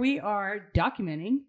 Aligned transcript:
We 0.00 0.18
are 0.18 0.64
documenting 0.74 1.40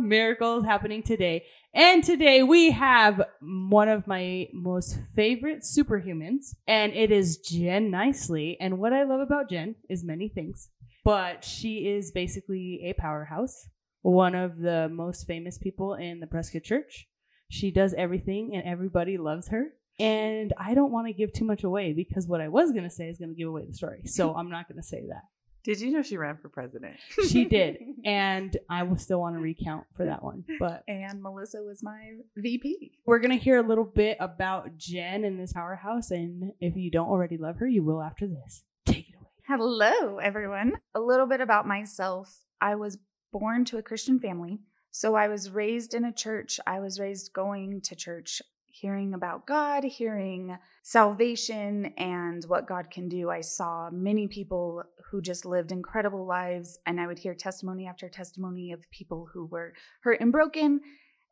miracles 0.00 0.64
happening 0.64 1.02
today. 1.02 1.44
And 1.74 2.02
today 2.02 2.42
we 2.42 2.70
have 2.70 3.20
one 3.42 3.90
of 3.90 4.06
my 4.06 4.48
most 4.54 4.98
favorite 5.14 5.60
superhumans, 5.60 6.54
and 6.66 6.94
it 6.94 7.12
is 7.12 7.36
Jen 7.36 7.90
Nicely. 7.90 8.56
And 8.58 8.78
what 8.78 8.94
I 8.94 9.02
love 9.02 9.20
about 9.20 9.50
Jen 9.50 9.74
is 9.90 10.02
many 10.02 10.30
things, 10.30 10.70
but 11.04 11.44
she 11.44 11.86
is 11.86 12.10
basically 12.10 12.80
a 12.84 12.94
powerhouse, 12.94 13.68
one 14.00 14.34
of 14.34 14.56
the 14.56 14.88
most 14.88 15.26
famous 15.26 15.58
people 15.58 15.92
in 15.92 16.20
the 16.20 16.26
Prescott 16.26 16.62
Church. 16.62 17.06
She 17.50 17.70
does 17.70 17.92
everything, 17.98 18.52
and 18.54 18.64
everybody 18.64 19.18
loves 19.18 19.48
her. 19.48 19.74
And 19.98 20.54
I 20.58 20.72
don't 20.72 20.90
want 20.90 21.06
to 21.08 21.12
give 21.12 21.34
too 21.34 21.44
much 21.44 21.64
away 21.64 21.92
because 21.92 22.26
what 22.26 22.40
I 22.40 22.48
was 22.48 22.72
going 22.72 22.84
to 22.84 22.90
say 22.90 23.10
is 23.10 23.18
going 23.18 23.30
to 23.30 23.36
give 23.36 23.48
away 23.48 23.66
the 23.66 23.74
story. 23.74 24.06
So 24.06 24.34
I'm 24.36 24.48
not 24.48 24.68
going 24.70 24.80
to 24.80 24.86
say 24.86 25.04
that. 25.08 25.24
Did 25.66 25.80
you 25.80 25.90
know 25.90 26.00
she 26.00 26.16
ran 26.16 26.36
for 26.36 26.48
president? 26.48 26.94
she 27.28 27.44
did. 27.44 27.78
And 28.04 28.56
I 28.70 28.84
will 28.84 28.98
still 28.98 29.18
want 29.18 29.34
to 29.34 29.40
recount 29.40 29.84
for 29.96 30.06
that 30.06 30.22
one. 30.22 30.44
But 30.60 30.84
and 30.86 31.20
Melissa 31.20 31.58
was 31.64 31.82
my 31.82 32.12
VP. 32.36 32.92
We're 33.04 33.18
gonna 33.18 33.34
hear 33.34 33.58
a 33.58 33.66
little 33.66 33.84
bit 33.84 34.16
about 34.20 34.76
Jen 34.78 35.24
and 35.24 35.40
this 35.40 35.52
powerhouse. 35.52 36.12
And 36.12 36.52
if 36.60 36.76
you 36.76 36.92
don't 36.92 37.08
already 37.08 37.36
love 37.36 37.56
her, 37.56 37.66
you 37.66 37.82
will 37.82 38.00
after 38.00 38.28
this. 38.28 38.62
Take 38.84 39.08
it 39.08 39.16
away. 39.16 39.26
Hello, 39.48 40.18
everyone. 40.18 40.74
A 40.94 41.00
little 41.00 41.26
bit 41.26 41.40
about 41.40 41.66
myself. 41.66 42.42
I 42.60 42.76
was 42.76 42.98
born 43.32 43.64
to 43.64 43.78
a 43.78 43.82
Christian 43.82 44.20
family. 44.20 44.60
So 44.92 45.16
I 45.16 45.26
was 45.26 45.50
raised 45.50 45.92
in 45.92 46.04
a 46.04 46.12
church. 46.12 46.60
I 46.64 46.78
was 46.78 47.00
raised 47.00 47.32
going 47.32 47.80
to 47.82 47.96
church 47.96 48.40
hearing 48.80 49.14
about 49.14 49.46
God, 49.46 49.84
hearing 49.84 50.58
salvation 50.82 51.86
and 51.96 52.44
what 52.44 52.68
God 52.68 52.90
can 52.90 53.08
do. 53.08 53.30
I 53.30 53.40
saw 53.40 53.88
many 53.90 54.28
people 54.28 54.82
who 55.10 55.22
just 55.22 55.46
lived 55.46 55.72
incredible 55.72 56.26
lives, 56.26 56.78
and 56.86 57.00
I 57.00 57.06
would 57.06 57.18
hear 57.18 57.34
testimony 57.34 57.86
after 57.86 58.08
testimony 58.08 58.72
of 58.72 58.90
people 58.90 59.28
who 59.32 59.46
were 59.46 59.72
hurt 60.02 60.20
and 60.20 60.30
broken, 60.30 60.80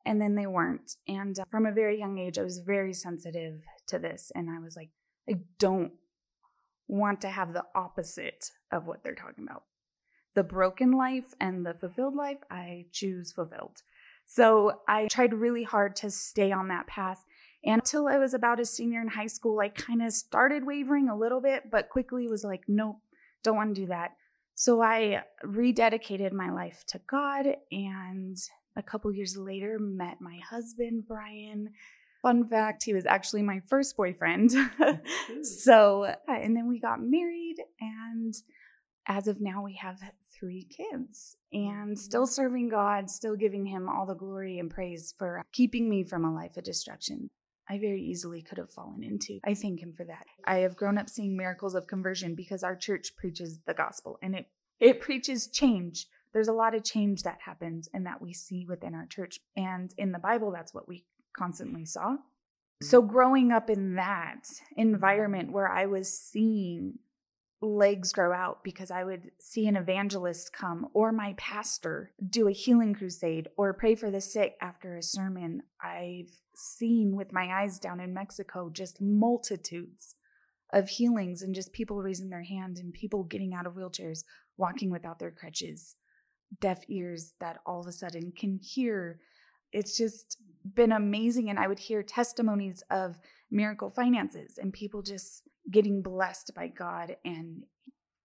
and 0.06 0.20
then 0.20 0.34
they 0.34 0.46
weren't. 0.46 0.96
And 1.06 1.38
uh, 1.38 1.44
from 1.50 1.66
a 1.66 1.72
very 1.72 1.98
young 1.98 2.18
age, 2.18 2.38
I 2.38 2.42
was 2.42 2.58
very 2.58 2.94
sensitive 2.94 3.60
to 3.88 3.98
this, 3.98 4.32
and 4.34 4.48
I 4.48 4.58
was 4.58 4.76
like, 4.76 4.90
I 5.28 5.40
don't 5.58 5.92
want 6.88 7.20
to 7.22 7.28
have 7.28 7.52
the 7.52 7.64
opposite 7.74 8.50
of 8.70 8.86
what 8.86 9.02
they're 9.02 9.14
talking 9.14 9.44
about. 9.44 9.64
The 10.34 10.42
broken 10.42 10.92
life 10.92 11.34
and 11.40 11.64
the 11.64 11.74
fulfilled 11.74 12.14
life, 12.14 12.38
I 12.50 12.86
choose 12.92 13.32
fulfilled. 13.32 13.82
So 14.26 14.80
I 14.88 15.08
tried 15.08 15.34
really 15.34 15.64
hard 15.64 15.96
to 15.96 16.10
stay 16.10 16.50
on 16.50 16.68
that 16.68 16.86
path. 16.86 17.24
And 17.64 17.80
until 17.80 18.08
I 18.08 18.18
was 18.18 18.34
about 18.34 18.60
a 18.60 18.64
senior 18.64 19.00
in 19.00 19.08
high 19.08 19.26
school, 19.26 19.60
I 19.60 19.68
kind 19.68 20.02
of 20.02 20.12
started 20.12 20.66
wavering 20.66 21.08
a 21.08 21.16
little 21.16 21.40
bit, 21.40 21.70
but 21.70 21.88
quickly 21.88 22.28
was 22.28 22.44
like, 22.44 22.62
nope, 22.68 22.98
don't 23.42 23.56
want 23.56 23.74
to 23.74 23.80
do 23.80 23.86
that. 23.86 24.12
So 24.54 24.82
I 24.82 25.22
rededicated 25.44 26.32
my 26.32 26.50
life 26.50 26.84
to 26.88 27.00
God 27.08 27.46
and 27.72 28.36
a 28.76 28.82
couple 28.82 29.12
years 29.12 29.36
later 29.36 29.78
met 29.78 30.20
my 30.20 30.38
husband, 30.48 31.04
Brian. 31.08 31.70
Fun 32.22 32.48
fact, 32.48 32.84
he 32.84 32.94
was 32.94 33.06
actually 33.06 33.42
my 33.42 33.60
first 33.68 33.96
boyfriend. 33.96 34.52
Oh, 34.80 34.98
so, 35.42 36.14
and 36.28 36.56
then 36.56 36.68
we 36.68 36.78
got 36.78 37.00
married 37.00 37.56
and 37.80 38.34
as 39.06 39.28
of 39.28 39.40
now 39.40 39.62
we 39.62 39.74
have 39.74 39.98
three 40.32 40.64
kids 40.64 41.36
and 41.52 41.90
mm-hmm. 41.90 41.94
still 41.94 42.26
serving 42.26 42.68
God, 42.68 43.10
still 43.10 43.36
giving 43.36 43.66
him 43.66 43.88
all 43.88 44.06
the 44.06 44.14
glory 44.14 44.58
and 44.58 44.70
praise 44.70 45.14
for 45.18 45.42
keeping 45.52 45.88
me 45.88 46.04
from 46.04 46.24
a 46.24 46.34
life 46.34 46.56
of 46.56 46.64
destruction. 46.64 47.30
I 47.68 47.78
very 47.78 48.02
easily 48.02 48.42
could 48.42 48.58
have 48.58 48.70
fallen 48.70 49.02
into. 49.02 49.40
I 49.44 49.54
thank 49.54 49.80
him 49.80 49.92
for 49.96 50.04
that. 50.04 50.26
I 50.44 50.58
have 50.58 50.76
grown 50.76 50.98
up 50.98 51.08
seeing 51.08 51.36
miracles 51.36 51.74
of 51.74 51.86
conversion 51.86 52.34
because 52.34 52.62
our 52.62 52.76
church 52.76 53.16
preaches 53.16 53.60
the 53.66 53.74
gospel 53.74 54.18
and 54.22 54.34
it 54.34 54.48
it 54.80 55.00
preaches 55.00 55.46
change. 55.46 56.08
There's 56.32 56.48
a 56.48 56.52
lot 56.52 56.74
of 56.74 56.84
change 56.84 57.22
that 57.22 57.38
happens 57.44 57.88
and 57.94 58.04
that 58.06 58.20
we 58.20 58.32
see 58.32 58.66
within 58.68 58.94
our 58.94 59.06
church. 59.06 59.38
And 59.56 59.94
in 59.96 60.12
the 60.12 60.18
Bible, 60.18 60.50
that's 60.50 60.74
what 60.74 60.88
we 60.88 61.04
constantly 61.36 61.84
saw. 61.84 62.16
So, 62.82 63.00
mm-hmm. 63.00 63.12
growing 63.12 63.52
up 63.52 63.70
in 63.70 63.94
that 63.94 64.46
environment 64.76 65.52
where 65.52 65.68
I 65.68 65.86
was 65.86 66.12
seeing 66.12 66.98
legs 67.64 68.12
grow 68.12 68.32
out 68.32 68.62
because 68.62 68.90
I 68.90 69.04
would 69.04 69.30
see 69.38 69.66
an 69.66 69.76
evangelist 69.76 70.52
come 70.52 70.88
or 70.92 71.12
my 71.12 71.34
pastor 71.36 72.12
do 72.28 72.48
a 72.48 72.52
healing 72.52 72.94
crusade 72.94 73.48
or 73.56 73.72
pray 73.72 73.94
for 73.94 74.10
the 74.10 74.20
sick 74.20 74.56
after 74.60 74.96
a 74.96 75.02
sermon. 75.02 75.62
I've 75.82 76.30
seen 76.54 77.16
with 77.16 77.32
my 77.32 77.62
eyes 77.62 77.78
down 77.78 78.00
in 78.00 78.14
Mexico 78.14 78.70
just 78.70 79.00
multitudes 79.00 80.16
of 80.72 80.88
healings 80.88 81.42
and 81.42 81.54
just 81.54 81.72
people 81.72 82.02
raising 82.02 82.30
their 82.30 82.42
hand 82.42 82.78
and 82.78 82.92
people 82.92 83.24
getting 83.24 83.54
out 83.54 83.66
of 83.66 83.74
wheelchairs, 83.74 84.24
walking 84.56 84.90
without 84.90 85.18
their 85.18 85.30
crutches, 85.30 85.94
deaf 86.60 86.82
ears 86.88 87.34
that 87.40 87.58
all 87.64 87.80
of 87.80 87.86
a 87.86 87.92
sudden 87.92 88.32
can 88.36 88.58
hear. 88.62 89.20
It's 89.72 89.96
just 89.96 90.38
been 90.74 90.92
amazing. 90.92 91.50
And 91.50 91.58
I 91.58 91.68
would 91.68 91.78
hear 91.78 92.02
testimonies 92.02 92.82
of 92.90 93.18
miracle 93.50 93.90
finances 93.90 94.58
and 94.58 94.72
people 94.72 95.02
just 95.02 95.42
getting 95.70 96.02
blessed 96.02 96.52
by 96.54 96.68
God 96.68 97.16
and 97.24 97.64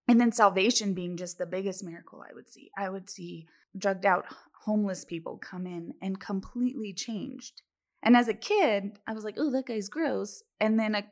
and 0.08 0.20
then 0.20 0.32
salvation 0.32 0.92
being 0.92 1.16
just 1.16 1.38
the 1.38 1.46
biggest 1.46 1.84
miracle 1.84 2.24
I 2.28 2.34
would 2.34 2.50
see. 2.50 2.70
I 2.76 2.88
would 2.88 3.08
see 3.08 3.46
drugged 3.78 4.04
out 4.04 4.26
homeless 4.64 5.04
people 5.04 5.38
come 5.38 5.66
in 5.66 5.94
and 6.02 6.18
completely 6.18 6.92
changed. 6.92 7.62
And 8.02 8.16
as 8.16 8.26
a 8.26 8.34
kid, 8.34 8.98
I 9.06 9.12
was 9.12 9.24
like, 9.24 9.36
"Oh, 9.38 9.50
that 9.52 9.66
guy's 9.66 9.88
gross." 9.88 10.42
And 10.58 10.80
then 10.80 10.94
a 10.94 11.06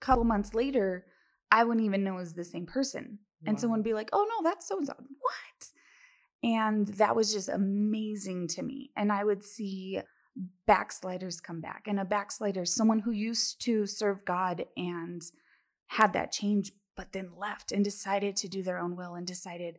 couple 0.00 0.24
months 0.24 0.52
later, 0.52 1.06
I 1.52 1.64
wouldn't 1.64 1.86
even 1.86 2.02
know 2.02 2.16
it 2.16 2.20
was 2.20 2.34
the 2.34 2.44
same 2.44 2.66
person. 2.66 3.20
Wow. 3.42 3.50
And 3.50 3.60
someone 3.60 3.80
would 3.80 3.84
be 3.84 3.94
like, 3.94 4.10
"Oh 4.12 4.26
no, 4.28 4.48
that's 4.48 4.66
so 4.66 4.78
and 4.78 4.86
so." 4.86 4.94
What? 4.96 5.70
And 6.42 6.88
that 6.88 7.14
was 7.14 7.32
just 7.32 7.48
amazing 7.48 8.48
to 8.48 8.62
me. 8.62 8.90
And 8.96 9.12
I 9.12 9.24
would 9.24 9.44
see 9.44 10.00
backsliders 10.66 11.40
come 11.40 11.60
back. 11.60 11.86
And 11.86 12.00
a 12.00 12.04
backslider, 12.04 12.64
someone 12.64 13.00
who 13.00 13.10
used 13.10 13.60
to 13.62 13.86
serve 13.86 14.24
God 14.24 14.64
and 14.76 15.22
had 15.90 16.12
that 16.12 16.30
change, 16.30 16.70
but 16.96 17.12
then 17.12 17.32
left 17.36 17.72
and 17.72 17.84
decided 17.84 18.36
to 18.36 18.48
do 18.48 18.62
their 18.62 18.78
own 18.78 18.94
will 18.94 19.14
and 19.14 19.26
decided, 19.26 19.78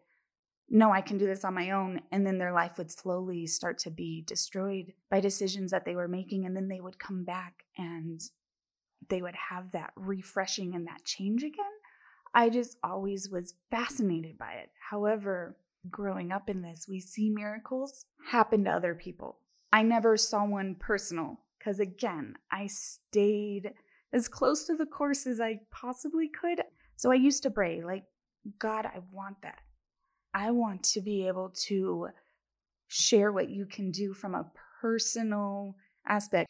no, 0.70 0.92
I 0.92 1.00
can 1.00 1.18
do 1.18 1.26
this 1.26 1.46
on 1.46 1.54
my 1.54 1.72
own. 1.72 2.02
And 2.12 2.28
then 2.28 2.38
their 2.38 2.52
life 2.52 2.78
would 2.78 2.92
slowly 2.92 3.48
start 3.48 3.78
to 3.80 3.90
be 3.90 4.22
destroyed 4.22 4.94
by 5.10 5.22
decisions 5.22 5.72
that 5.72 5.86
they 5.86 5.96
were 5.96 6.10
making. 6.10 6.46
And 6.46 6.54
then 6.54 6.68
they 6.68 6.82
would 6.82 7.00
come 7.00 7.24
back 7.24 7.64
and 7.78 8.20
they 9.08 9.22
would 9.22 9.36
have 9.50 9.72
that 9.72 9.94
refreshing 9.96 10.76
and 10.76 10.86
that 10.88 11.06
change 11.06 11.44
again. 11.44 11.66
I 12.34 12.50
just 12.50 12.78
always 12.84 13.30
was 13.30 13.54
fascinated 13.70 14.38
by 14.38 14.54
it. 14.54 14.70
However, 14.90 15.56
growing 15.90 16.34
up 16.34 16.50
in 16.50 16.62
this, 16.62 16.88
we 16.90 17.00
see 17.00 17.30
miracles 17.30 18.06
happen 18.32 18.66
to 18.66 18.72
other 18.72 18.96
people. 18.96 19.40
I 19.72 19.84
never 19.84 20.18
saw 20.18 20.46
one 20.46 20.76
personal 20.76 21.40
because, 21.58 21.80
again, 21.80 22.36
I 22.52 22.68
stayed 22.68 23.72
as 24.14 24.28
close 24.28 24.66
to 24.66 24.76
the 24.76 24.86
course 24.86 25.26
as 25.26 25.40
I 25.40 25.60
possibly 25.72 26.30
could. 26.30 26.62
So 26.96 27.12
I 27.12 27.16
used 27.16 27.44
to 27.44 27.52
pray, 27.52 27.82
like, 27.84 28.04
God, 28.60 28.86
I 28.86 29.00
want 29.12 29.42
that. 29.44 29.60
I 30.34 30.52
want 30.52 30.84
to 30.84 31.02
be 31.02 31.28
able 31.28 31.54
to 31.68 32.10
share 32.88 33.32
what 33.32 33.50
you 33.50 33.66
can 33.66 33.92
do 33.92 34.14
from 34.14 34.36
a 34.36 34.52
personal 34.82 35.76
aspect. 36.08 36.50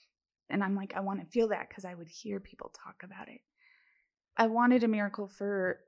And 0.49 0.63
I'm 0.63 0.75
like, 0.75 0.93
I 0.95 0.99
want 0.99 1.19
to 1.21 1.25
feel 1.27 1.49
that 1.49 1.69
because 1.69 1.85
I 1.85 1.93
would 1.93 2.09
hear 2.09 2.39
people 2.39 2.71
talk 2.83 3.03
about 3.03 3.27
it. 3.27 3.41
I 4.37 4.47
wanted 4.47 4.83
a 4.83 4.87
miracle 4.87 5.27
for 5.27 5.79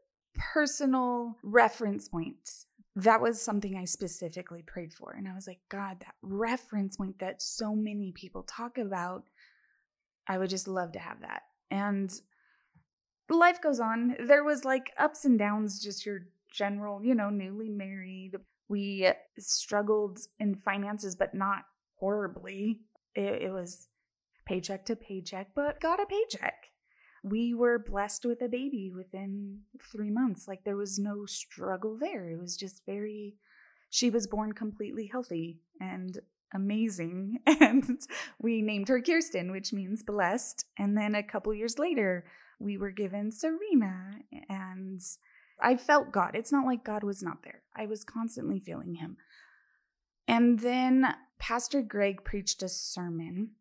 personal 0.53 1.37
reference 1.43 2.07
points 2.07 2.65
that 2.95 3.21
was 3.21 3.41
something 3.41 3.75
I 3.75 3.85
specifically 3.85 4.61
prayed 4.61 4.93
for. 4.93 5.13
And 5.17 5.27
I 5.27 5.33
was 5.33 5.47
like, 5.47 5.59
God, 5.69 5.97
that 6.01 6.15
reference 6.21 6.97
point 6.97 7.19
that 7.19 7.41
so 7.41 7.75
many 7.75 8.11
people 8.15 8.43
talk 8.43 8.77
about, 8.77 9.23
I 10.27 10.37
would 10.37 10.49
just 10.49 10.67
love 10.67 10.91
to 10.91 10.99
have 10.99 11.21
that. 11.21 11.41
And 11.73 12.13
life 13.29 13.61
goes 13.61 13.79
on. 13.79 14.15
There 14.19 14.43
was 14.43 14.63
like 14.63 14.91
ups 14.97 15.25
and 15.25 15.37
downs, 15.37 15.81
just 15.81 16.05
your 16.05 16.27
general, 16.51 17.03
you 17.03 17.15
know, 17.15 17.29
newly 17.29 17.69
married. 17.69 18.35
We 18.69 19.09
struggled 19.39 20.19
in 20.39 20.55
finances, 20.55 21.15
but 21.15 21.33
not 21.33 21.63
horribly. 21.95 22.81
It, 23.15 23.43
it 23.43 23.51
was 23.51 23.87
paycheck 24.45 24.85
to 24.85 24.95
paycheck, 24.95 25.49
but 25.55 25.79
got 25.79 25.99
a 25.99 26.05
paycheck 26.05 26.69
we 27.23 27.53
were 27.53 27.79
blessed 27.79 28.25
with 28.25 28.41
a 28.41 28.49
baby 28.49 28.91
within 28.93 29.61
three 29.91 30.11
months. 30.11 30.47
Like 30.47 30.65
there 30.65 30.75
was 30.75 30.99
no 30.99 31.25
struggle 31.25 31.97
there. 31.97 32.29
It 32.29 32.39
was 32.39 32.57
just 32.57 32.85
very, 32.85 33.35
she 33.89 34.09
was 34.09 34.27
born 34.27 34.51
completely 34.51 35.07
healthy 35.07 35.61
and 35.79 36.19
amazing. 36.53 37.39
And 37.47 37.99
we 38.39 38.61
named 38.61 38.89
her 38.89 39.01
Kirsten, 39.01 39.51
which 39.51 39.73
means 39.73 40.03
blessed. 40.03 40.65
And 40.77 40.97
then 40.97 41.15
a 41.15 41.23
couple 41.23 41.53
years 41.53 41.79
later, 41.79 42.25
we 42.59 42.77
were 42.77 42.91
given 42.91 43.31
Serena. 43.31 44.11
And 44.49 45.01
I 45.61 45.77
felt 45.77 46.11
God. 46.11 46.31
It's 46.33 46.51
not 46.51 46.65
like 46.65 46.83
God 46.83 47.03
was 47.03 47.23
not 47.23 47.43
there, 47.43 47.61
I 47.75 47.85
was 47.85 48.03
constantly 48.03 48.59
feeling 48.59 48.95
Him. 48.95 49.17
And 50.27 50.59
then 50.59 51.15
Pastor 51.39 51.81
Greg 51.81 52.23
preached 52.23 52.63
a 52.63 52.69
sermon 52.69 53.51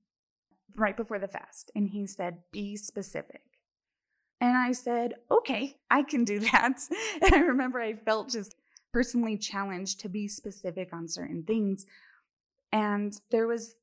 right 0.77 0.97
before 0.97 1.19
the 1.19 1.29
fast, 1.29 1.71
and 1.75 1.89
he 1.89 2.07
said, 2.07 2.39
Be 2.53 2.77
specific. 2.77 3.43
And 4.43 4.59
I 4.59 4.73
said, 4.73 5.15
okay, 5.31 5.77
I 5.89 6.03
can 6.03 6.25
do 6.25 6.41
that. 6.53 6.81
And 7.23 7.35
I 7.35 7.39
remember 7.39 7.81
I 7.81 7.95
felt 7.95 8.31
just 8.31 8.57
personally 8.93 9.39
challenged 9.39 10.01
to 10.01 10.09
be 10.09 10.27
specific 10.27 10.93
on 10.93 11.07
certain 11.07 11.45
things. 11.45 11.87
And 12.73 13.13
there 13.31 13.47
was 13.47 13.75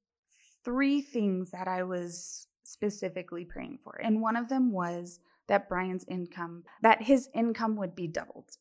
three 0.66 1.02
things 1.02 1.52
that 1.52 1.68
I 1.68 1.84
was 1.84 2.48
specifically 2.64 3.46
praying 3.46 3.80
for. 3.84 4.00
And 4.04 4.22
one 4.22 4.36
of 4.36 4.50
them 4.50 4.72
was 4.72 5.20
that 5.48 5.70
Brian's 5.70 6.06
income, 6.08 6.64
that 6.82 7.04
his 7.04 7.30
income 7.34 7.76
would 7.76 7.96
be 7.96 8.08
doubled. 8.08 8.52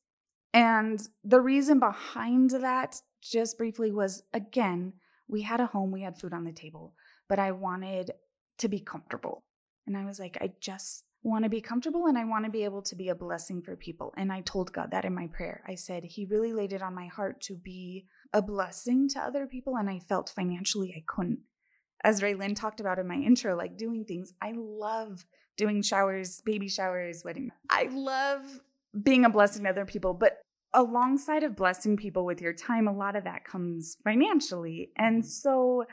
And 0.54 1.00
the 1.22 1.40
reason 1.40 1.78
behind 1.78 2.50
that, 2.50 2.96
just 3.22 3.58
briefly, 3.58 3.92
was 3.92 4.22
again, 4.32 4.94
we 5.28 5.42
had 5.42 5.60
a 5.60 5.66
home, 5.66 5.92
we 5.92 6.02
had 6.02 6.18
food 6.18 6.32
on 6.32 6.44
the 6.44 6.52
table, 6.52 6.94
but 7.28 7.38
I 7.38 7.52
wanted 7.52 8.12
to 8.58 8.68
be 8.68 8.80
comfortable. 8.80 9.44
And 9.86 9.96
I 9.96 10.04
was 10.04 10.18
like, 10.18 10.38
I 10.40 10.52
just 10.60 11.04
want 11.22 11.44
to 11.44 11.50
be 11.50 11.60
comfortable 11.60 12.06
and 12.06 12.16
I 12.16 12.24
want 12.24 12.44
to 12.44 12.50
be 12.50 12.64
able 12.64 12.82
to 12.82 12.96
be 12.96 13.08
a 13.08 13.14
blessing 13.14 13.60
for 13.60 13.76
people. 13.76 14.14
And 14.16 14.32
I 14.32 14.40
told 14.40 14.72
God 14.72 14.90
that 14.92 15.04
in 15.04 15.14
my 15.14 15.26
prayer. 15.26 15.62
I 15.66 15.74
said, 15.74 16.04
He 16.04 16.24
really 16.24 16.52
laid 16.52 16.72
it 16.72 16.82
on 16.82 16.94
my 16.94 17.06
heart 17.06 17.40
to 17.42 17.54
be 17.54 18.06
a 18.32 18.42
blessing 18.42 19.08
to 19.10 19.20
other 19.20 19.46
people. 19.46 19.76
And 19.76 19.88
I 19.88 19.98
felt 19.98 20.32
financially 20.34 20.94
I 20.96 21.02
couldn't. 21.06 21.40
As 22.04 22.20
Raylyn 22.20 22.54
talked 22.54 22.80
about 22.80 22.98
in 22.98 23.08
my 23.08 23.16
intro, 23.16 23.56
like 23.56 23.76
doing 23.76 24.04
things, 24.04 24.32
I 24.40 24.52
love 24.56 25.24
doing 25.56 25.82
showers, 25.82 26.40
baby 26.44 26.68
showers, 26.68 27.24
wedding. 27.24 27.50
I 27.70 27.88
love 27.90 28.60
being 29.02 29.24
a 29.24 29.30
blessing 29.30 29.64
to 29.64 29.70
other 29.70 29.84
people, 29.84 30.14
but 30.14 30.38
alongside 30.72 31.42
of 31.42 31.56
blessing 31.56 31.96
people 31.96 32.24
with 32.24 32.40
your 32.40 32.52
time, 32.52 32.86
a 32.86 32.96
lot 32.96 33.16
of 33.16 33.24
that 33.24 33.44
comes 33.44 33.96
financially. 34.04 34.92
And 34.96 35.22
mm. 35.22 35.26
so 35.26 35.84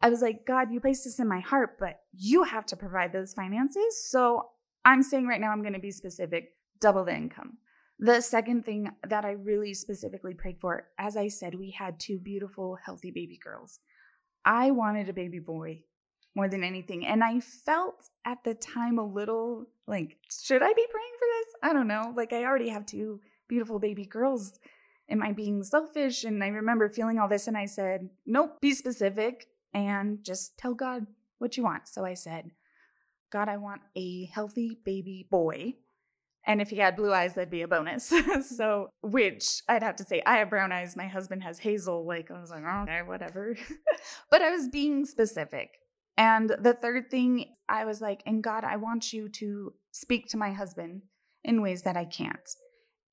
I 0.00 0.10
was 0.10 0.20
like, 0.20 0.44
God, 0.46 0.72
you 0.72 0.80
placed 0.80 1.04
this 1.04 1.20
in 1.20 1.28
my 1.28 1.40
heart, 1.40 1.76
but 1.78 2.00
you 2.12 2.42
have 2.42 2.66
to 2.66 2.76
provide 2.76 3.12
those 3.12 3.32
finances. 3.32 4.04
So 4.04 4.48
I'm 4.84 5.02
saying 5.02 5.28
right 5.28 5.40
now, 5.40 5.52
I'm 5.52 5.62
going 5.62 5.74
to 5.74 5.78
be 5.78 5.92
specific 5.92 6.54
double 6.80 7.04
the 7.04 7.14
income. 7.14 7.58
The 8.04 8.20
second 8.20 8.64
thing 8.64 8.90
that 9.08 9.24
I 9.24 9.30
really 9.30 9.74
specifically 9.74 10.34
prayed 10.34 10.58
for, 10.60 10.88
as 10.98 11.16
I 11.16 11.28
said, 11.28 11.54
we 11.54 11.70
had 11.70 12.00
two 12.00 12.18
beautiful, 12.18 12.76
healthy 12.84 13.12
baby 13.12 13.38
girls. 13.40 13.78
I 14.44 14.72
wanted 14.72 15.08
a 15.08 15.12
baby 15.12 15.38
boy 15.38 15.84
more 16.34 16.48
than 16.48 16.64
anything. 16.64 17.06
And 17.06 17.22
I 17.22 17.38
felt 17.38 18.08
at 18.24 18.42
the 18.42 18.54
time 18.54 18.98
a 18.98 19.06
little 19.06 19.66
like, 19.86 20.16
should 20.28 20.64
I 20.64 20.72
be 20.72 20.86
praying 20.90 21.12
for 21.16 21.26
this? 21.30 21.54
I 21.62 21.72
don't 21.72 21.86
know. 21.86 22.12
Like, 22.16 22.32
I 22.32 22.42
already 22.42 22.70
have 22.70 22.86
two 22.86 23.20
beautiful 23.48 23.78
baby 23.78 24.04
girls. 24.04 24.58
Am 25.08 25.22
I 25.22 25.30
being 25.30 25.62
selfish? 25.62 26.24
And 26.24 26.42
I 26.42 26.48
remember 26.48 26.88
feeling 26.88 27.20
all 27.20 27.28
this, 27.28 27.46
and 27.46 27.56
I 27.56 27.66
said, 27.66 28.08
nope, 28.26 28.60
be 28.60 28.74
specific 28.74 29.46
and 29.72 30.24
just 30.24 30.58
tell 30.58 30.74
God 30.74 31.06
what 31.38 31.56
you 31.56 31.62
want. 31.62 31.86
So 31.86 32.04
I 32.04 32.14
said, 32.14 32.50
God, 33.30 33.48
I 33.48 33.58
want 33.58 33.82
a 33.94 34.24
healthy 34.24 34.76
baby 34.84 35.24
boy. 35.30 35.74
And 36.44 36.60
if 36.60 36.70
he 36.70 36.76
had 36.76 36.96
blue 36.96 37.12
eyes, 37.12 37.34
that'd 37.34 37.50
be 37.50 37.62
a 37.62 37.68
bonus. 37.68 38.12
so, 38.48 38.90
which 39.02 39.62
I'd 39.68 39.82
have 39.82 39.96
to 39.96 40.04
say, 40.04 40.22
I 40.26 40.38
have 40.38 40.50
brown 40.50 40.72
eyes. 40.72 40.96
My 40.96 41.06
husband 41.06 41.42
has 41.44 41.60
hazel. 41.60 42.04
Like, 42.04 42.30
I 42.30 42.40
was 42.40 42.50
like, 42.50 42.64
okay, 42.64 43.02
whatever. 43.02 43.56
but 44.30 44.42
I 44.42 44.50
was 44.50 44.68
being 44.68 45.06
specific. 45.06 45.70
And 46.16 46.50
the 46.50 46.74
third 46.74 47.10
thing, 47.10 47.54
I 47.68 47.84
was 47.84 48.00
like, 48.00 48.22
and 48.26 48.42
God, 48.42 48.64
I 48.64 48.76
want 48.76 49.12
you 49.12 49.28
to 49.30 49.74
speak 49.92 50.28
to 50.28 50.36
my 50.36 50.52
husband 50.52 51.02
in 51.44 51.62
ways 51.62 51.82
that 51.82 51.96
I 51.96 52.04
can't. 52.04 52.48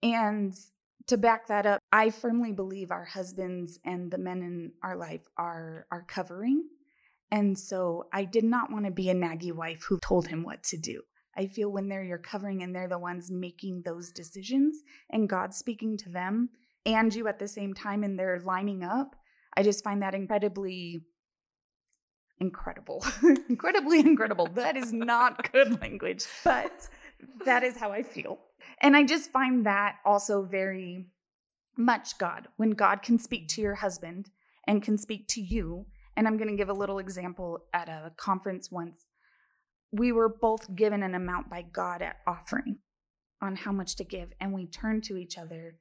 And 0.01 0.53
to 1.07 1.17
back 1.17 1.47
that 1.47 1.65
up, 1.65 1.81
I 1.91 2.09
firmly 2.09 2.51
believe 2.51 2.91
our 2.91 3.05
husbands 3.05 3.79
and 3.85 4.11
the 4.11 4.17
men 4.17 4.41
in 4.41 4.71
our 4.83 4.95
life 4.95 5.21
are 5.37 5.85
our 5.91 6.03
covering. 6.03 6.67
And 7.31 7.57
so 7.57 8.07
I 8.11 8.25
did 8.25 8.43
not 8.43 8.71
want 8.71 8.85
to 8.85 8.91
be 8.91 9.09
a 9.09 9.15
naggy 9.15 9.53
wife 9.53 9.83
who 9.87 9.99
told 9.99 10.27
him 10.27 10.43
what 10.43 10.63
to 10.65 10.77
do. 10.77 11.03
I 11.39 11.47
feel 11.47 11.69
when 11.69 11.87
they're 11.87 12.03
your 12.03 12.17
covering 12.17 12.63
and 12.63 12.75
they're 12.75 12.89
the 12.89 12.99
ones 12.99 13.31
making 13.31 13.83
those 13.85 14.11
decisions 14.11 14.83
and 15.09 15.29
God 15.29 15.53
speaking 15.53 15.95
to 15.99 16.09
them 16.09 16.49
and 16.85 17.15
you 17.15 17.29
at 17.29 17.39
the 17.39 17.47
same 17.47 17.73
time 17.73 18.03
and 18.03 18.19
they're 18.19 18.41
lining 18.43 18.83
up, 18.83 19.15
I 19.55 19.63
just 19.63 19.81
find 19.81 20.01
that 20.01 20.13
incredibly 20.13 20.99
incredible. 22.41 23.05
incredibly 23.49 24.01
incredible. 24.01 24.47
That 24.47 24.75
is 24.75 24.91
not 24.91 25.49
good 25.53 25.79
language, 25.81 26.25
but 26.43 26.89
that 27.45 27.63
is 27.63 27.77
how 27.77 27.93
I 27.93 28.03
feel. 28.03 28.39
And 28.81 28.97
I 28.97 29.05
just 29.05 29.31
find 29.31 29.65
that 29.65 29.95
also 30.03 30.43
very 30.43 31.07
much 31.77 32.17
God. 32.17 32.49
When 32.57 32.71
God 32.71 33.01
can 33.01 33.17
speak 33.17 33.47
to 33.49 33.61
your 33.61 33.75
husband 33.75 34.29
and 34.67 34.83
can 34.83 34.97
speak 34.97 35.29
to 35.29 35.41
you. 35.41 35.85
And 36.17 36.27
I'm 36.27 36.35
going 36.35 36.49
to 36.49 36.57
give 36.57 36.67
a 36.67 36.73
little 36.73 36.99
example 36.99 37.59
at 37.73 37.87
a 37.87 38.11
conference 38.17 38.69
once. 38.69 38.97
We 39.91 40.11
were 40.11 40.29
both 40.29 40.75
given 40.75 41.03
an 41.03 41.15
amount 41.15 41.49
by 41.49 41.63
God 41.63 42.01
at 42.01 42.17
offering 42.27 42.79
on 43.41 43.55
how 43.55 43.71
much 43.71 43.95
to 43.95 44.03
give. 44.03 44.33
And 44.39 44.53
we 44.53 44.67
turned 44.67 45.03
to 45.05 45.17
each 45.17 45.37
other 45.37 45.77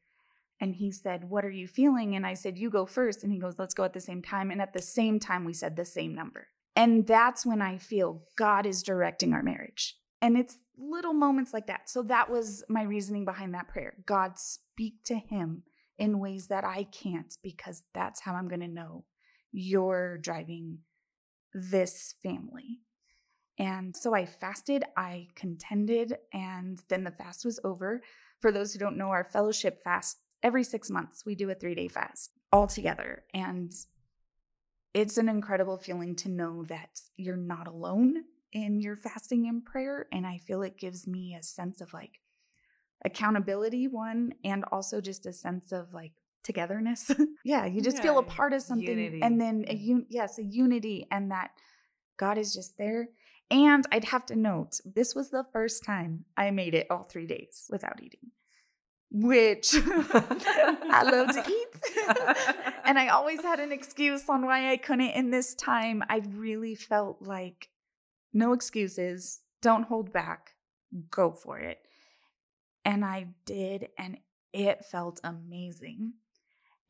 and 0.60 0.74
he 0.74 0.90
said, 0.90 1.28
What 1.28 1.44
are 1.44 1.50
you 1.50 1.68
feeling? 1.68 2.16
And 2.16 2.26
I 2.26 2.34
said, 2.34 2.58
You 2.58 2.70
go 2.70 2.86
first. 2.86 3.22
And 3.22 3.32
he 3.32 3.38
goes, 3.38 3.58
Let's 3.58 3.74
go 3.74 3.84
at 3.84 3.92
the 3.92 4.00
same 4.00 4.22
time. 4.22 4.50
And 4.50 4.60
at 4.60 4.72
the 4.72 4.82
same 4.82 5.20
time, 5.20 5.44
we 5.44 5.52
said 5.52 5.76
the 5.76 5.84
same 5.84 6.14
number. 6.14 6.48
And 6.74 7.06
that's 7.06 7.44
when 7.44 7.62
I 7.62 7.78
feel 7.78 8.22
God 8.36 8.66
is 8.66 8.82
directing 8.82 9.32
our 9.32 9.42
marriage. 9.42 9.96
And 10.20 10.36
it's 10.36 10.56
little 10.76 11.12
moments 11.12 11.52
like 11.52 11.66
that. 11.66 11.88
So 11.88 12.02
that 12.04 12.30
was 12.30 12.64
my 12.68 12.82
reasoning 12.82 13.24
behind 13.24 13.54
that 13.54 13.68
prayer. 13.68 13.94
God, 14.06 14.38
speak 14.38 15.04
to 15.04 15.16
him 15.16 15.64
in 15.96 16.20
ways 16.20 16.46
that 16.48 16.64
I 16.64 16.84
can't, 16.84 17.34
because 17.42 17.82
that's 17.94 18.20
how 18.20 18.34
I'm 18.34 18.48
going 18.48 18.60
to 18.60 18.68
know 18.68 19.04
you're 19.50 20.18
driving 20.18 20.78
this 21.52 22.14
family. 22.22 22.80
And 23.58 23.96
so 23.96 24.14
I 24.14 24.24
fasted, 24.24 24.84
I 24.96 25.28
contended, 25.34 26.16
and 26.32 26.80
then 26.88 27.04
the 27.04 27.10
fast 27.10 27.44
was 27.44 27.58
over. 27.64 28.02
For 28.40 28.52
those 28.52 28.72
who 28.72 28.78
don't 28.78 28.96
know, 28.96 29.10
our 29.10 29.24
fellowship 29.24 29.82
fast 29.82 30.18
every 30.42 30.62
six 30.62 30.90
months, 30.90 31.24
we 31.26 31.34
do 31.34 31.50
a 31.50 31.54
three 31.54 31.74
day 31.74 31.88
fast 31.88 32.30
all 32.52 32.66
together. 32.66 33.24
And 33.34 33.72
it's 34.94 35.18
an 35.18 35.28
incredible 35.28 35.76
feeling 35.76 36.14
to 36.16 36.28
know 36.28 36.64
that 36.64 37.00
you're 37.16 37.36
not 37.36 37.66
alone 37.66 38.24
in 38.52 38.80
your 38.80 38.96
fasting 38.96 39.46
and 39.48 39.64
prayer. 39.64 40.06
And 40.12 40.26
I 40.26 40.38
feel 40.38 40.62
it 40.62 40.78
gives 40.78 41.06
me 41.06 41.34
a 41.34 41.42
sense 41.42 41.80
of 41.80 41.92
like 41.92 42.20
accountability, 43.04 43.88
one, 43.88 44.32
and 44.44 44.64
also 44.72 45.00
just 45.00 45.26
a 45.26 45.32
sense 45.32 45.72
of 45.72 45.92
like 45.92 46.12
togetherness. 46.42 47.10
yeah, 47.44 47.66
you 47.66 47.80
just 47.80 47.98
yeah, 47.98 48.04
feel 48.04 48.18
a 48.18 48.22
part 48.22 48.52
of 48.52 48.62
something. 48.62 48.88
Unity. 48.88 49.20
And 49.22 49.40
then 49.40 49.64
a 49.68 49.74
un- 49.74 50.06
yes, 50.08 50.38
a 50.38 50.44
unity 50.44 51.06
and 51.10 51.30
that 51.30 51.50
God 52.16 52.38
is 52.38 52.52
just 52.54 52.78
there. 52.78 53.08
And 53.50 53.86
I'd 53.90 54.04
have 54.06 54.26
to 54.26 54.36
note, 54.36 54.80
this 54.84 55.14
was 55.14 55.30
the 55.30 55.44
first 55.52 55.84
time 55.84 56.26
I 56.36 56.50
made 56.50 56.74
it 56.74 56.86
all 56.90 57.02
three 57.02 57.26
days 57.26 57.66
without 57.70 58.02
eating 58.02 58.30
which 59.10 59.74
I 59.74 61.02
love 61.10 61.32
to 61.34 61.44
eat. 61.48 62.76
and 62.84 62.98
I 62.98 63.08
always 63.08 63.42
had 63.42 63.60
an 63.60 63.72
excuse 63.72 64.28
on 64.28 64.44
why 64.44 64.70
I 64.70 64.76
couldn't. 64.76 65.10
In 65.10 65.30
this 65.30 65.54
time, 65.54 66.02
I 66.08 66.22
really 66.34 66.74
felt 66.74 67.22
like 67.22 67.68
no 68.32 68.52
excuses, 68.52 69.40
don't 69.62 69.84
hold 69.84 70.12
back, 70.12 70.54
go 71.10 71.32
for 71.32 71.58
it. 71.58 71.78
And 72.84 73.04
I 73.04 73.28
did, 73.44 73.88
and 73.98 74.18
it 74.52 74.84
felt 74.84 75.20
amazing. 75.24 76.14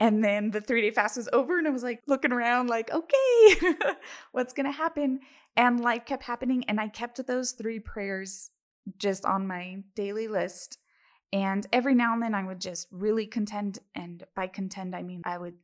And 0.00 0.22
then 0.22 0.52
the 0.52 0.60
three 0.60 0.80
day 0.80 0.90
fast 0.90 1.16
was 1.16 1.28
over, 1.32 1.58
and 1.58 1.66
I 1.66 1.70
was 1.70 1.82
like 1.82 2.02
looking 2.06 2.32
around, 2.32 2.68
like, 2.68 2.90
okay, 2.90 3.76
what's 4.32 4.52
gonna 4.52 4.72
happen? 4.72 5.20
And 5.56 5.80
life 5.80 6.04
kept 6.04 6.22
happening, 6.22 6.64
and 6.68 6.80
I 6.80 6.88
kept 6.88 7.24
those 7.26 7.52
three 7.52 7.80
prayers 7.80 8.50
just 8.96 9.24
on 9.24 9.46
my 9.46 9.82
daily 9.94 10.28
list. 10.28 10.78
And 11.32 11.66
every 11.72 11.94
now 11.94 12.14
and 12.14 12.22
then 12.22 12.34
I 12.34 12.44
would 12.44 12.60
just 12.60 12.86
really 12.90 13.26
contend. 13.26 13.80
And 13.94 14.24
by 14.34 14.46
contend, 14.46 14.94
I 14.94 15.02
mean 15.02 15.22
I 15.24 15.36
would 15.36 15.56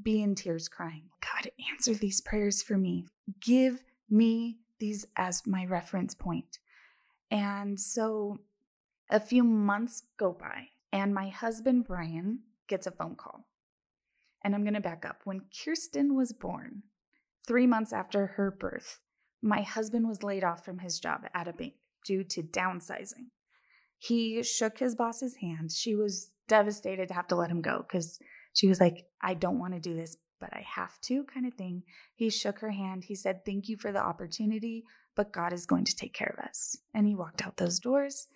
be 0.00 0.22
in 0.22 0.34
tears 0.34 0.68
crying, 0.68 1.10
God, 1.20 1.50
answer 1.70 1.94
these 1.94 2.20
prayers 2.20 2.62
for 2.62 2.78
me. 2.78 3.06
Give 3.40 3.82
me 4.08 4.58
these 4.78 5.04
as 5.16 5.46
my 5.46 5.64
reference 5.64 6.14
point. 6.14 6.58
And 7.30 7.78
so 7.78 8.38
a 9.10 9.20
few 9.20 9.42
months 9.42 10.04
go 10.16 10.32
by, 10.32 10.68
and 10.92 11.12
my 11.14 11.28
husband, 11.28 11.86
Brian, 11.86 12.40
gets 12.68 12.86
a 12.86 12.90
phone 12.90 13.16
call. 13.16 13.47
And 14.42 14.54
I'm 14.54 14.62
going 14.62 14.74
to 14.74 14.80
back 14.80 15.04
up. 15.04 15.22
When 15.24 15.42
Kirsten 15.64 16.14
was 16.16 16.32
born, 16.32 16.82
three 17.46 17.66
months 17.66 17.92
after 17.92 18.26
her 18.36 18.50
birth, 18.50 19.00
my 19.42 19.62
husband 19.62 20.08
was 20.08 20.22
laid 20.22 20.44
off 20.44 20.64
from 20.64 20.78
his 20.78 20.98
job 20.98 21.22
at 21.34 21.48
a 21.48 21.52
bank 21.52 21.74
due 22.04 22.24
to 22.24 22.42
downsizing. 22.42 23.30
He 23.98 24.42
shook 24.42 24.78
his 24.78 24.94
boss's 24.94 25.36
hand. 25.36 25.72
She 25.72 25.94
was 25.94 26.30
devastated 26.46 27.08
to 27.08 27.14
have 27.14 27.26
to 27.28 27.36
let 27.36 27.50
him 27.50 27.60
go 27.60 27.84
because 27.86 28.18
she 28.54 28.68
was 28.68 28.80
like, 28.80 29.06
I 29.20 29.34
don't 29.34 29.58
want 29.58 29.74
to 29.74 29.80
do 29.80 29.94
this, 29.94 30.16
but 30.40 30.50
I 30.52 30.64
have 30.74 31.00
to, 31.02 31.24
kind 31.24 31.46
of 31.46 31.54
thing. 31.54 31.82
He 32.14 32.30
shook 32.30 32.60
her 32.60 32.70
hand. 32.70 33.04
He 33.04 33.14
said, 33.14 33.44
Thank 33.44 33.68
you 33.68 33.76
for 33.76 33.92
the 33.92 34.00
opportunity, 34.00 34.84
but 35.14 35.32
God 35.32 35.52
is 35.52 35.66
going 35.66 35.84
to 35.84 35.96
take 35.96 36.14
care 36.14 36.34
of 36.36 36.44
us. 36.44 36.76
And 36.94 37.06
he 37.06 37.14
walked 37.14 37.44
out 37.44 37.56
those 37.56 37.80
doors. 37.80 38.28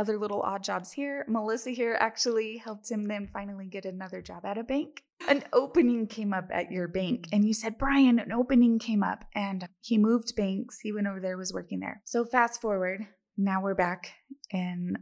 Other 0.00 0.18
little 0.18 0.40
odd 0.40 0.64
jobs 0.64 0.92
here. 0.92 1.26
Melissa 1.28 1.70
here 1.70 1.94
actually 2.00 2.56
helped 2.56 2.90
him 2.90 3.04
then 3.04 3.28
finally 3.30 3.66
get 3.66 3.84
another 3.84 4.22
job 4.22 4.46
at 4.46 4.56
a 4.56 4.64
bank. 4.64 5.02
An 5.28 5.44
opening 5.52 6.06
came 6.06 6.32
up 6.32 6.48
at 6.50 6.72
your 6.72 6.88
bank, 6.88 7.26
and 7.30 7.44
you 7.44 7.52
said, 7.52 7.76
Brian, 7.76 8.18
an 8.18 8.32
opening 8.32 8.78
came 8.78 9.02
up, 9.02 9.26
and 9.34 9.68
he 9.82 9.98
moved 9.98 10.34
banks. 10.34 10.78
He 10.80 10.90
went 10.90 11.06
over 11.06 11.20
there, 11.20 11.36
was 11.36 11.52
working 11.52 11.80
there. 11.80 12.00
So, 12.06 12.24
fast 12.24 12.62
forward, 12.62 13.08
now 13.36 13.60
we're 13.60 13.74
back 13.74 14.12
in 14.50 14.96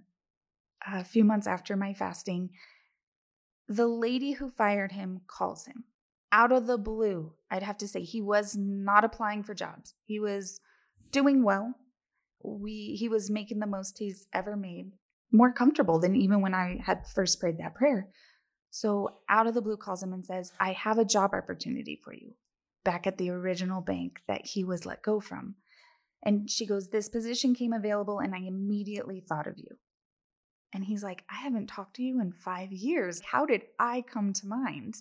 a 0.85 1.05
few 1.05 1.23
months 1.23 1.47
after 1.47 1.77
my 1.77 1.95
fasting 1.95 2.51
The 3.69 3.87
lady 3.87 4.33
who 4.33 4.51
fired 4.51 4.91
him 4.91 5.21
calls 5.29 5.67
him 5.67 5.85
out 6.33 6.51
of 6.51 6.67
the 6.67 6.77
blue. 6.77 7.35
I'd 7.53 7.63
have 7.63 7.79
to 7.79 7.87
say 7.87 8.03
he 8.03 8.21
was 8.21 8.57
not 8.59 9.05
applying 9.05 9.45
for 9.45 9.55
jobs. 9.55 9.95
He 10.07 10.19
was 10.19 10.61
doing 11.13 11.45
well. 11.45 11.75
We 12.43 12.97
he 12.99 13.09
was 13.09 13.31
making 13.31 13.59
the 13.59 13.67
most 13.67 13.99
he's 13.99 14.27
ever 14.33 14.57
made. 14.57 14.93
More 15.31 15.53
comfortable 15.53 15.99
than 15.99 16.17
even 16.17 16.41
when 16.41 16.55
I 16.55 16.81
had 16.85 17.07
first 17.07 17.41
prayed 17.41 17.59
that 17.59 17.75
prayer. 17.75 18.09
So 18.71 19.21
out 19.29 19.47
of 19.47 19.55
the 19.55 19.63
blue 19.63 19.77
calls 19.77 20.03
him 20.03 20.13
and 20.13 20.25
says, 20.25 20.53
"I 20.61 20.73
have 20.73 20.99
a 20.99 21.05
job 21.05 21.35
opportunity 21.35 22.01
for 22.03 22.13
you 22.13 22.35
back 22.85 23.07
at 23.07 23.19
the 23.19 23.31
original 23.31 23.81
bank 23.81 24.21
that 24.29 24.47
he 24.47 24.65
was 24.65 24.87
let 24.87 25.03
go 25.03 25.21
from." 25.21 25.57
And 26.23 26.51
she 26.51 26.67
goes, 26.67 26.89
"This 26.89 27.09
position 27.09 27.55
came 27.55 27.73
available 27.73 28.19
and 28.19 28.35
I 28.35 28.39
immediately 28.39 29.21
thought 29.21 29.47
of 29.47 29.59
you." 29.59 29.79
And 30.73 30.85
he's 30.85 31.03
like, 31.03 31.25
I 31.31 31.37
haven't 31.37 31.69
talked 31.69 31.97
to 31.97 32.03
you 32.03 32.21
in 32.21 32.33
five 32.33 32.73
years. 32.73 33.23
How 33.33 33.47
did 33.47 33.63
I 33.79 34.03
come 34.03 34.33
to 34.35 34.47
mind? 34.47 34.97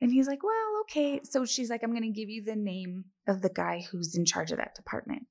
And 0.00 0.12
he's 0.12 0.26
like, 0.26 0.42
Well, 0.42 0.80
okay. 0.82 1.20
So 1.22 1.44
she's 1.44 1.70
like, 1.70 1.82
I'm 1.82 1.92
going 1.92 2.02
to 2.02 2.08
give 2.08 2.28
you 2.28 2.42
the 2.42 2.56
name 2.56 3.06
of 3.26 3.42
the 3.42 3.48
guy 3.48 3.86
who's 3.90 4.16
in 4.16 4.24
charge 4.24 4.50
of 4.50 4.58
that 4.58 4.74
department. 4.74 5.26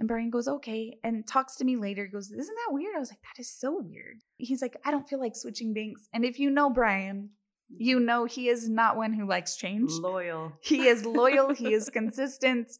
And 0.00 0.08
Brian 0.08 0.30
goes, 0.30 0.48
Okay. 0.48 0.98
And 1.04 1.26
talks 1.26 1.56
to 1.56 1.64
me 1.64 1.76
later. 1.76 2.06
He 2.06 2.10
goes, 2.10 2.32
Isn't 2.32 2.56
that 2.66 2.72
weird? 2.72 2.96
I 2.96 2.98
was 2.98 3.10
like, 3.10 3.20
That 3.22 3.40
is 3.40 3.52
so 3.52 3.80
weird. 3.80 4.22
He's 4.38 4.62
like, 4.62 4.76
I 4.84 4.90
don't 4.90 5.06
feel 5.06 5.20
like 5.20 5.36
switching 5.36 5.74
banks. 5.74 6.08
And 6.12 6.24
if 6.24 6.40
you 6.40 6.50
know 6.50 6.70
Brian, 6.70 7.30
you 7.68 8.00
know 8.00 8.24
he 8.24 8.48
is 8.48 8.68
not 8.68 8.96
one 8.96 9.12
who 9.12 9.28
likes 9.28 9.56
change. 9.56 9.90
Loyal. 9.92 10.54
He 10.62 10.88
is 10.88 11.04
loyal, 11.04 11.54
he 11.54 11.74
is 11.74 11.90
consistent. 11.92 12.70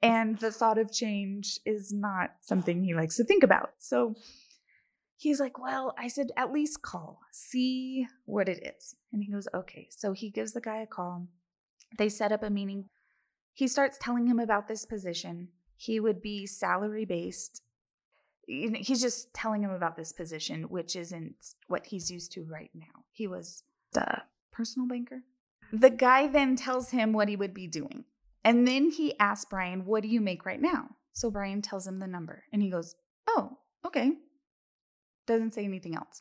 And 0.00 0.38
the 0.38 0.52
thought 0.52 0.78
of 0.78 0.92
change 0.92 1.58
is 1.66 1.92
not 1.92 2.30
something 2.40 2.84
he 2.84 2.94
likes 2.94 3.16
to 3.16 3.24
think 3.24 3.42
about. 3.42 3.70
So 3.78 4.14
he's 5.16 5.40
like, 5.40 5.58
Well, 5.58 5.92
I 5.98 6.06
said, 6.06 6.28
at 6.36 6.52
least 6.52 6.82
call, 6.82 7.18
see 7.32 8.06
what 8.26 8.48
it 8.48 8.74
is. 8.76 8.94
And 9.12 9.24
he 9.24 9.32
goes, 9.32 9.48
Okay. 9.52 9.88
So 9.90 10.12
he 10.12 10.30
gives 10.30 10.52
the 10.52 10.60
guy 10.60 10.82
a 10.82 10.86
call. 10.86 11.26
They 11.98 12.08
set 12.08 12.30
up 12.30 12.44
a 12.44 12.48
meeting. 12.48 12.84
He 13.54 13.66
starts 13.66 13.98
telling 14.00 14.28
him 14.28 14.38
about 14.38 14.68
this 14.68 14.86
position. 14.86 15.48
He 15.80 15.98
would 15.98 16.20
be 16.20 16.44
salary 16.44 17.06
based. 17.06 17.62
He's 18.46 19.00
just 19.00 19.32
telling 19.32 19.62
him 19.62 19.70
about 19.70 19.96
this 19.96 20.12
position, 20.12 20.64
which 20.64 20.94
isn't 20.94 21.36
what 21.68 21.86
he's 21.86 22.10
used 22.10 22.32
to 22.32 22.44
right 22.44 22.70
now. 22.74 23.04
He 23.12 23.26
was 23.26 23.62
the 23.94 24.24
personal 24.52 24.86
banker. 24.86 25.22
The 25.72 25.88
guy 25.88 26.26
then 26.26 26.54
tells 26.54 26.90
him 26.90 27.14
what 27.14 27.28
he 27.28 27.36
would 27.36 27.54
be 27.54 27.66
doing. 27.66 28.04
And 28.44 28.68
then 28.68 28.90
he 28.90 29.18
asks 29.18 29.46
Brian, 29.48 29.86
What 29.86 30.02
do 30.02 30.10
you 30.10 30.20
make 30.20 30.44
right 30.44 30.60
now? 30.60 30.96
So 31.14 31.30
Brian 31.30 31.62
tells 31.62 31.86
him 31.86 31.98
the 31.98 32.06
number 32.06 32.44
and 32.52 32.60
he 32.60 32.68
goes, 32.68 32.94
Oh, 33.26 33.56
okay. 33.86 34.12
Doesn't 35.26 35.54
say 35.54 35.64
anything 35.64 35.96
else. 35.96 36.20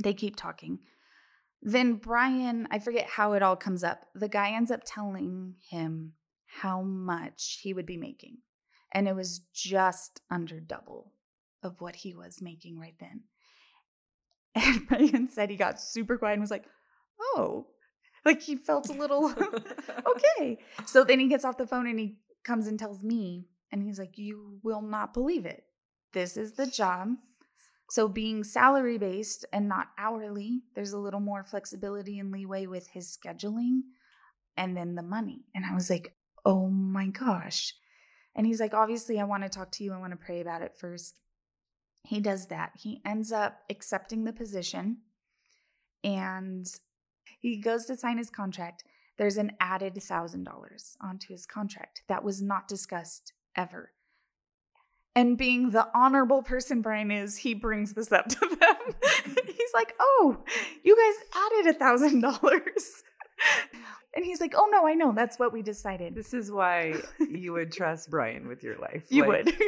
They 0.00 0.14
keep 0.14 0.36
talking. 0.36 0.78
Then 1.60 1.94
Brian, 1.94 2.68
I 2.70 2.78
forget 2.78 3.08
how 3.08 3.32
it 3.32 3.42
all 3.42 3.56
comes 3.56 3.82
up. 3.82 4.04
The 4.14 4.28
guy 4.28 4.50
ends 4.52 4.70
up 4.70 4.82
telling 4.86 5.56
him 5.70 6.12
how 6.60 6.82
much 6.82 7.58
he 7.62 7.74
would 7.74 7.86
be 7.86 7.96
making. 7.96 8.38
And 8.96 9.06
it 9.06 9.14
was 9.14 9.40
just 9.52 10.22
under 10.30 10.58
double 10.58 11.12
of 11.62 11.82
what 11.82 11.96
he 11.96 12.14
was 12.14 12.40
making 12.40 12.78
right 12.78 12.96
then. 12.98 13.24
And 14.56 14.88
Brian 14.88 15.28
said 15.28 15.50
he 15.50 15.56
got 15.56 15.78
super 15.78 16.16
quiet 16.16 16.32
and 16.32 16.40
was 16.40 16.50
like, 16.50 16.64
oh, 17.20 17.66
like 18.24 18.40
he 18.40 18.56
felt 18.56 18.88
a 18.88 18.94
little 18.94 19.26
okay. 20.06 20.58
So 20.86 21.04
then 21.04 21.20
he 21.20 21.28
gets 21.28 21.44
off 21.44 21.58
the 21.58 21.66
phone 21.66 21.86
and 21.86 22.00
he 22.00 22.16
comes 22.42 22.66
and 22.66 22.78
tells 22.78 23.02
me, 23.02 23.48
and 23.70 23.82
he's 23.82 23.98
like, 23.98 24.16
You 24.16 24.60
will 24.62 24.80
not 24.80 25.12
believe 25.12 25.44
it. 25.44 25.64
This 26.14 26.38
is 26.38 26.54
the 26.54 26.66
job. 26.66 27.08
So, 27.90 28.08
being 28.08 28.44
salary 28.44 28.96
based 28.96 29.44
and 29.52 29.68
not 29.68 29.88
hourly, 29.98 30.62
there's 30.74 30.94
a 30.94 30.98
little 30.98 31.20
more 31.20 31.44
flexibility 31.44 32.18
and 32.18 32.32
leeway 32.32 32.64
with 32.64 32.88
his 32.88 33.14
scheduling 33.14 33.80
and 34.56 34.74
then 34.74 34.94
the 34.94 35.02
money. 35.02 35.44
And 35.54 35.66
I 35.66 35.74
was 35.74 35.90
like, 35.90 36.14
oh 36.46 36.68
my 36.68 37.08
gosh. 37.08 37.74
And 38.36 38.46
he's 38.46 38.60
like, 38.60 38.74
obviously, 38.74 39.18
I 39.18 39.24
want 39.24 39.42
to 39.42 39.48
talk 39.48 39.72
to 39.72 39.84
you. 39.84 39.94
I 39.94 39.98
want 39.98 40.12
to 40.12 40.24
pray 40.24 40.40
about 40.40 40.62
it 40.62 40.76
first. 40.76 41.16
He 42.04 42.20
does 42.20 42.46
that. 42.46 42.72
He 42.76 43.00
ends 43.04 43.32
up 43.32 43.62
accepting 43.68 44.24
the 44.24 44.32
position 44.32 44.98
and 46.04 46.66
he 47.40 47.56
goes 47.56 47.86
to 47.86 47.96
sign 47.96 48.18
his 48.18 48.30
contract. 48.30 48.84
There's 49.16 49.38
an 49.38 49.52
added 49.58 49.94
$1,000 49.94 50.96
onto 51.00 51.32
his 51.32 51.46
contract 51.46 52.02
that 52.06 52.22
was 52.22 52.42
not 52.42 52.68
discussed 52.68 53.32
ever. 53.56 53.92
And 55.16 55.38
being 55.38 55.70
the 55.70 55.88
honorable 55.94 56.42
person 56.42 56.82
Brian 56.82 57.10
is, 57.10 57.38
he 57.38 57.54
brings 57.54 57.94
this 57.94 58.12
up 58.12 58.28
to 58.28 58.38
them. 58.38 59.34
he's 59.46 59.72
like, 59.72 59.94
"Oh, 59.98 60.44
you 60.84 60.94
guys 60.94 61.42
added 61.42 61.74
a 61.74 61.78
thousand 61.78 62.20
dollars." 62.20 63.02
And 64.14 64.24
he's 64.24 64.40
like, 64.40 64.54
"Oh 64.56 64.68
no, 64.70 64.86
I 64.86 64.94
know. 64.94 65.12
That's 65.14 65.38
what 65.38 65.52
we 65.52 65.62
decided." 65.62 66.14
This 66.14 66.32
is 66.32 66.50
why 66.50 66.94
you 67.30 67.52
would 67.52 67.70
trust 67.70 68.10
Brian 68.10 68.48
with 68.48 68.62
your 68.62 68.78
life. 68.78 69.04
You 69.10 69.26
Like, 69.26 69.44
would, 69.44 69.54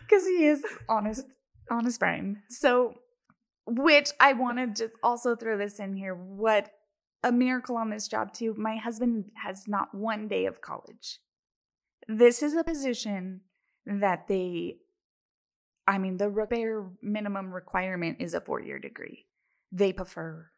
because 0.00 0.26
he 0.26 0.46
is 0.46 0.64
honest, 0.88 1.24
honest 1.70 2.00
Brian. 2.00 2.42
So, 2.50 2.94
which 3.66 4.10
I 4.18 4.32
want 4.32 4.58
to 4.58 4.66
just 4.66 4.98
also 5.02 5.36
throw 5.36 5.56
this 5.56 5.78
in 5.78 5.94
here. 5.94 6.14
What 6.14 6.70
a 7.22 7.30
miracle 7.30 7.76
on 7.76 7.90
this 7.90 8.08
job 8.08 8.32
too. 8.32 8.54
My 8.58 8.76
husband 8.76 9.26
has 9.44 9.68
not 9.68 9.94
one 9.94 10.26
day 10.26 10.46
of 10.46 10.60
college. 10.60 11.20
This 12.08 12.42
is 12.42 12.54
a 12.54 12.64
position 12.64 13.42
that 13.86 14.26
they 14.28 14.78
I 15.88 15.96
mean, 15.96 16.18
the 16.18 16.28
bare 16.28 16.90
minimum 17.00 17.50
requirement 17.50 18.18
is 18.20 18.34
a 18.34 18.42
four 18.42 18.60
year 18.60 18.78
degree. 18.78 19.26
They 19.72 19.92
prefer 19.92 20.50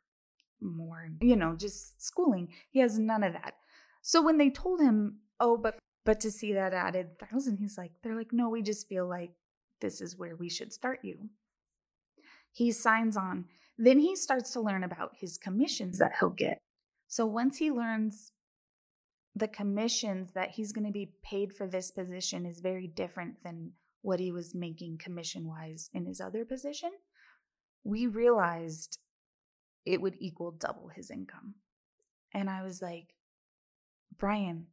more, 0.61 1.09
you 1.21 1.37
know, 1.37 1.55
just 1.57 2.05
schooling. 2.05 2.49
He 2.71 2.81
has 2.81 2.99
none 2.99 3.23
of 3.23 3.33
that. 3.33 3.55
So 4.03 4.23
when 4.23 4.39
they 4.39 4.51
told 4.51 4.81
him, 4.81 5.21
oh, 5.39 5.57
but 5.57 5.79
but 6.05 6.21
to 6.21 6.31
see 6.31 6.53
that 6.55 6.73
added 6.73 7.19
thousand, 7.19 7.59
he's 7.59 7.77
like, 7.77 7.93
they're 8.03 8.17
like, 8.17 8.33
no, 8.33 8.49
we 8.49 8.63
just 8.63 8.89
feel 8.89 9.07
like 9.07 9.33
this 9.81 10.01
is 10.01 10.17
where 10.17 10.35
we 10.35 10.49
should 10.49 10.73
start 10.73 11.01
you. 11.03 11.29
He 12.53 12.73
signs 12.73 13.17
on. 13.17 13.47
Then 13.79 13.99
he 13.99 14.17
starts 14.17 14.51
to 14.53 14.61
learn 14.61 14.83
about 14.83 15.13
his 15.21 15.39
commissions 15.39 15.99
that 15.99 16.13
he'll 16.19 16.31
get. 16.31 16.59
So 17.07 17.27
once 17.27 17.59
he 17.59 17.71
learns 17.71 18.33
the 19.35 19.49
commissions 19.49 20.33
that 20.33 20.51
he's 20.53 20.73
going 20.73 20.87
to 20.87 20.93
be 20.93 21.13
paid 21.23 21.53
for 21.53 21.67
this 21.67 21.91
position 21.91 22.45
is 22.45 22.61
very 22.61 22.87
different 22.87 23.43
than 23.45 23.73
what 24.03 24.21
he 24.21 24.33
was 24.33 24.55
making 24.55 24.99
commission 24.99 25.47
wise 25.47 25.91
in 25.95 26.07
his 26.07 26.21
other 26.21 26.45
position, 26.45 26.91
we 27.85 28.07
realized 28.07 28.99
it 29.85 30.01
would 30.01 30.17
equal 30.19 30.51
double 30.51 30.89
his 30.89 31.11
income. 31.11 31.55
And 32.33 32.49
I 32.49 32.63
was 32.63 32.81
like, 32.81 33.15
Brian, 34.19 34.67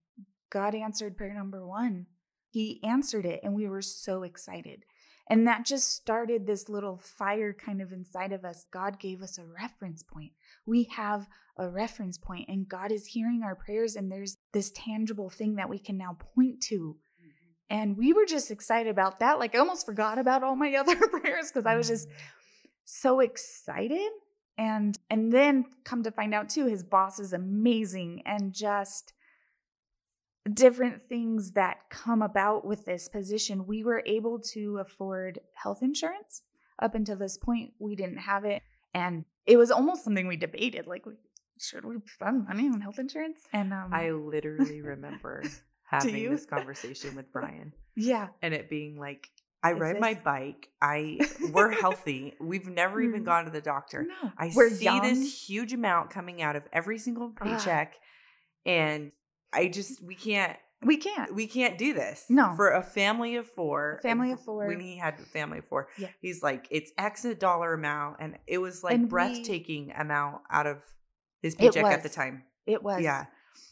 God 0.50 0.76
answered 0.76 1.18
prayer 1.18 1.34
number 1.34 1.66
one. 1.66 2.08
He 2.50 2.82
answered 2.84 3.26
it, 3.26 3.42
and 3.44 3.54
we 3.54 3.68
were 3.68 3.82
so 3.82 4.24
excited. 4.24 4.84
And 5.30 5.46
that 5.46 5.66
just 5.66 5.92
started 5.92 6.46
this 6.46 6.70
little 6.70 6.98
fire 6.98 7.54
kind 7.54 7.82
of 7.82 7.92
inside 7.92 8.32
of 8.32 8.46
us. 8.46 8.66
God 8.72 9.00
gave 9.00 9.22
us 9.22 9.38
a 9.38 9.46
reference 9.46 10.02
point. 10.02 10.32
We 10.66 10.84
have 10.96 11.28
a 11.58 11.70
reference 11.70 12.18
point, 12.18 12.48
and 12.48 12.68
God 12.68 12.92
is 12.92 13.08
hearing 13.08 13.42
our 13.44 13.56
prayers, 13.56 13.96
and 13.96 14.12
there's 14.12 14.38
this 14.54 14.72
tangible 14.72 15.30
thing 15.30 15.56
that 15.56 15.70
we 15.70 15.80
can 15.80 15.98
now 15.98 16.18
point 16.36 16.62
to. 16.62 16.98
Mm-hmm. 17.22 17.30
And 17.70 17.98
we 17.98 18.14
were 18.14 18.26
just 18.26 18.52
excited 18.52 18.90
about 18.90 19.20
that. 19.20 19.40
Like, 19.40 19.54
I 19.54 19.60
almost 19.60 19.86
forgot 19.86 20.18
about 20.18 20.44
all 20.44 20.56
my 20.56 20.74
other 20.80 20.96
prayers 20.96 21.52
because 21.52 21.66
I 21.66 21.76
was 21.76 21.90
just 21.90 22.08
mm-hmm. 22.08 22.18
so 22.86 23.20
excited. 23.20 24.12
And 24.58 24.98
and 25.10 25.32
then 25.32 25.66
come 25.84 26.04
to 26.04 26.12
find 26.12 26.34
out 26.34 26.50
too, 26.50 26.66
his 26.66 26.84
boss 26.84 27.20
is 27.20 27.34
amazing 27.34 28.24
and 28.26 28.54
just 28.54 29.14
different 30.54 31.08
things 31.08 31.52
that 31.52 31.90
come 31.90 32.22
about 32.22 32.66
with 32.66 32.86
this 32.86 33.08
position. 33.08 33.68
We 33.68 33.84
were 33.84 34.04
able 34.06 34.40
to 34.54 34.78
afford 34.80 35.40
health 35.54 35.82
insurance. 35.82 36.42
Up 36.80 36.96
until 36.96 37.18
this 37.18 37.38
point, 37.38 37.74
we 37.80 37.96
didn't 37.96 38.18
have 38.18 38.46
it. 38.46 38.62
And 38.94 39.26
it 39.46 39.58
was 39.58 39.72
almost 39.72 40.04
something 40.04 40.28
we 40.28 40.38
debated 40.38 40.88
like, 40.88 41.06
should 41.60 41.86
we 41.86 41.98
spend 42.06 42.48
money 42.48 42.68
on 42.68 42.82
health 42.82 43.00
insurance? 43.00 43.42
And 43.54 43.74
um, 43.74 43.92
I 43.92 44.12
literally 44.12 44.82
remember 44.82 45.44
having 45.84 46.30
this 46.30 46.46
conversation 46.46 47.16
with 47.16 47.32
Brian 47.32 47.74
yeah, 47.96 48.28
and 48.42 48.54
it 48.54 48.70
being 48.70 49.00
like, 49.00 49.30
I 49.64 49.74
Is 49.74 49.80
ride 49.80 50.00
my 50.00 50.14
bike. 50.14 50.70
I 50.82 51.20
we're 51.52 51.72
healthy. 51.82 52.36
We've 52.40 52.68
never 52.68 53.02
even 53.02 53.24
Mm. 53.24 53.26
gone 53.26 53.46
to 53.46 53.52
the 53.52 53.62
doctor. 53.62 54.04
no, 54.04 54.32
I 54.38 54.50
see 54.50 54.84
young. 54.86 55.02
this 55.02 55.48
huge 55.50 55.74
amount 55.74 56.10
coming 56.12 56.42
out 56.42 56.56
of 56.56 56.64
every 56.72 57.00
single 57.00 57.34
Ah. 57.42 57.44
paycheck, 57.44 57.96
and 58.66 59.12
I 59.54 59.68
just 59.70 60.02
we 60.04 60.16
can't 60.16 60.58
We 60.84 60.98
can't. 60.98 61.34
we 61.34 61.48
can't 61.48 61.78
do 61.78 61.94
this. 61.94 62.26
No. 62.30 62.54
for 62.56 62.70
a 62.72 62.84
family 62.84 63.36
of 63.36 63.50
four. 63.50 63.98
A 64.00 64.02
family 64.04 64.32
of 64.32 64.40
four. 64.44 64.68
When 64.68 64.80
he 64.80 64.96
had 64.98 65.16
a 65.20 65.24
family 65.24 65.58
of 65.60 65.66
four, 65.66 65.90
Yeah. 65.98 66.10
he's 66.22 66.44
like 66.44 66.68
it's 66.70 66.92
X 66.98 67.26
a 67.26 67.34
dollar 67.34 67.74
amount, 67.74 68.18
and 68.20 68.38
it 68.46 68.60
was 68.60 68.84
like 68.84 68.94
And 68.94 69.04
we- 69.06 69.10
breathtaking 69.10 69.92
amount 69.98 70.44
out 70.52 70.68
of 70.68 70.84
his 71.42 71.56
paycheck 71.56 71.84
at 71.86 72.04
the 72.04 72.10
time. 72.10 72.44
It 72.68 72.84
was. 72.84 73.02
Yeah. 73.02 73.26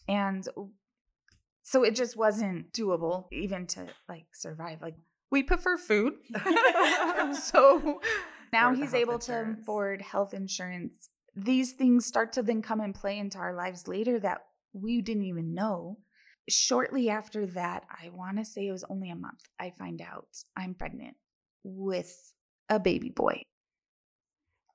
And 0.07 0.47
so 1.61 1.83
it 1.83 1.95
just 1.95 2.15
wasn't 2.15 2.71
doable 2.73 3.27
even 3.31 3.67
to 3.67 3.87
like 4.09 4.25
survive. 4.33 4.81
Like 4.81 4.95
we 5.31 5.43
prefer 5.43 5.77
food. 5.77 6.13
so 7.33 8.01
now 8.53 8.73
he's 8.73 8.93
able 8.93 9.19
to 9.19 9.55
afford 9.59 10.01
health 10.01 10.33
insurance 10.33 11.09
these 11.35 11.73
things 11.73 12.05
start 12.05 12.31
to 12.33 12.43
then 12.43 12.61
come 12.61 12.79
and 12.79 12.95
play 12.95 13.17
into 13.19 13.37
our 13.37 13.53
lives 13.53 13.87
later 13.87 14.19
that 14.19 14.41
we 14.73 15.01
didn't 15.01 15.25
even 15.25 15.53
know. 15.53 15.97
Shortly 16.47 17.09
after 17.09 17.45
that, 17.47 17.83
I 17.89 18.09
want 18.09 18.37
to 18.37 18.45
say 18.45 18.67
it 18.67 18.71
was 18.71 18.85
only 18.89 19.09
a 19.09 19.15
month, 19.15 19.41
I 19.59 19.71
find 19.71 20.01
out 20.01 20.27
I'm 20.55 20.75
pregnant 20.75 21.17
with 21.63 22.33
a 22.69 22.79
baby 22.79 23.09
boy. 23.09 23.41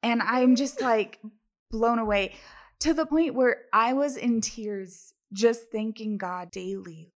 And 0.02 0.20
I'm 0.22 0.56
just 0.56 0.80
like 0.80 1.20
blown 1.70 1.98
away 1.98 2.34
to 2.80 2.92
the 2.92 3.06
point 3.06 3.34
where 3.34 3.62
I 3.72 3.92
was 3.92 4.16
in 4.16 4.40
tears 4.40 5.14
just 5.32 5.70
thanking 5.70 6.18
God 6.18 6.50
daily. 6.50 7.12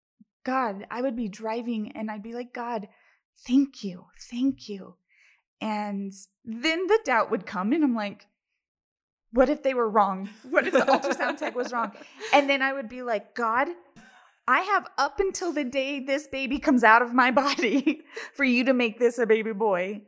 God, 0.45 0.85
I 0.91 1.01
would 1.01 1.15
be 1.15 1.29
driving 1.29 1.93
and 1.93 2.11
I'd 2.11 2.23
be 2.23 2.33
like, 2.33 2.53
God, 2.53 2.89
thank 3.47 3.83
you, 3.83 4.05
thank 4.29 4.69
you. 4.69 4.95
And 5.61 6.13
then 6.43 6.87
the 6.87 6.99
doubt 7.05 7.31
would 7.31 7.45
come, 7.45 7.71
and 7.71 7.83
I'm 7.83 7.95
like, 7.95 8.27
what 9.31 9.49
if 9.49 9.63
they 9.63 9.73
were 9.73 9.89
wrong? 9.89 10.29
What 10.49 10.67
if 10.67 10.73
the 10.73 10.79
ultrasound 10.79 11.37
tech 11.37 11.55
was 11.55 11.71
wrong? 11.71 11.91
And 12.33 12.49
then 12.49 12.61
I 12.61 12.73
would 12.73 12.87
be 12.87 13.01
like, 13.01 13.33
God, 13.33 13.69
I 14.47 14.59
have 14.59 14.87
up 14.97 15.19
until 15.19 15.51
the 15.51 15.63
day 15.63 15.99
this 15.99 16.27
baby 16.27 16.59
comes 16.59 16.83
out 16.83 17.01
of 17.01 17.13
my 17.13 17.31
body 17.43 18.01
for 18.33 18.43
you 18.43 18.63
to 18.65 18.73
make 18.73 18.99
this 18.99 19.17
a 19.17 19.25
baby 19.25 19.53
boy. 19.53 20.03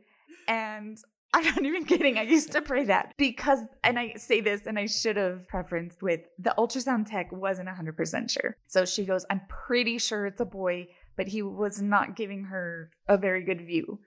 And 0.46 0.98
I'm 1.34 1.44
not 1.44 1.64
even 1.64 1.84
kidding. 1.84 2.18
I 2.18 2.22
used 2.22 2.52
to 2.52 2.62
pray 2.62 2.84
that 2.84 3.12
because, 3.18 3.60
and 3.82 3.98
I 3.98 4.14
say 4.14 4.40
this, 4.40 4.66
and 4.66 4.78
I 4.78 4.86
should 4.86 5.16
have 5.16 5.46
preferenced 5.52 6.00
with 6.00 6.20
the 6.38 6.54
ultrasound 6.56 7.10
tech 7.10 7.32
wasn't 7.32 7.68
100% 7.68 8.30
sure. 8.30 8.56
So 8.66 8.84
she 8.84 9.04
goes, 9.04 9.26
I'm 9.28 9.42
pretty 9.48 9.98
sure 9.98 10.26
it's 10.26 10.40
a 10.40 10.46
boy, 10.46 10.88
but 11.16 11.28
he 11.28 11.42
was 11.42 11.80
not 11.80 12.16
giving 12.16 12.44
her 12.44 12.90
a 13.08 13.16
very 13.16 13.42
good 13.42 13.66
view. 13.66 14.00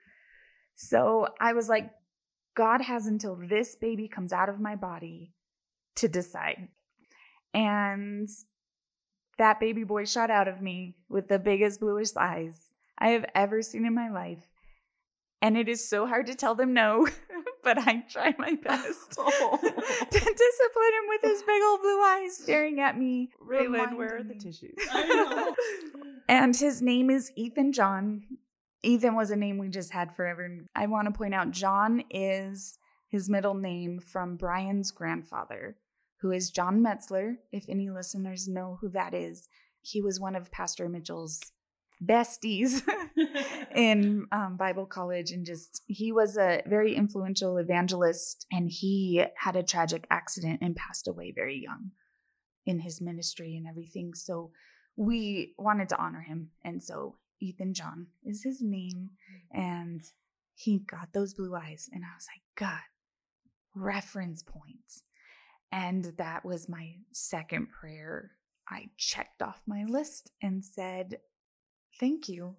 So 0.76 1.28
I 1.40 1.54
was 1.54 1.68
like, 1.68 1.92
God 2.56 2.82
has 2.82 3.06
until 3.06 3.36
this 3.36 3.76
baby 3.76 4.08
comes 4.08 4.34
out 4.34 4.50
of 4.50 4.60
my 4.60 4.76
body 4.76 5.34
to 5.96 6.08
decide. 6.08 6.70
And 7.54 8.30
that 9.38 9.60
baby 9.60 9.84
boy 9.84 10.06
shot 10.06 10.30
out 10.30 10.48
of 10.48 10.62
me 10.62 10.98
with 11.10 11.28
the 11.28 11.40
biggest 11.40 11.80
bluish 11.80 12.10
eyes 12.16 12.72
I 12.98 13.10
have 13.10 13.26
ever 13.34 13.62
seen 13.62 13.86
in 13.86 13.94
my 13.96 14.10
life. 14.10 14.48
And 15.42 15.58
it 15.58 15.70
is 15.70 15.88
so 15.88 16.06
hard 16.06 16.28
to 16.28 16.36
tell 16.36 16.54
them 16.54 16.74
no, 16.74 17.08
but 17.64 17.78
I 17.78 18.04
try 18.10 18.34
my 18.38 18.56
best 18.56 19.16
Oh. 19.18 19.58
to 19.62 20.20
discipline 20.20 20.94
him 20.94 21.08
with 21.08 21.22
his 21.24 21.44
big 21.44 21.62
old 21.64 21.82
blue 21.82 22.02
eyes 22.02 22.38
staring 22.38 22.80
at 22.80 22.98
me. 22.98 23.30
Raylan, 23.46 23.98
where 23.98 24.18
are 24.18 24.24
the 24.24 24.36
tissues? 24.36 24.76
I 24.92 25.06
know. 25.08 25.56
And 26.28 26.56
his 26.56 26.82
name 26.82 27.10
is 27.10 27.32
Ethan 27.36 27.74
John. 27.74 28.24
Ethan 28.84 29.16
was 29.16 29.32
a 29.32 29.36
name 29.36 29.58
we 29.58 29.68
just 29.70 29.92
had 29.92 30.16
forever. 30.16 30.50
I 30.76 30.88
want 30.88 31.08
to 31.08 31.18
point 31.18 31.34
out 31.34 31.52
John 31.52 32.04
is 32.10 32.78
his 33.10 33.30
middle 33.30 33.56
name 33.56 34.00
from 34.00 34.38
Brian's 34.38 34.92
grandfather, 34.92 35.76
who 36.22 36.32
is 36.32 36.52
John 36.52 36.82
Metzler. 36.82 37.38
If 37.52 37.66
any 37.68 37.90
listeners 37.90 38.48
know 38.48 38.78
who 38.80 38.90
that 38.90 39.14
is, 39.14 39.50
he 39.82 40.02
was 40.02 40.20
one 40.20 40.36
of 40.36 40.52
Pastor 40.52 40.88
Mitchell's 40.88 41.42
besties 42.04 42.82
in 43.76 44.28
um, 44.32 44.58
Bible 44.58 44.86
college. 44.86 45.32
And 45.32 45.46
just, 45.46 45.84
he 45.88 46.12
was 46.12 46.38
a 46.38 46.62
very 46.66 46.96
influential 46.96 47.58
evangelist. 47.58 48.46
And 48.52 48.70
he 48.70 49.26
had 49.38 49.56
a 49.56 49.64
tragic 49.64 50.08
accident 50.10 50.60
and 50.62 50.76
passed 50.76 51.08
away 51.08 51.32
very 51.32 51.58
young 51.58 51.92
in 52.66 52.80
his 52.80 53.02
ministry 53.02 53.56
and 53.56 53.68
everything. 53.68 54.14
So 54.14 54.52
we 54.96 55.54
wanted 55.58 55.90
to 55.90 55.98
honor 55.98 56.22
him. 56.22 56.50
And 56.64 56.84
so 56.84 57.18
Ethan 57.40 57.74
John 57.74 58.08
is 58.24 58.44
his 58.44 58.62
name. 58.62 59.12
And 59.52 60.02
he 60.56 60.80
got 60.80 61.14
those 61.14 61.34
blue 61.34 61.56
eyes. 61.56 61.90
And 61.92 62.04
I 62.04 62.16
was 62.16 62.28
like, 62.28 62.44
God, 62.56 62.82
reference 63.76 64.44
points. 64.44 65.04
And 65.72 66.14
that 66.18 66.44
was 66.44 66.68
my 66.68 66.96
second 67.12 67.70
prayer. 67.70 68.32
I 68.68 68.90
checked 68.98 69.42
off 69.42 69.62
my 69.66 69.84
list 69.88 70.32
and 70.42 70.64
said, 70.64 71.18
Thank 72.00 72.30
you. 72.30 72.56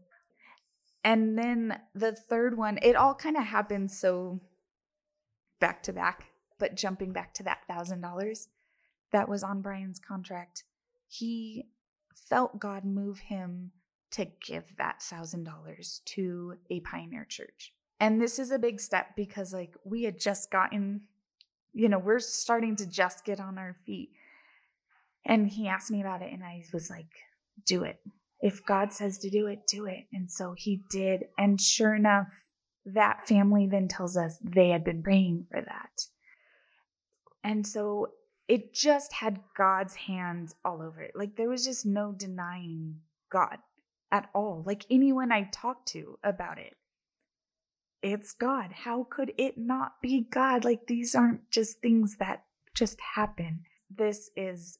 And 1.03 1.39
then 1.39 1.81
the 1.95 2.13
third 2.13 2.57
one, 2.59 2.79
it 2.83 2.95
all 2.95 3.15
kind 3.15 3.37
of 3.37 3.45
happened 3.45 3.91
so 3.91 4.41
back 5.59 5.83
to 5.85 5.93
back, 5.93 6.27
but 6.59 6.77
jumping 6.77 7.13
back 7.13 7.33
to 7.35 7.43
that 7.45 7.65
thousand 7.67 8.03
dollars 8.03 8.49
that 9.13 9.29
was 9.29 9.43
on 9.43 9.63
Brian's 9.63 9.99
contract, 9.99 10.65
he 11.09 11.67
felt 12.15 12.61
God 12.61 12.85
move 12.85 13.19
him 13.21 13.73
to 14.13 14.27
give 14.47 14.77
that 14.77 15.03
thousand 15.03 15.45
dollars 15.45 16.03
to 16.05 16.55
a 16.69 16.81
pioneer 16.81 17.25
church. 17.25 17.73
And 17.99 18.21
this 18.21 18.39
is 18.39 18.51
a 18.51 18.59
big 18.59 18.81
step 18.81 19.15
because, 19.17 19.53
like, 19.53 19.75
we 19.85 20.05
had 20.05 20.19
just 20.19 20.51
gotten, 20.51 21.03
you 21.73 21.89
know, 21.89 21.99
we're 21.99 22.19
starting 22.19 22.75
to 22.77 22.87
just 22.87 23.25
get 23.25 23.41
on 23.41 23.59
our 23.59 23.77
feet. 23.85 24.11
And 25.25 25.49
he 25.49 25.69
asked 25.69 25.91
me 25.91 26.01
about 26.01 26.23
it, 26.23 26.33
and 26.33 26.43
I 26.43 26.65
was 26.73 26.89
like, 26.89 27.11
do 27.67 27.85
it. 27.85 28.01
If 28.41 28.65
God 28.65 28.93
says 28.93 29.19
to 29.19 29.31
do 29.31 29.47
it, 29.47 29.67
do 29.67 29.85
it. 29.85 30.07
And 30.13 30.31
so 30.31 30.55
he 30.57 30.83
did. 30.91 31.25
And 31.37 31.61
sure 31.61 31.95
enough, 31.95 32.29
that 32.85 33.27
family 33.29 33.67
then 33.67 33.89
tells 33.89 34.17
us 34.17 34.39
they 34.43 34.71
had 34.71 34.85
been 34.85 35.03
praying 35.03 35.47
for 35.51 35.61
that. 35.61 36.07
And 37.45 37.67
so 37.67 38.09
it 38.49 38.75
just 38.75 39.15
had 39.15 39.41
God's 39.57 39.95
hands 39.95 40.55
all 40.65 40.83
over 40.83 41.01
it. 41.03 41.13
Like 41.15 41.37
there 41.37 41.49
was 41.49 41.65
just 41.65 41.85
no 41.85 42.13
denying 42.13 43.01
God 43.31 43.59
at 44.11 44.29
all. 44.35 44.63
Like 44.67 44.87
anyone 44.91 45.31
I 45.31 45.49
talked 45.53 45.89
to 45.89 46.19
about 46.25 46.59
it, 46.59 46.75
it's 48.03 48.33
God. 48.33 48.73
How 48.85 49.07
could 49.09 49.33
it 49.37 49.59
not 49.59 50.01
be 50.03 50.27
God? 50.31 50.65
Like 50.65 50.87
these 50.87 51.15
aren't 51.15 51.51
just 51.51 51.81
things 51.81 52.17
that 52.19 52.45
just 52.75 52.99
happen. 53.15 53.61
This 53.95 54.31
is 54.37 54.79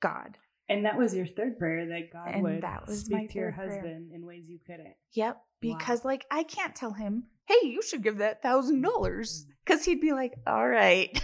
God. 0.00 0.38
And 0.68 0.84
that 0.84 0.96
was 0.96 1.14
your 1.14 1.26
third 1.26 1.58
prayer 1.58 1.86
that 1.86 2.12
God 2.12 2.28
And 2.32 2.42
would 2.42 2.62
that 2.62 2.86
was 2.86 3.04
speak 3.04 3.30
to 3.30 3.38
your 3.38 3.50
third 3.50 3.56
prayer. 3.56 3.70
husband 3.70 4.12
in 4.12 4.24
ways 4.24 4.48
you 4.48 4.58
couldn't. 4.64 4.94
Yep. 5.12 5.42
Because 5.60 6.04
like 6.04 6.24
I 6.30 6.44
can't 6.44 6.74
tell 6.74 6.92
him, 6.92 7.24
hey, 7.46 7.66
you 7.66 7.82
should 7.82 8.02
give 8.02 8.18
that 8.18 8.42
thousand 8.42 8.76
mm-hmm. 8.76 8.90
dollars. 8.90 9.46
Cause 9.66 9.84
he'd 9.84 10.00
be 10.00 10.12
like, 10.12 10.34
all 10.46 10.68
right. 10.68 11.20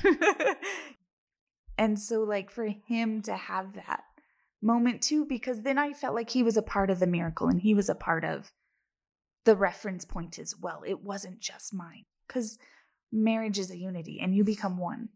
and 1.78 1.98
so 1.98 2.22
like 2.22 2.50
for 2.50 2.68
him 2.86 3.22
to 3.22 3.34
have 3.34 3.74
that 3.74 4.02
moment 4.62 5.02
too, 5.02 5.24
because 5.24 5.62
then 5.62 5.78
I 5.78 5.92
felt 5.92 6.14
like 6.14 6.30
he 6.30 6.42
was 6.42 6.56
a 6.56 6.62
part 6.62 6.90
of 6.90 7.00
the 7.00 7.06
miracle 7.06 7.48
and 7.48 7.60
he 7.60 7.74
was 7.74 7.88
a 7.88 7.94
part 7.94 8.24
of 8.24 8.52
the 9.44 9.56
reference 9.56 10.04
point 10.04 10.38
as 10.38 10.54
well. 10.60 10.82
It 10.86 11.02
wasn't 11.02 11.40
just 11.40 11.72
mine. 11.72 12.04
Cause 12.28 12.58
marriage 13.10 13.58
is 13.58 13.70
a 13.70 13.78
unity 13.78 14.20
and 14.20 14.34
you 14.34 14.44
become 14.44 14.78
one. 14.78 15.08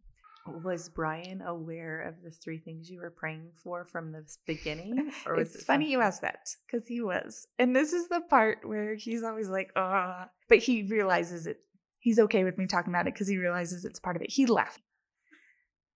Was 0.46 0.88
Brian 0.88 1.40
aware 1.40 2.00
of 2.02 2.22
the 2.22 2.30
three 2.30 2.58
things 2.58 2.90
you 2.90 3.00
were 3.00 3.10
praying 3.10 3.50
for 3.62 3.84
from 3.84 4.10
the 4.12 4.24
beginning? 4.46 5.12
Or 5.26 5.36
was 5.36 5.54
it's 5.54 5.62
it 5.62 5.66
funny 5.66 5.86
you 5.86 5.98
something- 5.98 6.06
ask 6.06 6.20
that 6.22 6.48
because 6.66 6.86
he 6.88 7.00
was. 7.00 7.46
And 7.58 7.76
this 7.76 7.92
is 7.92 8.08
the 8.08 8.20
part 8.28 8.58
where 8.64 8.94
he's 8.96 9.22
always 9.22 9.48
like, 9.48 9.70
ah, 9.76 10.28
but 10.48 10.58
he 10.58 10.82
realizes 10.82 11.46
it. 11.46 11.58
He's 12.00 12.18
okay 12.18 12.42
with 12.42 12.58
me 12.58 12.66
talking 12.66 12.92
about 12.92 13.06
it 13.06 13.14
because 13.14 13.28
he 13.28 13.36
realizes 13.38 13.84
it's 13.84 14.00
part 14.00 14.16
of 14.16 14.22
it. 14.22 14.30
He 14.32 14.46
laughed 14.46 14.80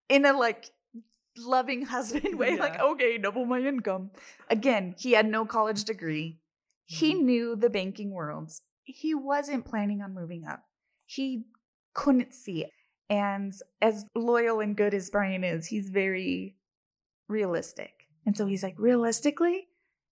in 0.07 0.25
a 0.25 0.31
like 0.31 0.69
loving 1.35 1.81
husband 1.85 2.39
way, 2.39 2.55
like, 2.57 2.79
okay, 2.79 3.17
double 3.17 3.45
my 3.45 3.59
income. 3.59 4.11
Again, 4.49 4.95
he 4.97 5.11
had 5.11 5.25
no 5.27 5.45
college 5.45 5.83
degree. 5.83 6.39
He 6.85 7.13
Mhm. 7.13 7.23
knew 7.23 7.55
the 7.57 7.69
banking 7.69 8.11
worlds. 8.11 8.61
He 8.83 9.13
wasn't 9.13 9.65
planning 9.65 10.01
on 10.01 10.13
moving 10.13 10.45
up. 10.45 10.63
He 11.05 11.43
couldn't 11.93 12.33
see 12.33 12.63
it. 12.63 12.71
And 13.09 13.53
as 13.81 14.05
loyal 14.15 14.59
and 14.59 14.75
good 14.75 14.93
as 14.93 15.09
Brian 15.09 15.43
is, 15.43 15.67
he's 15.67 15.89
very 15.89 16.55
realistic. 17.27 17.91
And 18.25 18.35
so 18.35 18.45
he's 18.45 18.63
like, 18.63 18.75
realistically, 18.77 19.67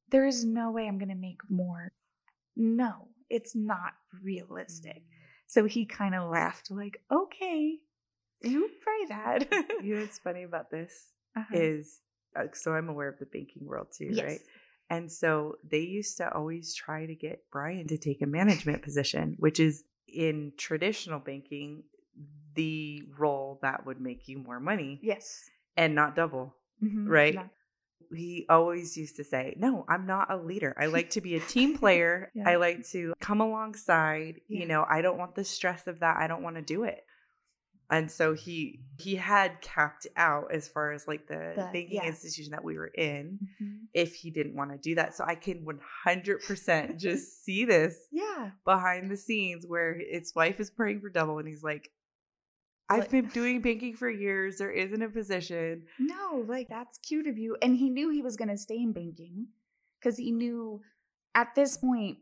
there 0.09 0.25
is 0.25 0.45
no 0.45 0.71
way 0.71 0.87
I'm 0.87 0.97
going 0.97 1.09
to 1.09 1.15
make 1.15 1.41
more. 1.49 1.91
No, 2.55 3.09
it's 3.29 3.55
not 3.55 3.93
realistic. 4.23 5.03
So 5.47 5.65
he 5.65 5.85
kind 5.85 6.15
of 6.15 6.29
laughed, 6.31 6.71
like, 6.71 7.01
okay, 7.11 7.79
you 8.41 8.69
pray 8.81 9.05
that. 9.09 9.47
You 9.83 9.95
know 9.95 10.01
what's 10.01 10.19
funny 10.19 10.43
about 10.43 10.71
this 10.71 11.11
Uh-huh. 11.35 11.55
is 11.57 11.99
uh, 12.35 12.45
so 12.53 12.73
I'm 12.73 12.89
aware 12.89 13.09
of 13.09 13.19
the 13.19 13.25
banking 13.25 13.65
world 13.65 13.87
too, 13.95 14.09
Yes. 14.11 14.23
right? 14.25 14.39
And 14.89 15.11
so 15.11 15.55
they 15.69 15.79
used 15.79 16.17
to 16.17 16.31
always 16.33 16.73
try 16.73 17.05
to 17.05 17.15
get 17.15 17.43
Brian 17.51 17.87
to 17.87 17.97
take 17.97 18.21
a 18.21 18.25
management 18.27 18.81
position, 18.83 19.35
which 19.39 19.59
is 19.59 19.83
in 20.07 20.53
traditional 20.57 21.19
banking 21.19 21.83
the 22.55 23.03
role 23.17 23.59
that 23.61 23.85
would 23.85 23.99
make 24.01 24.27
you 24.27 24.37
more 24.39 24.59
money 24.59 24.99
Yes. 25.03 25.49
and 25.77 25.93
not 25.95 26.15
double. 26.15 26.55
Mhm. 26.83 27.07
Right. 27.07 27.35
No. 27.35 27.49
He 28.13 28.45
always 28.49 28.95
used 28.97 29.15
to 29.17 29.23
say, 29.23 29.55
No, 29.57 29.83
I'm 29.89 30.05
not 30.05 30.31
a 30.31 30.37
leader. 30.37 30.75
I 30.79 30.85
like 30.87 31.09
to 31.11 31.21
be 31.21 31.35
a 31.35 31.39
team 31.39 31.77
player. 31.81 32.31
Yeah. 32.35 32.49
I 32.49 32.55
like 32.57 32.85
to 32.89 33.13
come 33.19 33.41
alongside. 33.41 34.41
Yeah. 34.47 34.59
You 34.59 34.67
know, 34.67 34.85
I 34.87 35.01
don't 35.01 35.17
want 35.17 35.35
the 35.35 35.43
stress 35.43 35.87
of 35.87 35.99
that. 35.99 36.17
I 36.17 36.27
don't 36.27 36.43
want 36.43 36.55
to 36.57 36.61
do 36.61 36.83
it. 36.83 37.03
And 37.89 38.09
so 38.09 38.33
he 38.33 38.81
he 38.97 39.15
had 39.15 39.61
capped 39.61 40.07
out 40.17 40.51
as 40.51 40.67
far 40.67 40.91
as 40.91 41.07
like 41.07 41.27
the, 41.27 41.53
The- 41.55 41.69
banking 41.73 41.89
yeah. 42.01 42.05
institution 42.05 42.51
that 42.51 42.63
we 42.63 42.77
were 42.77 42.87
in 42.87 43.39
Mhm. 43.61 43.79
if 43.93 44.15
he 44.15 44.31
didn't 44.31 44.55
want 44.55 44.71
to 44.71 44.77
do 44.77 44.95
that. 44.95 45.13
So 45.15 45.23
I 45.23 45.35
can 45.35 45.65
100% 45.65 46.97
just 46.99 47.43
see 47.43 47.65
this 47.65 48.07
Yeah. 48.11 48.51
behind 48.65 49.11
the 49.11 49.17
scenes 49.17 49.65
where 49.67 49.93
his 49.99 50.33
wife 50.35 50.59
is 50.59 50.69
praying 50.71 51.01
for 51.01 51.09
double 51.09 51.37
and 51.39 51.47
he's 51.47 51.63
like, 51.63 51.91
I've 52.89 52.99
Like- 52.99 53.11
been 53.11 53.27
doing 53.27 53.61
banking 53.61 53.95
for 53.95 54.09
years. 54.09 54.57
There 54.57 54.71
isn't 54.71 55.01
a 55.01 55.09
position. 55.09 55.85
No, 55.99 56.45
like 56.47 56.67
that's 56.69 56.97
cute 56.99 57.27
of 57.27 57.37
you. 57.37 57.57
And 57.61 57.77
he 57.77 57.89
knew 57.89 58.09
he 58.09 58.21
was 58.21 58.35
going 58.35 58.49
to 58.49 58.57
stay 58.57 58.77
in 58.77 58.93
banking 58.93 59.47
because 59.99 60.17
he 60.17 60.31
knew 60.31 60.81
at 61.33 61.55
this 61.55 61.77
point 61.77 62.19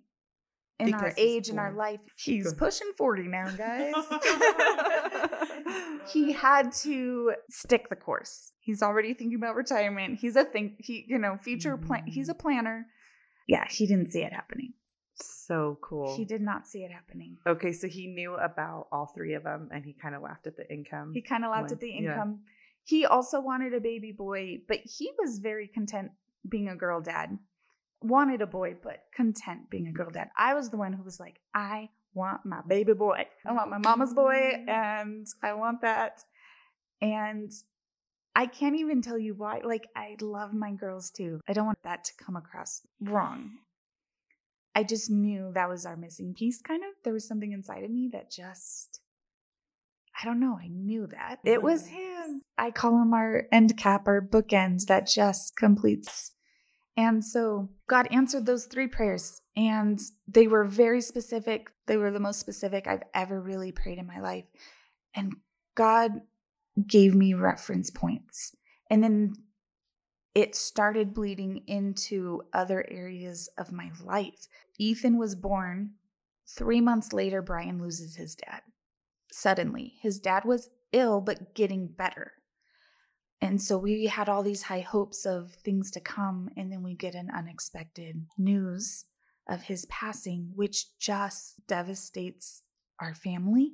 in 0.80 0.94
our 0.94 1.00
Because 1.00 1.16
he's 1.16 1.26
age 1.26 1.50
in 1.50 1.60
our 1.60 1.72
life, 1.72 2.00
he's 2.16 2.54
pushing 2.54 2.92
40 2.98 3.24
now, 3.24 3.50
guys. 3.52 3.94
he 6.12 6.32
had 6.32 6.72
to 6.82 7.34
stick 7.50 7.90
the 7.90 7.96
course. 7.96 8.54
He's 8.60 8.82
already 8.82 9.14
thinking 9.14 9.36
about 9.36 9.56
retirement. 9.56 10.20
He's 10.20 10.36
a 10.36 10.44
think 10.44 10.78
he, 10.80 11.06
you 11.08 11.20
know, 11.20 11.38
future 11.38 11.78
plan 11.78 12.06
he's 12.08 12.30
a 12.30 12.34
mm. 12.34 12.40
planner. 12.40 12.88
Yeah, 13.48 13.66
he 13.70 13.86
didn't 13.86 14.12
see 14.12 14.24
it 14.24 14.34
happening. 14.34 14.74
So 15.16 15.78
cool. 15.82 16.16
He 16.16 16.26
did 16.26 16.42
not 16.42 16.68
see 16.68 16.84
it 16.84 16.92
happening. 16.92 17.38
Okay, 17.46 17.72
so 17.72 17.88
he 17.88 18.08
knew 18.08 18.36
about 18.36 18.88
all 18.92 19.12
three 19.16 19.34
of 19.34 19.44
them, 19.44 19.70
and 19.72 19.86
he 19.86 19.94
kind 19.94 20.16
of 20.16 20.22
laughed 20.22 20.48
at 20.48 20.58
the 20.58 20.72
income. 20.72 21.12
He 21.14 21.22
kind 21.22 21.46
of 21.46 21.52
laughed 21.52 21.66
When- 21.66 21.74
at 21.74 21.80
the 21.80 21.92
yeah. 21.92 22.12
income. 22.12 22.40
He 22.86 23.06
also 23.06 23.40
wanted 23.40 23.74
a 23.74 23.80
baby 23.80 24.12
boy, 24.12 24.60
but 24.68 24.80
he 24.84 25.12
was 25.18 25.40
very 25.40 25.68
content 25.68 26.12
being 26.48 26.68
a 26.68 26.76
girl 26.76 27.00
dad. 27.00 27.38
Wanted 28.02 28.42
a 28.42 28.48
boy, 28.48 28.76
but 28.84 29.04
content 29.16 29.70
being 29.70 29.88
a 29.88 29.94
girl 29.94 30.12
dad. 30.12 30.30
I 30.38 30.54
was 30.54 30.70
the 30.70 30.78
one 30.78 30.92
who 30.92 31.04
was 31.04 31.20
like, 31.20 31.40
I 31.54 31.90
want 32.14 32.46
my 32.46 32.62
baby 32.68 32.94
boy. 32.94 33.26
I 33.46 33.54
want 33.54 33.70
my 33.70 33.78
mama's 33.78 34.14
boy, 34.14 34.36
mm. 34.36 34.68
and 34.68 35.26
I 35.42 35.54
want 35.54 35.82
that. 35.82 36.20
And 37.02 37.52
I 38.36 38.48
can't 38.48 38.76
even 38.76 39.02
tell 39.02 39.18
you 39.18 39.34
why. 39.36 39.62
Like, 39.64 39.88
I 39.96 40.18
love 40.20 40.54
my 40.54 40.72
girls 40.74 41.10
too. 41.10 41.40
I 41.48 41.54
don't 41.54 41.66
want 41.66 41.84
that 41.84 42.04
to 42.06 42.12
come 42.18 42.36
across 42.36 42.82
wrong. 43.00 43.60
I 44.76 44.84
just 44.84 45.10
knew 45.10 45.52
that 45.54 45.70
was 45.70 45.86
our 45.86 45.96
missing 45.96 46.34
piece, 46.34 46.62
kind 46.62 46.84
of. 46.84 46.90
There 47.04 47.14
was 47.14 47.28
something 47.28 47.52
inside 47.52 47.84
of 47.84 47.92
me 47.92 48.10
that 48.12 48.32
just, 48.32 49.02
I 50.20 50.26
don't 50.26 50.40
know, 50.40 50.58
I 50.62 50.68
knew 50.68 51.08
that. 51.08 51.40
It 51.44 51.62
was 51.62 51.88
him. 51.88 52.42
I 52.58 52.72
call 52.72 53.02
him 53.02 53.14
our 53.14 53.44
end 53.52 53.78
cap, 53.78 54.08
our 54.08 54.22
bookend 54.22 54.86
that 54.88 55.08
just 55.08 55.56
completes. 55.56 56.32
And 56.96 57.24
so 57.26 57.70
God 57.88 58.08
answered 58.12 58.46
those 58.46 58.66
three 58.66 58.88
prayers, 58.88 59.42
and 59.56 60.00
they 60.28 60.48
were 60.48 60.64
very 60.64 61.02
specific. 61.02 61.70
They 61.88 61.98
were 61.98 62.12
the 62.12 62.20
most 62.20 62.40
specific 62.40 62.88
I've 62.88 63.04
ever 63.14 63.42
really 63.42 63.72
prayed 63.72 63.98
in 63.98 64.08
my 64.08 64.20
life. 64.20 64.46
And 65.16 65.34
God 65.76 66.22
gave 66.88 67.16
me 67.16 67.34
reference 67.34 67.90
points. 67.90 68.56
And 68.90 69.04
then 69.04 69.34
it 70.36 70.56
started 70.56 71.14
bleeding 71.14 71.64
into 71.68 72.42
other 72.54 72.86
areas 72.90 73.50
of 73.58 73.72
my 73.72 73.92
life. 74.04 74.48
Ethan 74.80 75.18
was 75.18 75.36
born. 75.36 75.92
Three 76.48 76.82
months 76.82 77.14
later, 77.14 77.42
Brian 77.42 77.80
loses 77.82 78.16
his 78.16 78.36
dad. 78.36 78.62
Suddenly, 79.32 79.94
his 80.02 80.20
dad 80.20 80.44
was 80.46 80.70
ill, 80.92 81.22
but 81.22 81.54
getting 81.54 81.88
better. 81.88 82.34
And 83.42 83.62
so 83.62 83.78
we 83.78 84.08
had 84.08 84.30
all 84.30 84.42
these 84.42 84.64
high 84.64 84.80
hopes 84.80 85.26
of 85.26 85.54
things 85.54 85.92
to 85.92 86.00
come. 86.00 86.50
And 86.56 86.72
then 86.72 86.82
we 86.82 86.96
get 86.96 87.14
an 87.14 87.30
unexpected 87.30 88.26
news 88.38 89.06
of 89.48 89.64
his 89.64 89.86
passing, 89.86 90.52
which 90.56 90.98
just 90.98 91.68
devastates 91.68 92.64
our 93.00 93.14
family. 93.14 93.74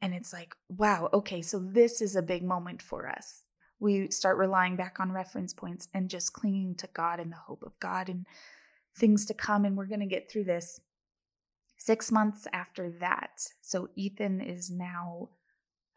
And 0.00 0.14
it's 0.14 0.32
like, 0.32 0.54
wow, 0.68 1.08
okay, 1.12 1.42
so 1.42 1.58
this 1.58 2.00
is 2.00 2.14
a 2.14 2.22
big 2.22 2.44
moment 2.44 2.80
for 2.80 3.08
us 3.08 3.42
we 3.84 4.10
start 4.10 4.38
relying 4.38 4.76
back 4.76 4.98
on 4.98 5.12
reference 5.12 5.52
points 5.52 5.88
and 5.92 6.08
just 6.08 6.32
clinging 6.32 6.74
to 6.76 6.88
God 6.94 7.20
and 7.20 7.30
the 7.30 7.36
hope 7.36 7.62
of 7.62 7.78
God 7.78 8.08
and 8.08 8.26
things 8.96 9.26
to 9.26 9.34
come. 9.34 9.66
And 9.66 9.76
we're 9.76 9.84
going 9.84 10.00
to 10.00 10.06
get 10.06 10.30
through 10.30 10.44
this. 10.44 10.80
Six 11.76 12.10
months 12.10 12.46
after 12.52 12.90
that, 13.00 13.42
so 13.60 13.90
Ethan 13.94 14.40
is 14.40 14.70
now, 14.70 15.28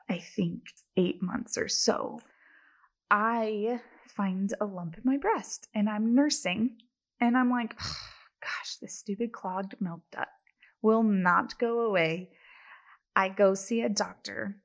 I 0.10 0.18
think, 0.18 0.64
eight 0.98 1.24
months 1.24 1.58
or 1.58 1.70
so. 1.70 2.20
I 3.10 3.80
find 4.06 4.54
a 4.60 4.66
lump 4.66 4.98
in 4.98 5.04
my 5.06 5.16
breast 5.16 5.70
and 5.74 5.90
I'm 5.90 6.14
nursing. 6.14 6.76
And 7.22 7.38
I'm 7.38 7.50
like, 7.50 7.78
gosh, 7.80 8.76
this 8.82 8.98
stupid 8.98 9.32
clogged 9.32 9.76
milk 9.80 10.02
duct 10.12 10.28
will 10.82 11.04
not 11.04 11.58
go 11.58 11.80
away. 11.80 12.32
I 13.16 13.30
go 13.30 13.54
see 13.54 13.82
a 13.82 13.90
doctor 13.90 14.58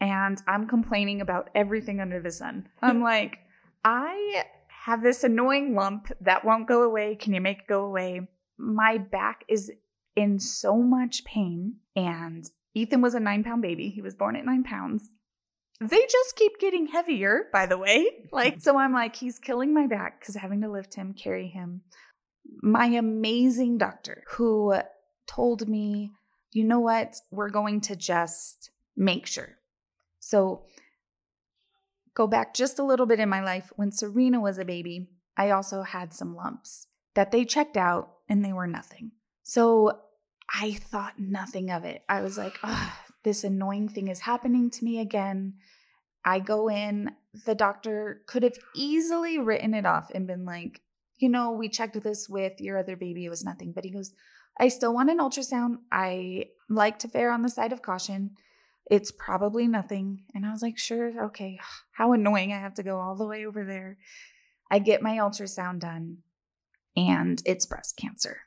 and 0.00 0.40
I'm 0.46 0.66
complaining 0.66 1.20
about 1.20 1.50
everything 1.54 2.00
under 2.00 2.20
the 2.20 2.30
sun. 2.30 2.68
I'm 2.82 3.02
like, 3.02 3.38
I 3.84 4.44
have 4.84 5.02
this 5.02 5.24
annoying 5.24 5.74
lump 5.74 6.12
that 6.20 6.44
won't 6.44 6.68
go 6.68 6.82
away. 6.82 7.16
Can 7.16 7.34
you 7.34 7.40
make 7.40 7.60
it 7.60 7.68
go 7.68 7.84
away? 7.84 8.28
My 8.58 8.98
back 8.98 9.44
is 9.48 9.70
in 10.14 10.38
so 10.38 10.76
much 10.78 11.24
pain. 11.24 11.76
And 11.94 12.44
Ethan 12.74 13.00
was 13.00 13.14
a 13.14 13.20
nine 13.20 13.44
pound 13.44 13.62
baby. 13.62 13.90
He 13.90 14.02
was 14.02 14.14
born 14.14 14.36
at 14.36 14.44
nine 14.44 14.64
pounds. 14.64 15.14
They 15.80 16.06
just 16.10 16.36
keep 16.36 16.58
getting 16.58 16.86
heavier, 16.86 17.44
by 17.52 17.66
the 17.66 17.78
way. 17.78 18.06
Like, 18.32 18.60
so 18.60 18.78
I'm 18.78 18.92
like, 18.92 19.16
he's 19.16 19.38
killing 19.38 19.72
my 19.72 19.86
back 19.86 20.20
because 20.20 20.36
having 20.36 20.60
to 20.60 20.70
lift 20.70 20.94
him, 20.94 21.14
carry 21.14 21.48
him. 21.48 21.82
My 22.60 22.86
amazing 22.86 23.78
doctor 23.78 24.24
who 24.32 24.74
told 25.26 25.68
me, 25.68 26.12
you 26.52 26.64
know 26.64 26.80
what? 26.80 27.14
We're 27.30 27.50
going 27.50 27.80
to 27.82 27.96
just 27.96 28.70
make 28.96 29.26
sure. 29.26 29.55
So, 30.26 30.64
go 32.14 32.26
back 32.26 32.52
just 32.52 32.80
a 32.80 32.84
little 32.84 33.06
bit 33.06 33.20
in 33.20 33.28
my 33.28 33.40
life. 33.40 33.70
When 33.76 33.92
Serena 33.92 34.40
was 34.40 34.58
a 34.58 34.64
baby, 34.64 35.06
I 35.36 35.50
also 35.50 35.82
had 35.82 36.12
some 36.12 36.34
lumps 36.34 36.88
that 37.14 37.30
they 37.30 37.44
checked 37.44 37.76
out 37.76 38.10
and 38.28 38.44
they 38.44 38.52
were 38.52 38.66
nothing. 38.66 39.12
So, 39.44 40.00
I 40.52 40.72
thought 40.72 41.20
nothing 41.20 41.70
of 41.70 41.84
it. 41.84 42.02
I 42.08 42.22
was 42.22 42.36
like, 42.36 42.58
oh, 42.64 42.92
this 43.22 43.44
annoying 43.44 43.88
thing 43.88 44.08
is 44.08 44.18
happening 44.18 44.68
to 44.70 44.84
me 44.84 44.98
again. 44.98 45.54
I 46.24 46.40
go 46.40 46.68
in, 46.68 47.12
the 47.44 47.54
doctor 47.54 48.22
could 48.26 48.42
have 48.42 48.58
easily 48.74 49.38
written 49.38 49.74
it 49.74 49.86
off 49.86 50.10
and 50.12 50.26
been 50.26 50.44
like, 50.44 50.80
you 51.18 51.28
know, 51.28 51.52
we 51.52 51.68
checked 51.68 52.02
this 52.02 52.28
with 52.28 52.60
your 52.60 52.78
other 52.78 52.96
baby, 52.96 53.26
it 53.26 53.30
was 53.30 53.44
nothing. 53.44 53.70
But 53.70 53.84
he 53.84 53.90
goes, 53.92 54.12
I 54.58 54.68
still 54.68 54.92
want 54.92 55.08
an 55.08 55.20
ultrasound. 55.20 55.76
I 55.92 56.46
like 56.68 56.98
to 57.00 57.10
err 57.14 57.30
on 57.30 57.42
the 57.42 57.48
side 57.48 57.72
of 57.72 57.82
caution 57.82 58.32
it's 58.90 59.10
probably 59.10 59.66
nothing. 59.66 60.24
And 60.34 60.46
I 60.46 60.52
was 60.52 60.62
like, 60.62 60.78
sure, 60.78 61.26
okay. 61.26 61.58
How 61.92 62.12
annoying. 62.12 62.52
I 62.52 62.58
have 62.58 62.74
to 62.74 62.82
go 62.82 63.00
all 63.00 63.16
the 63.16 63.26
way 63.26 63.46
over 63.46 63.64
there. 63.64 63.98
I 64.70 64.78
get 64.78 65.02
my 65.02 65.16
ultrasound 65.16 65.80
done 65.80 66.18
and 66.96 67.42
it's 67.44 67.66
breast 67.66 67.96
cancer. 67.96 68.40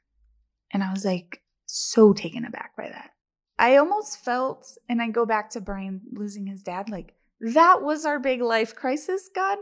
And 0.71 0.83
I 0.83 0.91
was 0.91 1.05
like, 1.05 1.41
so 1.65 2.13
taken 2.13 2.45
aback 2.45 2.75
by 2.75 2.89
that. 2.89 3.11
I 3.57 3.75
almost 3.75 4.23
felt, 4.23 4.77
and 4.87 5.01
I 5.01 5.09
go 5.09 5.25
back 5.25 5.49
to 5.51 5.61
Brian 5.61 6.01
losing 6.13 6.47
his 6.47 6.63
dad, 6.63 6.89
like, 6.89 7.13
that 7.41 7.81
was 7.81 8.05
our 8.05 8.19
big 8.19 8.41
life 8.41 8.75
crisis, 8.75 9.29
God. 9.33 9.57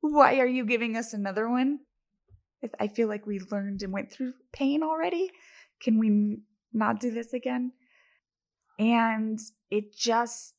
Why 0.00 0.38
are 0.38 0.46
you 0.46 0.64
giving 0.64 0.96
us 0.96 1.12
another 1.12 1.48
one? 1.48 1.80
If 2.62 2.70
I 2.80 2.88
feel 2.88 3.08
like 3.08 3.26
we 3.26 3.40
learned 3.50 3.82
and 3.82 3.92
went 3.92 4.12
through 4.12 4.34
pain 4.52 4.82
already. 4.82 5.30
Can 5.82 5.98
we 5.98 6.38
not 6.72 7.00
do 7.00 7.10
this 7.10 7.32
again? 7.32 7.72
And 8.78 9.38
it 9.70 9.94
just 9.94 10.54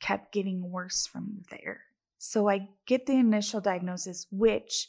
kept 0.00 0.32
getting 0.32 0.70
worse 0.70 1.06
from 1.06 1.42
there. 1.50 1.82
So 2.18 2.48
I 2.48 2.68
get 2.86 3.06
the 3.06 3.14
initial 3.14 3.60
diagnosis, 3.60 4.26
which 4.30 4.88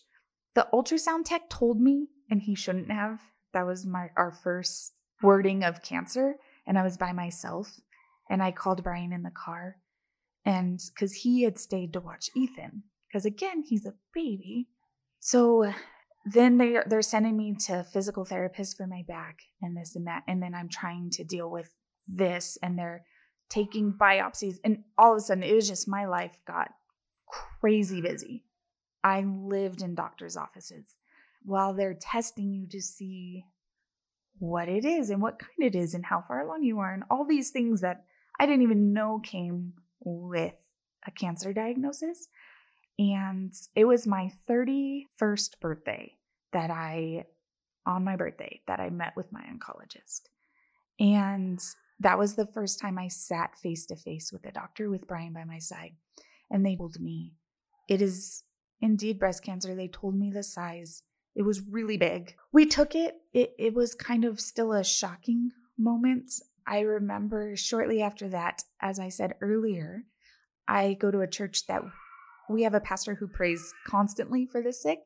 the 0.53 0.67
ultrasound 0.73 1.25
tech 1.25 1.49
told 1.49 1.79
me, 1.79 2.07
and 2.29 2.41
he 2.41 2.55
shouldn't 2.55 2.91
have. 2.91 3.19
That 3.53 3.65
was 3.65 3.85
my 3.85 4.09
our 4.17 4.31
first 4.31 4.93
wording 5.21 5.63
of 5.63 5.81
cancer, 5.81 6.35
and 6.65 6.77
I 6.77 6.83
was 6.83 6.97
by 6.97 7.13
myself. 7.13 7.79
And 8.29 8.41
I 8.41 8.51
called 8.51 8.83
Brian 8.83 9.11
in 9.11 9.23
the 9.23 9.31
car, 9.31 9.77
and 10.45 10.79
because 10.93 11.13
he 11.17 11.43
had 11.43 11.57
stayed 11.59 11.93
to 11.93 11.99
watch 11.99 12.29
Ethan, 12.35 12.83
because 13.07 13.25
again 13.25 13.63
he's 13.67 13.85
a 13.85 13.95
baby. 14.13 14.67
So 15.19 15.73
then 16.25 16.57
they 16.57 16.79
they're 16.85 17.01
sending 17.01 17.35
me 17.35 17.55
to 17.67 17.83
physical 17.83 18.25
therapist 18.25 18.77
for 18.77 18.87
my 18.87 19.03
back 19.05 19.39
and 19.61 19.75
this 19.75 19.95
and 19.95 20.07
that, 20.07 20.23
and 20.27 20.41
then 20.41 20.53
I'm 20.53 20.69
trying 20.69 21.09
to 21.11 21.23
deal 21.23 21.49
with 21.49 21.71
this, 22.15 22.57
and 22.61 22.77
they're 22.77 23.05
taking 23.49 23.93
biopsies, 23.93 24.55
and 24.63 24.83
all 24.97 25.13
of 25.13 25.17
a 25.17 25.21
sudden 25.21 25.43
it 25.43 25.53
was 25.53 25.67
just 25.67 25.87
my 25.87 26.05
life 26.05 26.37
got 26.47 26.71
crazy 27.59 28.01
busy. 28.01 28.43
I 29.03 29.21
lived 29.21 29.81
in 29.81 29.95
doctors' 29.95 30.37
offices 30.37 30.97
while 31.43 31.73
they're 31.73 31.97
testing 31.99 32.51
you 32.51 32.67
to 32.67 32.81
see 32.81 33.45
what 34.37 34.67
it 34.67 34.85
is 34.85 35.09
and 35.09 35.21
what 35.21 35.39
kind 35.39 35.73
it 35.73 35.75
is 35.75 35.93
and 35.93 36.05
how 36.05 36.21
far 36.21 36.41
along 36.41 36.63
you 36.63 36.79
are 36.79 36.93
and 36.93 37.03
all 37.09 37.25
these 37.25 37.51
things 37.51 37.81
that 37.81 38.05
I 38.39 38.45
didn't 38.45 38.63
even 38.63 38.93
know 38.93 39.19
came 39.19 39.73
with 39.99 40.55
a 41.05 41.11
cancer 41.11 41.53
diagnosis. 41.53 42.27
And 42.97 43.53
it 43.75 43.85
was 43.85 44.05
my 44.05 44.31
31st 44.49 45.59
birthday 45.59 46.13
that 46.53 46.69
I, 46.69 47.25
on 47.85 48.03
my 48.03 48.15
birthday, 48.15 48.61
that 48.67 48.79
I 48.79 48.89
met 48.89 49.13
with 49.15 49.31
my 49.31 49.41
oncologist. 49.41 50.21
And 50.99 51.59
that 52.01 52.17
was 52.17 52.35
the 52.35 52.47
first 52.47 52.79
time 52.79 52.97
I 52.97 53.07
sat 53.07 53.57
face 53.57 53.85
to 53.87 53.95
face 53.95 54.31
with 54.31 54.45
a 54.45 54.51
doctor 54.51 54.89
with 54.89 55.07
Brian 55.07 55.33
by 55.33 55.43
my 55.43 55.59
side. 55.59 55.95
And 56.49 56.65
they 56.65 56.75
told 56.75 56.99
me, 56.99 57.33
it 57.87 58.01
is 58.01 58.43
indeed 58.81 59.19
breast 59.19 59.43
cancer. 59.43 59.75
They 59.75 59.87
told 59.87 60.15
me 60.15 60.31
the 60.31 60.43
size. 60.43 61.03
It 61.35 61.43
was 61.43 61.61
really 61.61 61.97
big. 61.97 62.35
We 62.51 62.65
took 62.65 62.95
it. 62.95 63.15
It, 63.33 63.51
it 63.59 63.73
was 63.73 63.93
kind 63.93 64.25
of 64.25 64.39
still 64.39 64.73
a 64.73 64.83
shocking 64.83 65.51
moment. 65.77 66.31
I 66.65 66.79
remember 66.81 67.55
shortly 67.55 68.01
after 68.01 68.27
that, 68.29 68.63
as 68.81 68.99
I 68.99 69.09
said 69.09 69.35
earlier, 69.39 70.03
I 70.67 70.97
go 70.99 71.11
to 71.11 71.21
a 71.21 71.27
church 71.27 71.67
that 71.67 71.83
we 72.49 72.63
have 72.63 72.73
a 72.73 72.79
pastor 72.79 73.15
who 73.15 73.27
prays 73.27 73.73
constantly 73.87 74.45
for 74.45 74.61
the 74.61 74.73
sick. 74.73 74.99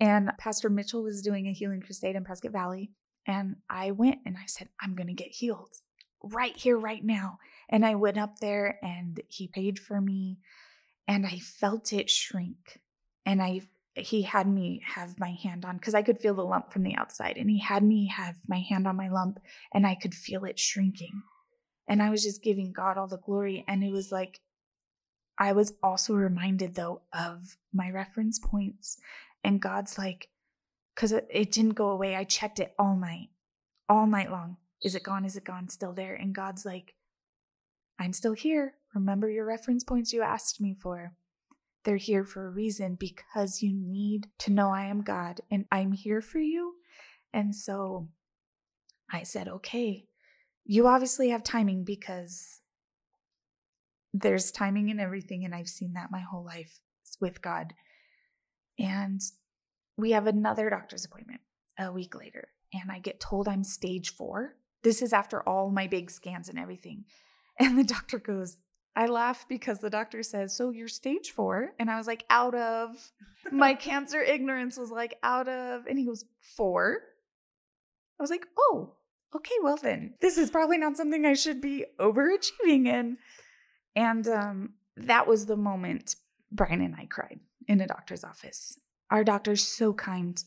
And 0.00 0.30
Pastor 0.38 0.70
Mitchell 0.70 1.02
was 1.02 1.20
doing 1.20 1.48
a 1.48 1.52
healing 1.52 1.80
crusade 1.80 2.14
in 2.14 2.24
Prescott 2.24 2.52
Valley. 2.52 2.92
And 3.26 3.56
I 3.68 3.90
went 3.90 4.20
and 4.24 4.36
I 4.36 4.46
said, 4.46 4.68
I'm 4.80 4.94
going 4.94 5.08
to 5.08 5.12
get 5.12 5.32
healed 5.32 5.74
right 6.22 6.56
here, 6.56 6.78
right 6.78 7.04
now. 7.04 7.38
And 7.68 7.84
I 7.84 7.94
went 7.94 8.18
up 8.18 8.38
there 8.38 8.78
and 8.82 9.20
he 9.28 9.46
paid 9.46 9.78
for 9.78 10.00
me 10.00 10.38
and 11.06 11.26
I 11.26 11.38
felt 11.38 11.92
it 11.92 12.10
shrink. 12.10 12.80
And 13.24 13.42
I 13.42 13.62
he 13.94 14.22
had 14.22 14.46
me 14.46 14.80
have 14.94 15.18
my 15.18 15.32
hand 15.42 15.64
on 15.64 15.76
because 15.76 15.94
I 15.94 16.02
could 16.02 16.20
feel 16.20 16.34
the 16.34 16.44
lump 16.44 16.72
from 16.72 16.84
the 16.84 16.94
outside 16.94 17.36
and 17.36 17.50
he 17.50 17.58
had 17.58 17.82
me 17.82 18.06
have 18.06 18.36
my 18.46 18.60
hand 18.60 18.86
on 18.86 18.96
my 18.96 19.08
lump 19.08 19.40
and 19.74 19.86
I 19.86 19.96
could 19.96 20.14
feel 20.14 20.44
it 20.44 20.58
shrinking. 20.58 21.22
And 21.88 22.02
I 22.02 22.10
was 22.10 22.22
just 22.22 22.42
giving 22.42 22.72
God 22.72 22.96
all 22.96 23.08
the 23.08 23.18
glory 23.18 23.64
and 23.66 23.82
it 23.82 23.90
was 23.90 24.12
like 24.12 24.40
I 25.36 25.52
was 25.52 25.74
also 25.82 26.14
reminded 26.14 26.74
though 26.74 27.02
of 27.12 27.56
my 27.72 27.90
reference 27.90 28.38
points 28.38 28.98
and 29.42 29.60
God's 29.60 29.98
like 29.98 30.28
it, 31.02 31.28
it 31.30 31.52
didn't 31.52 31.74
go 31.74 31.90
away. 31.90 32.16
I 32.16 32.24
checked 32.24 32.58
it 32.58 32.74
all 32.78 32.96
night. 32.96 33.28
All 33.88 34.06
night 34.06 34.30
long. 34.30 34.56
Is 34.82 34.94
it 34.94 35.02
gone? 35.02 35.24
Is 35.24 35.36
it 35.36 35.44
gone? 35.44 35.68
Still 35.68 35.92
there? 35.92 36.14
And 36.14 36.34
God's 36.34 36.64
like 36.64 36.94
I'm 37.98 38.12
still 38.12 38.34
here. 38.34 38.74
Remember 38.94 39.28
your 39.28 39.44
reference 39.44 39.82
points 39.84 40.12
you 40.12 40.22
asked 40.22 40.60
me 40.60 40.76
for. 40.80 41.14
They're 41.84 41.96
here 41.96 42.24
for 42.24 42.46
a 42.46 42.50
reason 42.50 42.96
because 42.98 43.62
you 43.62 43.72
need 43.72 44.28
to 44.38 44.52
know 44.52 44.70
I 44.70 44.84
am 44.84 45.02
God 45.02 45.40
and 45.50 45.64
I'm 45.72 45.92
here 45.92 46.20
for 46.20 46.38
you. 46.38 46.74
And 47.32 47.54
so 47.54 48.08
I 49.10 49.22
said, 49.22 49.48
okay, 49.48 50.06
you 50.64 50.86
obviously 50.86 51.30
have 51.30 51.42
timing 51.42 51.84
because 51.84 52.60
there's 54.12 54.50
timing 54.50 54.90
in 54.90 55.00
everything. 55.00 55.44
And 55.44 55.54
I've 55.54 55.68
seen 55.68 55.94
that 55.94 56.10
my 56.10 56.20
whole 56.20 56.44
life 56.44 56.78
with 57.20 57.42
God. 57.42 57.74
And 58.78 59.20
we 59.96 60.12
have 60.12 60.26
another 60.26 60.70
doctor's 60.70 61.04
appointment 61.04 61.40
a 61.78 61.92
week 61.92 62.14
later. 62.14 62.48
And 62.72 62.92
I 62.92 62.98
get 62.98 63.18
told 63.18 63.48
I'm 63.48 63.64
stage 63.64 64.14
four. 64.14 64.56
This 64.88 65.02
is 65.02 65.12
after 65.12 65.46
all 65.46 65.70
my 65.70 65.86
big 65.86 66.10
scans 66.10 66.48
and 66.48 66.58
everything. 66.58 67.04
And 67.60 67.78
the 67.78 67.84
doctor 67.84 68.18
goes, 68.18 68.56
I 68.96 69.04
laugh 69.04 69.44
because 69.46 69.80
the 69.80 69.90
doctor 69.90 70.22
says, 70.22 70.56
So 70.56 70.70
you're 70.70 70.88
stage 70.88 71.30
four. 71.30 71.72
And 71.78 71.90
I 71.90 71.98
was 71.98 72.06
like, 72.06 72.24
Out 72.30 72.54
of 72.54 73.12
my 73.52 73.74
cancer 73.74 74.22
ignorance 74.22 74.78
was 74.78 74.90
like, 74.90 75.18
Out 75.22 75.46
of. 75.46 75.84
And 75.86 75.98
he 75.98 76.06
goes, 76.06 76.24
Four. 76.56 77.00
I 78.18 78.22
was 78.22 78.30
like, 78.30 78.46
Oh, 78.58 78.94
okay, 79.36 79.56
well 79.62 79.76
then, 79.76 80.14
this 80.22 80.38
is 80.38 80.50
probably 80.50 80.78
not 80.78 80.96
something 80.96 81.26
I 81.26 81.34
should 81.34 81.60
be 81.60 81.84
overachieving 82.00 82.86
in. 82.86 83.18
And 83.94 84.26
um, 84.26 84.70
that 84.96 85.26
was 85.26 85.44
the 85.44 85.56
moment 85.58 86.16
Brian 86.50 86.80
and 86.80 86.94
I 86.96 87.04
cried 87.04 87.40
in 87.66 87.82
a 87.82 87.86
doctor's 87.86 88.24
office. 88.24 88.80
Our 89.10 89.22
doctor's 89.22 89.66
so 89.66 89.92
kind. 89.92 90.42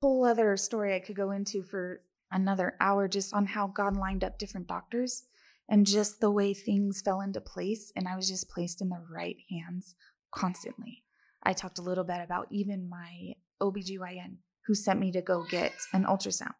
Whole 0.00 0.24
other 0.24 0.56
story 0.56 0.94
I 0.94 1.00
could 1.00 1.14
go 1.14 1.30
into 1.30 1.62
for 1.62 2.00
another 2.32 2.74
hour 2.80 3.08
just 3.08 3.34
on 3.34 3.46
how 3.46 3.66
God 3.66 3.96
lined 3.96 4.24
up 4.24 4.38
different 4.38 4.66
doctors 4.66 5.24
and 5.68 5.86
just 5.86 6.20
the 6.20 6.30
way 6.30 6.54
things 6.54 7.00
fell 7.00 7.20
into 7.20 7.40
place 7.40 7.92
and 7.96 8.08
I 8.08 8.16
was 8.16 8.28
just 8.28 8.50
placed 8.50 8.80
in 8.80 8.88
the 8.88 9.02
right 9.10 9.36
hands 9.50 9.94
constantly. 10.34 11.04
I 11.42 11.52
talked 11.52 11.78
a 11.78 11.82
little 11.82 12.04
bit 12.04 12.20
about 12.22 12.48
even 12.50 12.88
my 12.88 13.34
OBGYN 13.60 14.36
who 14.66 14.74
sent 14.74 15.00
me 15.00 15.10
to 15.12 15.22
go 15.22 15.44
get 15.48 15.72
an 15.92 16.04
ultrasound. 16.04 16.54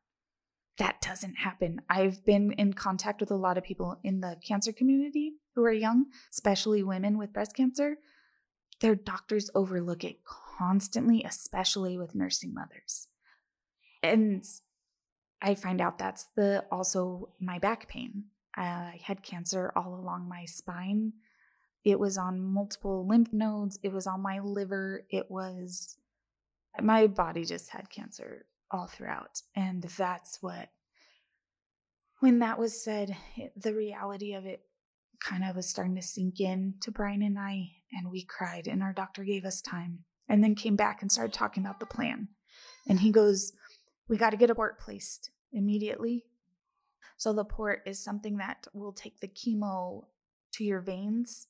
That 0.78 1.00
doesn't 1.00 1.36
happen. 1.36 1.82
I've 1.88 2.24
been 2.24 2.52
in 2.52 2.72
contact 2.72 3.20
with 3.20 3.30
a 3.30 3.36
lot 3.36 3.58
of 3.58 3.64
people 3.64 3.98
in 4.02 4.20
the 4.20 4.36
cancer 4.46 4.72
community 4.72 5.34
who 5.54 5.64
are 5.64 5.72
young, 5.72 6.06
especially 6.32 6.82
women 6.82 7.18
with 7.18 7.32
breast 7.32 7.54
cancer. 7.54 7.96
Their 8.80 8.94
doctors 8.94 9.50
overlook 9.54 10.02
it 10.02 10.24
constantly, 10.58 11.22
especially 11.22 11.96
with 11.98 12.14
nursing 12.14 12.54
mothers. 12.54 13.08
And 14.02 14.44
I 15.42 15.56
find 15.56 15.80
out 15.80 15.98
that's 15.98 16.26
the 16.36 16.64
also 16.70 17.30
my 17.40 17.58
back 17.58 17.88
pain. 17.88 18.24
Uh, 18.56 18.60
I 18.60 19.00
had 19.02 19.24
cancer 19.24 19.72
all 19.74 19.94
along 19.94 20.28
my 20.28 20.44
spine. 20.44 21.14
It 21.84 21.98
was 21.98 22.16
on 22.16 22.40
multiple 22.40 23.06
lymph 23.06 23.32
nodes. 23.32 23.78
It 23.82 23.92
was 23.92 24.06
on 24.06 24.20
my 24.20 24.38
liver. 24.38 25.04
It 25.10 25.30
was, 25.30 25.96
my 26.80 27.08
body 27.08 27.44
just 27.44 27.70
had 27.70 27.90
cancer 27.90 28.46
all 28.70 28.86
throughout. 28.86 29.42
And 29.56 29.82
that's 29.82 30.38
what, 30.40 30.68
when 32.20 32.38
that 32.38 32.58
was 32.58 32.82
said, 32.82 33.16
it, 33.36 33.52
the 33.60 33.74
reality 33.74 34.34
of 34.34 34.46
it 34.46 34.62
kind 35.18 35.42
of 35.42 35.56
was 35.56 35.68
starting 35.68 35.96
to 35.96 36.02
sink 36.02 36.38
in 36.38 36.74
to 36.82 36.92
Brian 36.92 37.22
and 37.22 37.38
I. 37.38 37.72
And 37.90 38.12
we 38.12 38.22
cried, 38.24 38.68
and 38.68 38.80
our 38.80 38.92
doctor 38.92 39.24
gave 39.24 39.44
us 39.44 39.60
time 39.60 40.04
and 40.28 40.42
then 40.44 40.54
came 40.54 40.76
back 40.76 41.02
and 41.02 41.10
started 41.10 41.34
talking 41.34 41.64
about 41.64 41.80
the 41.80 41.86
plan. 41.86 42.28
And 42.88 43.00
he 43.00 43.10
goes, 43.10 43.52
We 44.08 44.16
got 44.16 44.30
to 44.30 44.36
get 44.36 44.50
a 44.50 44.54
port 44.54 44.78
placed 44.78 45.31
immediately 45.52 46.24
so 47.22 47.32
the 47.32 47.44
port 47.44 47.82
is 47.86 48.02
something 48.02 48.38
that 48.38 48.66
will 48.74 48.92
take 48.92 49.20
the 49.20 49.28
chemo 49.28 50.06
to 50.54 50.64
your 50.64 50.80
veins 50.80 51.46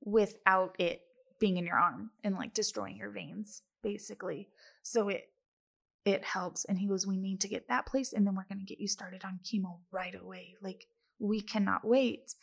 without 0.00 0.74
it 0.80 1.02
being 1.38 1.56
in 1.56 1.66
your 1.66 1.78
arm 1.78 2.10
and 2.24 2.34
like 2.34 2.52
destroying 2.52 2.96
your 2.96 3.10
veins 3.10 3.62
basically. 3.80 4.48
So 4.82 5.08
it 5.08 5.28
it 6.04 6.24
helps 6.24 6.64
and 6.64 6.80
he 6.80 6.88
goes 6.88 7.06
we 7.06 7.16
need 7.16 7.40
to 7.42 7.48
get 7.48 7.68
that 7.68 7.86
place 7.86 8.12
and 8.12 8.26
then 8.26 8.34
we're 8.34 8.48
going 8.48 8.58
to 8.58 8.64
get 8.64 8.80
you 8.80 8.88
started 8.88 9.22
on 9.24 9.38
chemo 9.44 9.78
right 9.92 10.16
away. 10.20 10.56
Like 10.60 10.88
we 11.20 11.40
cannot 11.40 11.86
wait. 11.86 12.34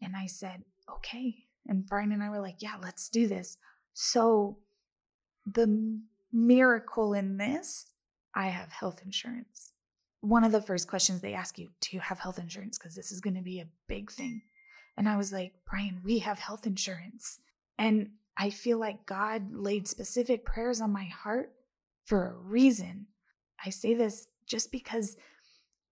And 0.00 0.16
I 0.16 0.28
said, 0.28 0.64
"Okay." 0.90 1.44
And 1.66 1.84
Brian 1.86 2.12
and 2.12 2.22
I 2.22 2.30
were 2.30 2.40
like, 2.40 2.62
"Yeah, 2.62 2.76
let's 2.80 3.10
do 3.10 3.28
this." 3.28 3.58
So 3.92 4.60
the 5.44 6.00
miracle 6.32 7.12
in 7.12 7.36
this, 7.36 7.92
I 8.34 8.46
have 8.46 8.70
health 8.70 9.02
insurance 9.04 9.72
one 10.20 10.44
of 10.44 10.52
the 10.52 10.62
first 10.62 10.88
questions 10.88 11.20
they 11.20 11.34
ask 11.34 11.58
you, 11.58 11.68
do 11.80 11.90
you 11.92 12.00
have 12.00 12.18
health 12.18 12.38
insurance? 12.38 12.78
Because 12.78 12.94
this 12.94 13.12
is 13.12 13.20
going 13.20 13.36
to 13.36 13.42
be 13.42 13.60
a 13.60 13.68
big 13.86 14.10
thing. 14.10 14.42
And 14.96 15.08
I 15.08 15.16
was 15.16 15.32
like, 15.32 15.52
Brian, 15.68 16.00
we 16.04 16.18
have 16.20 16.40
health 16.40 16.66
insurance. 16.66 17.38
And 17.78 18.10
I 18.36 18.50
feel 18.50 18.78
like 18.78 19.06
God 19.06 19.52
laid 19.52 19.86
specific 19.86 20.44
prayers 20.44 20.80
on 20.80 20.92
my 20.92 21.04
heart 21.04 21.52
for 22.04 22.28
a 22.28 22.34
reason. 22.34 23.06
I 23.64 23.70
say 23.70 23.94
this 23.94 24.26
just 24.46 24.72
because 24.72 25.16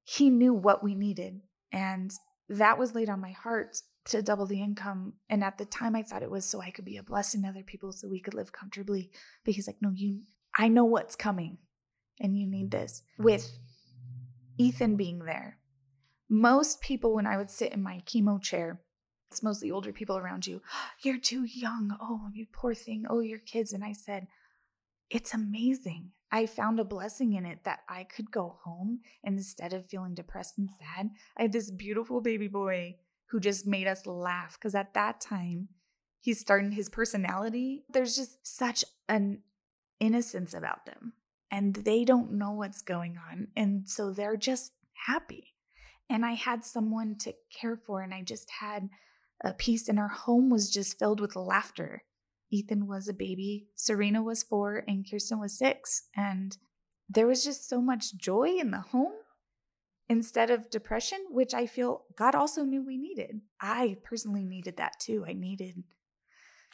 He 0.05 0.31
knew 0.31 0.53
what 0.53 0.83
we 0.83 0.95
needed. 0.95 1.41
And 1.73 2.11
that 2.49 2.79
was 2.79 2.95
laid 2.95 3.09
on 3.09 3.21
my 3.21 3.33
heart 3.33 3.77
to 4.07 4.23
double 4.23 4.47
the 4.47 4.61
income. 4.61 5.15
And 5.29 5.45
at 5.45 5.59
the 5.59 5.65
time, 5.65 5.95
I 5.95 6.03
thought 6.03 6.23
it 6.23 6.31
was 6.31 6.45
so 6.45 6.61
I 6.61 6.71
could 6.71 6.85
be 6.85 6.97
a 6.97 7.03
blessing 7.03 7.43
to 7.43 7.49
other 7.49 7.63
people 7.65 7.93
so 7.93 8.09
we 8.09 8.21
could 8.21 8.35
live 8.35 8.53
comfortably. 8.53 9.11
But 9.45 9.55
He's 9.55 9.69
like, 9.69 9.81
no, 9.81 9.93
you, 9.95 10.23
I 10.57 10.67
know 10.67 10.85
what's 10.85 11.15
coming 11.15 11.59
and 12.21 12.37
you 12.37 12.47
need 12.49 12.69
mm. 12.69 12.73
this. 12.73 13.03
With 13.19 13.51
Ethan 14.59 14.97
being 14.97 15.21
there. 15.21 15.59
Most 16.29 16.81
people, 16.81 17.15
when 17.15 17.27
I 17.27 17.37
would 17.37 17.51
sit 17.51 17.73
in 17.73 17.83
my 17.83 18.03
chemo 18.07 18.41
chair, 18.41 18.81
it's 19.31 19.43
mostly 19.43 19.71
older 19.71 19.93
people 19.93 20.17
around 20.17 20.47
you. 20.47 20.63
You're 21.03 21.19
too 21.19 21.45
young. 21.45 21.97
Oh, 22.01 22.29
you 22.33 22.47
poor 22.53 22.75
thing. 22.75 23.05
Oh, 23.09 23.21
your 23.21 23.39
kids. 23.39 23.73
And 23.73 23.85
I 23.85 23.93
said, 23.93 24.27
It's 25.11 25.35
amazing. 25.35 26.13
I 26.33 26.47
found 26.47 26.81
a 26.81 26.85
blessing 26.85 27.35
in 27.35 27.47
it 27.47 27.61
that 27.65 27.81
I 27.89 28.05
could 28.05 28.33
go 28.33 28.59
home 28.65 29.01
instead 29.23 29.73
of 29.73 29.87
feeling 29.87 30.15
depressed 30.15 30.59
and 30.59 30.69
sad, 30.71 31.11
I 31.37 31.43
had 31.43 31.53
this 31.53 31.71
beautiful 31.71 32.21
baby 32.21 32.49
boy 32.49 32.97
who 33.27 33.39
just 33.39 33.67
made 33.67 33.87
us 33.87 34.07
laugh. 34.07 34.59
Because 34.59 34.75
at 34.75 34.95
that 34.95 35.21
time, 35.21 35.69
he's 36.21 36.41
starting 36.41 36.73
his 36.73 36.89
personality. 36.89 37.85
There's 37.89 38.17
just 38.17 38.45
such 38.45 38.85
an 39.09 39.43
innocence 40.01 40.53
about 40.53 40.87
them 40.87 41.13
and 41.51 41.75
they 41.75 42.05
don't 42.05 42.33
know 42.33 42.53
what's 42.53 42.83
going 42.83 43.17
on. 43.31 43.49
And 43.57 43.89
so 43.89 44.13
they're 44.13 44.37
just 44.37 44.73
happy. 45.07 45.55
And 46.09 46.25
I 46.25 46.33
had 46.33 46.65
someone 46.65 47.17
to 47.21 47.35
care 47.51 47.77
for, 47.77 48.01
and 48.01 48.15
I 48.15 48.23
just 48.23 48.51
had 48.61 48.89
a 49.43 49.53
peace, 49.53 49.89
and 49.89 49.99
our 49.99 50.09
home 50.09 50.51
was 50.51 50.71
just 50.71 50.99
filled 50.99 51.21
with 51.21 51.37
laughter. 51.37 52.05
Ethan 52.51 52.87
was 52.87 53.09
a 53.09 53.13
baby, 53.13 53.67
Serena 53.75 54.23
was 54.23 54.43
four, 54.43 54.85
and 54.87 55.09
Kirsten 55.09 55.41
was 55.41 55.59
six. 55.59 56.05
And 56.17 56.57
there 57.09 57.27
was 57.27 57.45
just 57.45 57.69
so 57.69 57.81
much 57.81 58.17
joy 58.17 58.57
in 58.59 58.71
the 58.71 58.81
home 58.81 59.13
instead 60.09 60.51
of 60.51 60.71
depression, 60.71 61.19
which 61.31 61.55
I 61.55 61.67
feel 61.67 62.05
God 62.17 62.35
also 62.35 62.63
knew 62.63 62.85
we 62.85 62.97
needed. 62.97 63.41
I 63.61 63.97
personally 64.05 64.45
needed 64.45 64.77
that 64.77 65.01
too. 65.01 65.25
I 65.27 65.33
needed. 65.33 65.83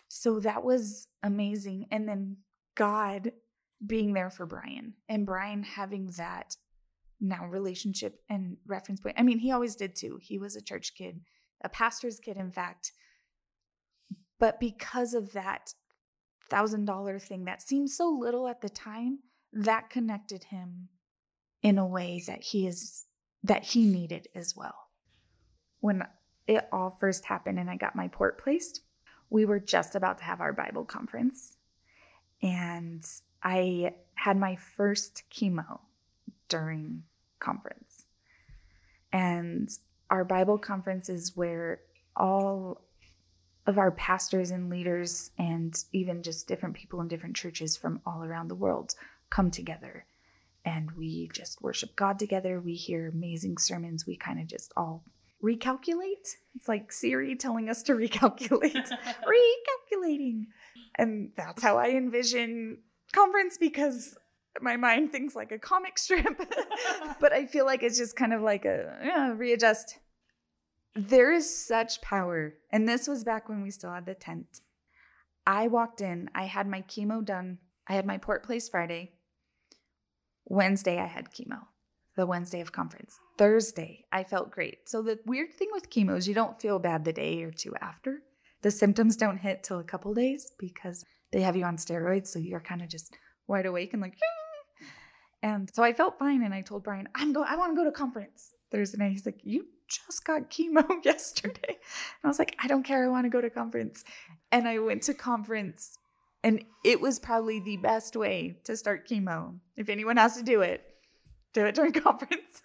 So 0.08 0.40
that 0.40 0.62
was 0.62 1.08
amazing. 1.22 1.86
And 1.90 2.06
then 2.06 2.36
God 2.74 3.32
being 3.84 4.12
there 4.12 4.30
for 4.30 4.46
Brian 4.46 4.94
and 5.08 5.26
Brian 5.26 5.62
having 5.62 6.12
that 6.16 6.56
now 7.20 7.46
relationship 7.46 8.20
and 8.28 8.56
reference 8.66 9.00
point. 9.00 9.16
I 9.18 9.22
mean, 9.22 9.38
he 9.38 9.52
always 9.52 9.76
did 9.76 9.94
too. 9.94 10.18
He 10.20 10.38
was 10.38 10.56
a 10.56 10.62
church 10.62 10.94
kid, 10.94 11.20
a 11.64 11.68
pastor's 11.68 12.18
kid, 12.18 12.36
in 12.36 12.50
fact. 12.50 12.92
But 14.38 14.58
because 14.58 15.14
of 15.14 15.32
that 15.32 15.74
thousand 16.50 16.84
dollar 16.84 17.18
thing 17.18 17.44
that 17.44 17.62
seemed 17.62 17.90
so 17.90 18.10
little 18.10 18.48
at 18.48 18.60
the 18.60 18.68
time, 18.68 19.20
that 19.52 19.90
connected 19.90 20.44
him 20.44 20.88
in 21.62 21.78
a 21.78 21.86
way 21.86 22.22
that 22.26 22.42
he 22.42 22.66
is 22.66 23.06
that 23.44 23.64
he 23.64 23.86
needed 23.86 24.28
as 24.34 24.54
well. 24.56 24.88
When 25.80 26.04
it 26.46 26.68
all 26.72 26.90
first 26.90 27.24
happened 27.26 27.58
and 27.58 27.70
I 27.70 27.76
got 27.76 27.96
my 27.96 28.08
port 28.08 28.42
placed, 28.42 28.82
we 29.30 29.44
were 29.44 29.60
just 29.60 29.94
about 29.94 30.18
to 30.18 30.24
have 30.24 30.40
our 30.40 30.52
Bible 30.52 30.84
conference. 30.84 31.56
And 32.42 33.04
I 33.42 33.94
had 34.14 34.36
my 34.36 34.56
first 34.56 35.24
chemo 35.32 35.80
during 36.48 37.02
conference. 37.40 38.04
And 39.12 39.68
our 40.10 40.24
Bible 40.24 40.58
conference 40.58 41.08
is 41.08 41.36
where 41.36 41.80
all 42.16 42.82
of 43.66 43.78
our 43.78 43.90
pastors 43.90 44.50
and 44.50 44.68
leaders, 44.68 45.30
and 45.38 45.76
even 45.92 46.22
just 46.22 46.48
different 46.48 46.74
people 46.74 47.00
in 47.00 47.08
different 47.08 47.36
churches 47.36 47.76
from 47.76 48.00
all 48.04 48.24
around 48.24 48.48
the 48.48 48.54
world, 48.54 48.94
come 49.30 49.50
together. 49.50 50.06
And 50.64 50.92
we 50.92 51.28
just 51.32 51.62
worship 51.62 51.96
God 51.96 52.18
together. 52.18 52.60
We 52.60 52.74
hear 52.74 53.08
amazing 53.08 53.58
sermons. 53.58 54.06
We 54.06 54.16
kind 54.16 54.40
of 54.40 54.46
just 54.46 54.72
all 54.76 55.04
recalculate. 55.42 56.36
It's 56.54 56.68
like 56.68 56.92
Siri 56.92 57.34
telling 57.36 57.68
us 57.68 57.82
to 57.84 57.92
recalculate, 57.94 58.90
recalculating. 59.92 60.46
And 60.96 61.30
that's 61.36 61.62
how 61.62 61.78
I 61.78 61.90
envision 61.90 62.78
conference 63.12 63.58
because 63.58 64.16
my 64.60 64.76
mind 64.76 65.12
thinks 65.12 65.34
like 65.34 65.52
a 65.52 65.58
comic 65.58 65.98
strip. 65.98 66.40
but 67.20 67.32
I 67.32 67.46
feel 67.46 67.66
like 67.66 67.82
it's 67.82 67.98
just 67.98 68.16
kind 68.16 68.32
of 68.32 68.42
like 68.42 68.64
a 68.64 68.98
yeah, 69.04 69.32
readjust. 69.34 69.98
There 70.94 71.32
is 71.32 71.66
such 71.66 72.02
power. 72.02 72.54
And 72.70 72.88
this 72.88 73.08
was 73.08 73.24
back 73.24 73.48
when 73.48 73.62
we 73.62 73.70
still 73.70 73.92
had 73.92 74.06
the 74.06 74.14
tent. 74.14 74.60
I 75.46 75.68
walked 75.68 76.00
in, 76.00 76.28
I 76.34 76.44
had 76.44 76.68
my 76.68 76.82
chemo 76.82 77.24
done. 77.24 77.58
I 77.88 77.94
had 77.94 78.06
my 78.06 78.18
port 78.18 78.44
place 78.44 78.68
Friday. 78.68 79.12
Wednesday, 80.44 80.98
I 80.98 81.06
had 81.06 81.30
chemo 81.32 81.62
the 82.16 82.26
Wednesday 82.26 82.60
of 82.60 82.72
conference. 82.72 83.18
Thursday, 83.38 84.04
I 84.12 84.24
felt 84.24 84.50
great. 84.50 84.88
So 84.88 85.02
the 85.02 85.18
weird 85.24 85.54
thing 85.54 85.68
with 85.72 85.90
chemo 85.90 86.16
is 86.16 86.28
you 86.28 86.34
don't 86.34 86.60
feel 86.60 86.78
bad 86.78 87.04
the 87.04 87.12
day 87.12 87.42
or 87.42 87.50
two 87.50 87.74
after. 87.80 88.22
The 88.62 88.70
symptoms 88.70 89.16
don't 89.16 89.38
hit 89.38 89.62
till 89.62 89.78
a 89.78 89.84
couple 89.84 90.14
days 90.14 90.52
because 90.58 91.04
they 91.32 91.40
have 91.40 91.56
you 91.56 91.64
on 91.64 91.76
steroids, 91.76 92.28
so 92.28 92.38
you're 92.38 92.60
kind 92.60 92.82
of 92.82 92.88
just 92.88 93.16
wide 93.46 93.66
awake 93.66 93.92
and 93.92 94.02
like. 94.02 94.16
And 95.44 95.68
so 95.74 95.82
I 95.82 95.92
felt 95.92 96.20
fine, 96.20 96.44
and 96.44 96.54
I 96.54 96.60
told 96.60 96.84
Brian, 96.84 97.08
"I'm 97.16 97.32
go. 97.32 97.42
I 97.42 97.56
want 97.56 97.72
to 97.72 97.76
go 97.76 97.82
to 97.82 97.90
conference 97.90 98.52
Thursday 98.70 98.98
night." 98.98 99.10
He's 99.10 99.26
like, 99.26 99.40
"You 99.42 99.66
just 99.88 100.24
got 100.24 100.50
chemo 100.50 100.86
yesterday," 101.04 101.66
and 101.66 102.22
I 102.22 102.28
was 102.28 102.38
like, 102.38 102.54
"I 102.62 102.68
don't 102.68 102.84
care. 102.84 103.04
I 103.04 103.08
want 103.08 103.24
to 103.24 103.28
go 103.28 103.40
to 103.40 103.50
conference." 103.50 104.04
And 104.52 104.68
I 104.68 104.78
went 104.78 105.02
to 105.02 105.14
conference, 105.14 105.98
and 106.44 106.64
it 106.84 107.00
was 107.00 107.18
probably 107.18 107.58
the 107.58 107.76
best 107.78 108.14
way 108.14 108.60
to 108.62 108.76
start 108.76 109.08
chemo. 109.08 109.58
If 109.76 109.88
anyone 109.88 110.16
has 110.16 110.36
to 110.36 110.44
do 110.44 110.60
it, 110.60 110.84
do 111.52 111.66
it 111.66 111.74
during 111.74 111.92
conference 112.08 112.62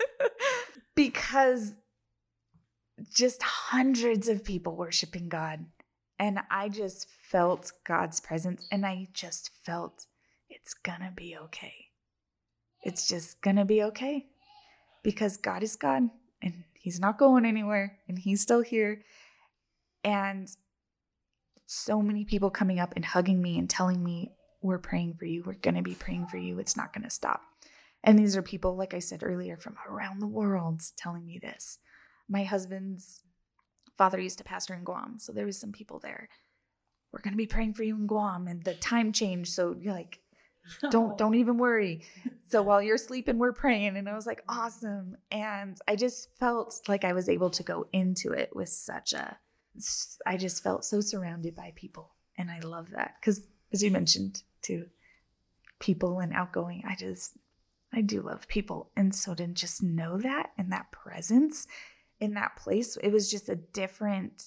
because 0.96 1.74
just 3.14 3.42
hundreds 3.44 4.28
of 4.28 4.44
people 4.44 4.76
worshiping 4.76 5.30
God. 5.30 5.66
And 6.20 6.40
I 6.50 6.70
just 6.70 7.08
felt 7.30 7.72
God's 7.86 8.20
presence 8.20 8.68
and 8.72 8.86
I 8.86 9.08
just 9.14 9.52
felt 9.64 10.06
it's 10.50 10.74
gonna 10.74 11.14
be 11.16 11.38
okay. 11.38 11.74
It's 12.84 13.08
just 13.08 13.42
gonna 13.42 13.66
be 13.66 13.84
okay 13.84 14.28
because 15.04 15.38
God 15.38 15.64
is 15.64 15.76
God 15.76 16.10
and 16.42 16.64
He's 16.74 17.00
not 17.00 17.20
going 17.20 17.46
anywhere 17.46 18.00
and 18.08 18.18
He's 18.18 18.42
still 18.42 18.62
here. 18.62 19.04
And 20.04 20.48
so 21.66 22.02
many 22.02 22.24
people 22.24 22.50
coming 22.50 22.80
up 22.80 22.94
and 22.96 23.06
hugging 23.06 23.42
me 23.42 23.60
and 23.60 23.70
telling 23.70 24.04
me, 24.04 24.32
We're 24.62 24.80
praying 24.80 25.16
for 25.20 25.26
you. 25.26 25.44
We're 25.46 25.54
gonna 25.54 25.84
be 25.84 25.96
praying 25.96 26.28
for 26.28 26.38
you. 26.38 26.58
It's 26.60 26.78
not 26.78 26.94
gonna 26.94 27.10
stop. 27.10 27.42
And 28.04 28.18
these 28.18 28.38
are 28.38 28.42
people, 28.42 28.76
like 28.76 28.94
I 28.94 29.00
said 29.00 29.22
earlier, 29.24 29.58
from 29.58 29.76
around 29.88 30.20
the 30.20 30.28
world 30.28 30.82
telling 30.98 31.26
me 31.26 31.40
this. 31.40 31.80
My 32.30 32.44
husband's 32.44 33.24
father 33.98 34.20
used 34.20 34.38
to 34.38 34.44
pastor 34.44 34.74
in 34.74 34.84
Guam, 34.84 35.20
so 35.20 35.32
there 35.32 35.46
was 35.46 35.60
some 35.60 35.72
people 35.72 36.00
there. 36.00 36.30
We're 37.12 37.22
gonna 37.22 37.36
be 37.36 37.48
praying 37.48 37.74
for 37.74 37.84
you 37.84 37.96
in 37.96 38.08
Guam, 38.08 38.48
and 38.48 38.64
the 38.64 38.76
time 38.76 39.12
changed, 39.12 39.52
so 39.54 39.76
you're 39.80 39.94
like, 39.94 40.20
don't 40.92 41.18
don't 41.18 41.36
even 41.36 41.58
worry. 41.58 42.04
So 42.50 42.62
while 42.62 42.82
you're 42.82 42.98
sleeping, 42.98 43.38
we're 43.38 43.54
praying, 43.54 43.98
and 43.98 44.08
I 44.08 44.16
was 44.16 44.28
like, 44.28 44.44
awesome. 44.48 45.18
And 45.32 45.78
I 45.88 45.96
just 45.96 46.30
felt 46.40 46.82
like 46.88 47.04
I 47.04 47.14
was 47.14 47.30
able 47.30 47.50
to 47.52 47.64
go 47.64 47.88
into 47.94 48.32
it 48.32 48.56
with 48.56 48.70
such 48.70 49.14
a. 49.14 49.38
I 50.26 50.38
just 50.38 50.64
felt 50.64 50.84
so 50.84 51.02
surrounded 51.02 51.56
by 51.56 51.74
people, 51.76 52.16
and 52.38 52.50
I 52.50 52.60
love 52.60 52.92
that 52.92 53.16
because, 53.20 53.48
as 53.72 53.84
you 53.84 53.92
mentioned, 53.92 54.44
too, 54.62 54.88
people 55.80 56.20
and 56.20 56.34
outgoing. 56.34 56.84
I 56.88 56.96
just 56.96 57.38
I 57.94 58.02
do 58.02 58.22
love 58.22 58.48
people. 58.48 58.92
And 58.96 59.16
so 59.16 59.34
to 59.36 59.48
just 59.48 59.82
know 59.82 60.18
that 60.18 60.52
and 60.58 60.72
that 60.72 60.92
presence 60.92 61.68
in 62.20 62.34
that 62.34 62.56
place, 62.56 62.98
it 62.98 63.12
was 63.12 63.30
just 63.30 63.50
a 63.50 63.56
different 63.56 64.42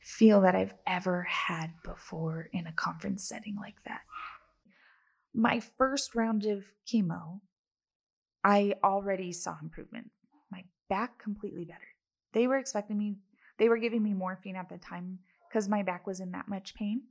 feel 0.00 0.40
that 0.40 0.54
I've 0.54 0.74
ever 0.86 1.22
had 1.22 1.74
before 1.84 2.48
in 2.52 2.66
a 2.66 2.72
conference 2.72 3.28
setting 3.28 3.56
like 3.56 3.76
that. 3.86 4.00
My 5.34 5.60
first 5.60 6.14
round 6.14 6.44
of 6.44 6.64
chemo, 6.86 7.40
I 8.44 8.74
already 8.82 9.32
saw 9.32 9.56
improvement. 9.62 10.10
My 10.50 10.64
back 10.88 11.18
completely 11.18 11.64
better. 11.64 11.80
They 12.32 12.46
were 12.46 12.58
expecting 12.58 12.98
me, 12.98 13.16
they 13.58 13.68
were 13.68 13.78
giving 13.78 14.02
me 14.02 14.14
morphine 14.14 14.56
at 14.56 14.68
the 14.68 14.78
time 14.78 15.20
because 15.48 15.68
my 15.68 15.82
back 15.82 16.06
was 16.06 16.20
in 16.20 16.32
that 16.32 16.48
much 16.48 16.74
pain. 16.74 17.02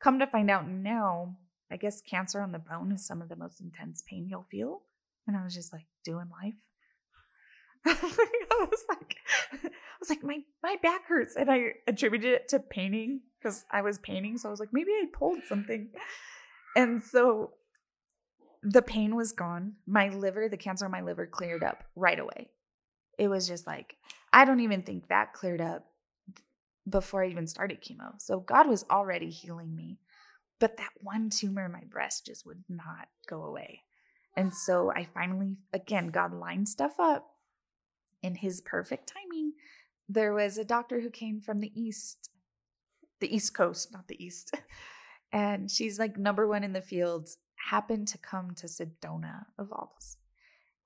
Come 0.00 0.18
to 0.18 0.26
find 0.26 0.50
out 0.50 0.68
now, 0.68 1.36
I 1.70 1.76
guess 1.76 2.00
cancer 2.00 2.40
on 2.40 2.52
the 2.52 2.58
bone 2.58 2.90
is 2.92 3.06
some 3.06 3.22
of 3.22 3.28
the 3.28 3.36
most 3.36 3.60
intense 3.60 4.02
pain 4.08 4.26
you'll 4.28 4.46
feel. 4.50 4.82
And 5.26 5.36
I 5.36 5.44
was 5.44 5.54
just 5.54 5.72
like 5.72 5.86
doing 6.04 6.30
life. 6.42 6.54
I 7.86 8.66
was 8.70 8.84
like, 8.88 9.16
I 9.52 9.70
was 10.00 10.10
like, 10.10 10.22
my 10.22 10.40
my 10.62 10.76
back 10.82 11.06
hurts, 11.06 11.36
and 11.36 11.50
I 11.50 11.74
attributed 11.86 12.32
it 12.32 12.48
to 12.48 12.58
painting 12.58 13.20
because 13.38 13.64
I 13.70 13.82
was 13.82 13.98
painting. 13.98 14.38
So 14.38 14.48
I 14.48 14.50
was 14.50 14.60
like, 14.60 14.72
maybe 14.72 14.90
I 14.90 15.06
pulled 15.12 15.40
something, 15.48 15.88
and 16.76 17.02
so 17.02 17.52
the 18.62 18.82
pain 18.82 19.16
was 19.16 19.32
gone. 19.32 19.74
My 19.86 20.08
liver, 20.08 20.48
the 20.48 20.56
cancer 20.56 20.84
on 20.84 20.90
my 20.90 21.00
liver, 21.00 21.26
cleared 21.26 21.64
up 21.64 21.84
right 21.96 22.18
away. 22.18 22.50
It 23.18 23.28
was 23.28 23.48
just 23.48 23.66
like 23.66 23.96
I 24.32 24.44
don't 24.44 24.60
even 24.60 24.82
think 24.82 25.08
that 25.08 25.32
cleared 25.32 25.60
up 25.60 25.86
before 26.88 27.22
I 27.22 27.28
even 27.28 27.46
started 27.46 27.82
chemo. 27.82 28.12
So 28.18 28.40
God 28.40 28.68
was 28.68 28.84
already 28.90 29.30
healing 29.30 29.74
me. 29.74 29.98
But 30.58 30.76
that 30.76 30.90
one 31.00 31.30
tumor 31.30 31.64
in 31.64 31.72
my 31.72 31.84
breast 31.90 32.26
just 32.26 32.44
would 32.46 32.64
not 32.68 33.08
go 33.26 33.44
away. 33.44 33.82
And 34.36 34.52
so 34.52 34.92
I 34.94 35.08
finally, 35.14 35.56
again, 35.72 36.08
God 36.08 36.34
lined 36.34 36.68
stuff 36.68 37.00
up 37.00 37.26
in 38.22 38.36
his 38.36 38.60
perfect 38.60 39.12
timing. 39.12 39.52
There 40.08 40.32
was 40.32 40.58
a 40.58 40.64
doctor 40.64 41.00
who 41.00 41.10
came 41.10 41.40
from 41.40 41.60
the 41.60 41.72
East, 41.80 42.30
the 43.20 43.34
East 43.34 43.54
Coast, 43.54 43.92
not 43.92 44.08
the 44.08 44.22
East. 44.22 44.54
And 45.32 45.70
she's 45.70 45.98
like 45.98 46.16
number 46.16 46.46
one 46.48 46.64
in 46.64 46.72
the 46.72 46.80
field, 46.80 47.28
happened 47.70 48.08
to 48.08 48.18
come 48.18 48.54
to 48.56 48.66
Sedona 48.66 49.46
of 49.58 49.70
all 49.72 49.94
places. 49.96 50.16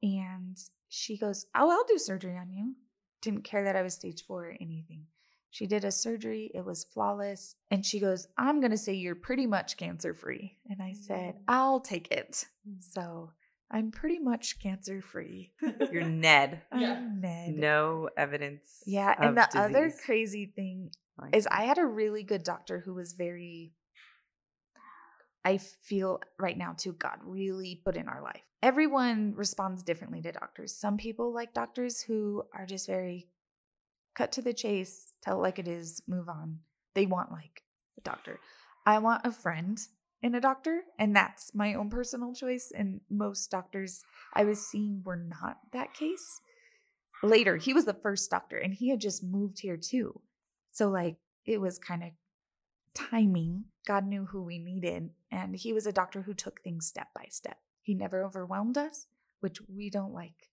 And 0.03 0.59
she 0.89 1.17
goes, 1.17 1.47
Oh, 1.55 1.71
I'll 1.71 1.85
do 1.85 1.99
surgery 1.99 2.37
on 2.37 2.53
you. 2.53 2.75
Didn't 3.23 3.45
care 3.45 3.65
that 3.65 3.77
I 3.77 3.83
was 3.83 3.95
stage 3.95 4.23
four 4.27 4.49
or 4.49 4.57
anything. 4.61 5.07
She 5.51 5.67
did 5.67 5.85
a 5.85 5.93
surgery, 5.93 6.51
it 6.53 6.65
was 6.65 6.85
flawless. 6.85 7.55
And 7.71 7.87
she 7.87 8.01
goes, 8.01 8.27
I'm 8.37 8.61
going 8.61 8.73
to 8.73 8.77
say 8.77 8.93
you're 8.93 9.15
pretty 9.15 9.47
much 9.47 9.77
cancer 9.77 10.13
free. 10.13 10.59
And 10.69 10.83
I 10.83 10.95
said, 10.95 11.37
mm. 11.37 11.41
I'll 11.47 11.81
take 11.81 12.11
it. 12.11 12.45
So 12.81 13.31
I'm 13.75 13.91
pretty 13.91 14.21
much 14.21 14.61
cancer 14.61 15.03
free. 15.03 15.51
You're 15.91 16.05
Ned. 16.09 16.63
Yeah. 16.73 17.05
Ned. 17.13 17.57
No 17.57 18.09
evidence. 18.17 18.85
Yeah. 18.87 19.13
And 19.19 19.37
the 19.37 19.49
disease. 19.51 19.61
other 19.61 19.93
crazy 20.07 20.47
thing 20.55 20.93
is 21.33 21.49
I 21.51 21.65
had 21.65 21.79
a 21.79 21.85
really 21.85 22.23
good 22.23 22.45
doctor 22.45 22.79
who 22.79 22.95
was 22.95 23.15
very, 23.15 23.73
I 25.45 25.59
feel 25.59 26.21
right 26.39 26.57
now 26.57 26.77
too, 26.79 26.93
God 26.93 27.19
really 27.25 27.83
put 27.85 27.97
in 27.97 28.09
our 28.09 28.23
life. 28.23 28.43
Everyone 28.63 29.35
responds 29.35 29.83
differently 29.83 30.23
to 30.23 30.31
doctors. 30.31 30.73
Some 30.73 30.97
people 30.97 31.35
like 31.35 31.53
doctors 31.53 32.01
who 32.01 32.45
are 32.55 32.67
just 32.67 32.87
very 32.87 33.27
cut 34.15 34.31
to 34.33 34.43
the 34.43 34.55
chase, 34.55 35.15
tell 35.21 35.39
it 35.39 35.43
like 35.43 35.59
it 35.59 35.67
is, 35.67 36.01
move 36.07 36.29
on. 36.29 36.61
They 36.95 37.07
want 37.07 37.33
like 37.33 37.65
a 37.99 38.03
doctor. 38.03 38.39
I 38.87 38.99
want 38.99 39.27
a 39.27 39.33
friend 39.33 39.81
in 40.25 40.35
a 40.35 40.41
doctor, 40.41 40.85
and 40.99 41.15
that's 41.15 41.55
my 41.55 41.75
own 41.75 41.91
personal 41.91 42.35
choice. 42.35 42.73
And 42.75 43.03
most 43.11 43.51
doctors 43.51 44.03
I 44.33 44.45
was 44.45 44.67
seeing 44.67 45.03
were 45.05 45.17
not 45.17 45.59
that 45.73 45.93
case. 45.93 46.41
Later, 47.23 47.59
he 47.59 47.75
was 47.75 47.85
the 47.85 47.93
first 47.93 48.31
doctor, 48.31 48.57
and 48.57 48.73
he 48.73 48.89
had 48.89 49.01
just 49.01 49.23
moved 49.23 49.61
here 49.61 49.77
too. 49.77 50.23
So, 50.71 50.89
like, 50.89 51.17
it 51.45 51.61
was 51.61 51.79
kind 51.79 52.03
of 52.03 52.11
timing. 52.95 53.67
God 53.87 54.07
knew 54.07 54.25
who 54.25 54.43
we 54.43 54.59
needed, 54.59 55.11
and 55.31 55.55
he 55.55 55.75
was 55.75 55.87
a 55.87 55.93
doctor 55.93 56.23
who 56.23 56.33
took 56.33 56.63
things 56.63 56.87
step 56.87 57.09
by 57.15 57.27
step. 57.29 57.59
He 57.83 57.95
never 57.95 58.25
overwhelmed 58.25 58.79
us, 58.79 59.07
which 59.41 59.59
we 59.69 59.91
don't 59.91 60.15
like 60.15 60.49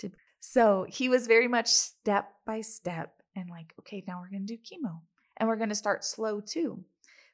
to 0.00 0.10
so 0.46 0.84
he 0.86 1.08
was 1.08 1.26
very 1.26 1.48
much 1.48 1.68
step 1.68 2.28
by 2.44 2.60
step 2.60 3.22
and 3.34 3.48
like, 3.48 3.72
okay, 3.80 4.04
now 4.06 4.20
we're 4.20 4.28
going 4.28 4.46
to 4.46 4.56
do 4.56 4.60
chemo 4.62 5.00
and 5.38 5.48
we're 5.48 5.56
going 5.56 5.70
to 5.70 5.74
start 5.74 6.04
slow 6.04 6.42
too. 6.42 6.84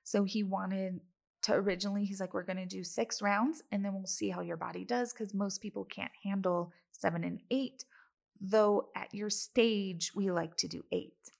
So 0.05 0.23
he 0.23 0.45
wanted 0.45 1.01
to 1.43 1.55
originally, 1.55 2.05
he's 2.05 2.21
like, 2.21 2.35
we're 2.35 2.43
going 2.43 2.57
to 2.57 2.67
do 2.67 2.85
six 2.85 3.23
rounds 3.23 3.63
and 3.73 3.85
then 3.85 3.95
we'll 3.95 4.07
see 4.07 4.31
how 4.31 4.41
your 4.41 4.57
body 4.57 4.85
does 4.85 5.13
because 5.13 5.33
most 5.33 5.61
people 5.63 5.85
can't 5.85 6.13
handle 6.23 6.73
seven 6.93 7.25
and 7.25 7.41
eight. 7.51 7.85
Though 8.41 8.89
at 8.95 9.15
your 9.15 9.31
stage, 9.31 10.13
we 10.15 10.31
like 10.31 10.57
to 10.59 10.69
do 10.69 10.85
eight. 10.93 11.31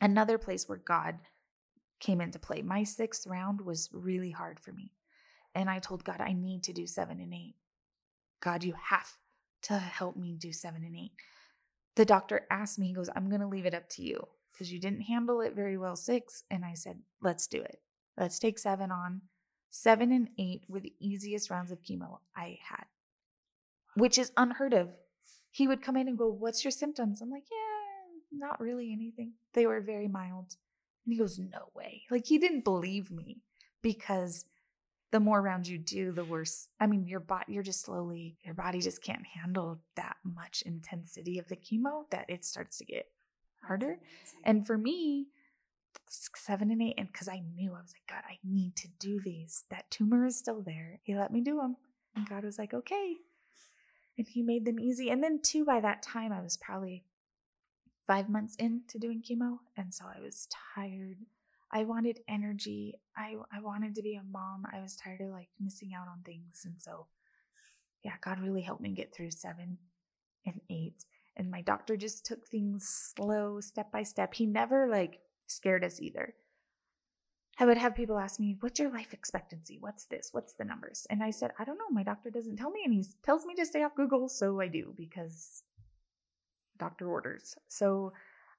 Another 0.00 0.38
place 0.38 0.68
where 0.68 0.78
God 0.78 1.16
came 2.00 2.20
into 2.20 2.38
play. 2.38 2.62
My 2.62 2.82
sixth 2.82 3.26
round 3.26 3.60
was 3.60 3.88
really 3.92 4.30
hard 4.30 4.58
for 4.58 4.72
me. 4.72 4.92
And 5.54 5.70
I 5.70 5.78
told 5.78 6.04
God, 6.04 6.20
I 6.20 6.32
need 6.32 6.64
to 6.64 6.72
do 6.72 6.86
seven 6.86 7.20
and 7.20 7.32
eight. 7.32 7.54
God, 8.40 8.64
you 8.64 8.74
have 8.90 9.12
to 9.62 9.78
help 9.78 10.16
me 10.16 10.34
do 10.34 10.52
seven 10.52 10.82
and 10.84 10.96
eight. 10.96 11.12
The 11.94 12.04
doctor 12.04 12.46
asked 12.50 12.78
me, 12.78 12.88
he 12.88 12.94
goes, 12.94 13.10
I'm 13.14 13.28
going 13.28 13.40
to 13.40 13.46
leave 13.46 13.66
it 13.66 13.74
up 13.74 13.88
to 13.90 14.02
you 14.02 14.26
because 14.52 14.72
you 14.72 14.80
didn't 14.80 15.02
handle 15.02 15.40
it 15.40 15.54
very 15.54 15.76
well 15.78 15.94
six. 15.94 16.42
And 16.50 16.64
I 16.64 16.74
said, 16.74 16.98
let's 17.20 17.46
do 17.46 17.60
it. 17.60 17.80
Let's 18.18 18.38
take 18.38 18.58
seven 18.58 18.90
on. 18.90 19.22
Seven 19.70 20.12
and 20.12 20.28
eight 20.38 20.64
were 20.68 20.80
the 20.80 20.94
easiest 21.00 21.50
rounds 21.50 21.70
of 21.70 21.82
chemo 21.82 22.18
I 22.36 22.58
had, 22.68 22.84
which 23.94 24.18
is 24.18 24.32
unheard 24.36 24.74
of. 24.74 24.90
He 25.50 25.66
would 25.66 25.82
come 25.82 25.96
in 25.96 26.08
and 26.08 26.18
go, 26.18 26.28
What's 26.28 26.64
your 26.64 26.70
symptoms? 26.70 27.22
I'm 27.22 27.30
like, 27.30 27.44
Yeah, 27.50 28.38
not 28.46 28.60
really 28.60 28.92
anything. 28.92 29.32
They 29.54 29.66
were 29.66 29.80
very 29.80 30.08
mild. 30.08 30.56
And 31.04 31.12
he 31.12 31.18
goes, 31.18 31.38
No 31.38 31.70
way. 31.74 32.02
Like, 32.10 32.26
he 32.26 32.38
didn't 32.38 32.64
believe 32.64 33.10
me 33.10 33.38
because 33.80 34.44
the 35.10 35.20
more 35.20 35.42
rounds 35.42 35.70
you 35.70 35.78
do, 35.78 36.10
the 36.10 36.24
worse. 36.24 36.68
I 36.80 36.86
mean, 36.86 37.06
your 37.06 37.20
body, 37.20 37.52
you're 37.52 37.62
just 37.62 37.82
slowly, 37.82 38.36
your 38.42 38.54
body 38.54 38.80
just 38.80 39.02
can't 39.02 39.26
handle 39.26 39.80
that 39.94 40.16
much 40.24 40.62
intensity 40.62 41.38
of 41.38 41.48
the 41.48 41.56
chemo 41.56 42.04
that 42.10 42.26
it 42.28 42.44
starts 42.44 42.78
to 42.78 42.84
get 42.84 43.08
harder. 43.62 43.98
And 44.42 44.66
for 44.66 44.76
me, 44.76 45.28
seven 46.08 46.70
and 46.70 46.82
eight, 46.82 46.94
and 46.98 47.08
because 47.10 47.28
I 47.28 47.42
knew 47.54 47.70
I 47.70 47.80
was 47.80 47.94
like, 47.94 48.08
God, 48.08 48.24
I 48.28 48.38
need 48.44 48.76
to 48.76 48.88
do 48.98 49.20
these. 49.20 49.64
That 49.70 49.90
tumor 49.90 50.26
is 50.26 50.38
still 50.38 50.62
there. 50.62 51.00
He 51.02 51.14
let 51.14 51.32
me 51.32 51.40
do 51.40 51.56
them. 51.56 51.76
And 52.14 52.28
God 52.28 52.44
was 52.44 52.58
like, 52.58 52.74
okay. 52.74 53.16
And 54.18 54.26
he 54.28 54.42
made 54.42 54.66
them 54.66 54.78
easy. 54.78 55.08
And 55.08 55.22
then, 55.22 55.40
two, 55.42 55.64
by 55.64 55.80
that 55.80 56.02
time, 56.02 56.32
I 56.32 56.42
was 56.42 56.56
probably 56.56 57.04
five 58.06 58.28
months 58.28 58.54
into 58.56 58.98
doing 58.98 59.22
chemo. 59.22 59.58
And 59.76 59.94
so 59.94 60.04
I 60.04 60.20
was 60.20 60.48
tired. 60.74 61.18
I 61.72 61.84
wanted 61.84 62.20
energy. 62.28 63.00
I, 63.16 63.36
I 63.50 63.60
wanted 63.60 63.94
to 63.94 64.02
be 64.02 64.14
a 64.14 64.22
mom. 64.22 64.66
I 64.70 64.80
was 64.80 64.96
tired 64.96 65.22
of 65.22 65.30
like 65.30 65.48
missing 65.58 65.92
out 65.96 66.08
on 66.08 66.22
things. 66.24 66.62
And 66.64 66.74
so, 66.78 67.06
yeah, 68.04 68.12
God 68.22 68.40
really 68.40 68.60
helped 68.60 68.82
me 68.82 68.90
get 68.90 69.14
through 69.14 69.30
seven 69.30 69.78
and 70.44 70.60
eight. 70.68 71.06
And 71.36 71.50
my 71.50 71.62
doctor 71.62 71.96
just 71.96 72.26
took 72.26 72.46
things 72.46 72.86
slow, 72.86 73.60
step 73.60 73.90
by 73.90 74.02
step. 74.02 74.34
He 74.34 74.44
never 74.44 74.86
like 74.86 75.20
scared 75.52 75.84
us 75.84 76.00
either. 76.00 76.34
I 77.58 77.66
would 77.66 77.78
have 77.78 77.94
people 77.94 78.18
ask 78.18 78.40
me, 78.40 78.56
What's 78.60 78.80
your 78.80 78.90
life 78.90 79.12
expectancy? 79.12 79.76
What's 79.78 80.06
this? 80.06 80.30
What's 80.32 80.54
the 80.54 80.64
numbers? 80.64 81.06
And 81.10 81.22
I 81.22 81.30
said, 81.30 81.52
I 81.58 81.64
don't 81.64 81.78
know. 81.78 81.90
My 81.90 82.02
doctor 82.02 82.30
doesn't 82.30 82.56
tell 82.56 82.70
me. 82.70 82.80
And 82.84 82.94
he 82.94 83.04
tells 83.24 83.44
me 83.44 83.54
to 83.56 83.66
stay 83.66 83.82
off 83.82 83.94
Google. 83.94 84.28
So 84.28 84.60
I 84.60 84.68
do 84.68 84.94
because 84.96 85.64
doctor 86.78 87.08
orders. 87.08 87.54
So 87.68 88.12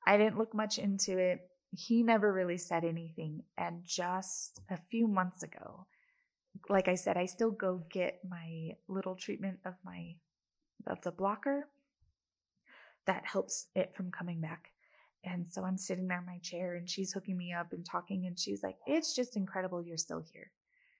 I 0.05 0.17
didn't 0.17 0.37
look 0.37 0.53
much 0.53 0.77
into 0.77 1.17
it. 1.17 1.39
He 1.71 2.03
never 2.03 2.31
really 2.31 2.57
said 2.57 2.83
anything. 2.83 3.43
And 3.57 3.83
just 3.83 4.61
a 4.69 4.77
few 4.77 5.07
months 5.07 5.41
ago, 5.41 5.87
like 6.69 6.87
I 6.87 6.95
said, 6.95 7.17
I 7.17 7.25
still 7.25 7.51
go 7.51 7.83
get 7.89 8.19
my 8.29 8.73
little 8.87 9.15
treatment 9.15 9.59
of 9.65 9.73
my 9.83 10.15
of 10.85 11.01
the 11.01 11.11
blocker 11.11 11.69
that 13.05 13.25
helps 13.25 13.67
it 13.75 13.95
from 13.95 14.11
coming 14.11 14.39
back. 14.39 14.72
And 15.23 15.47
so 15.47 15.63
I'm 15.63 15.77
sitting 15.77 16.07
there 16.07 16.19
in 16.19 16.25
my 16.25 16.39
chair 16.39 16.75
and 16.75 16.89
she's 16.89 17.13
hooking 17.13 17.37
me 17.37 17.53
up 17.53 17.71
and 17.71 17.85
talking. 17.85 18.25
And 18.25 18.37
she's 18.37 18.63
like, 18.63 18.77
It's 18.85 19.15
just 19.15 19.35
incredible 19.35 19.81
you're 19.81 19.97
still 19.97 20.23
here. 20.33 20.51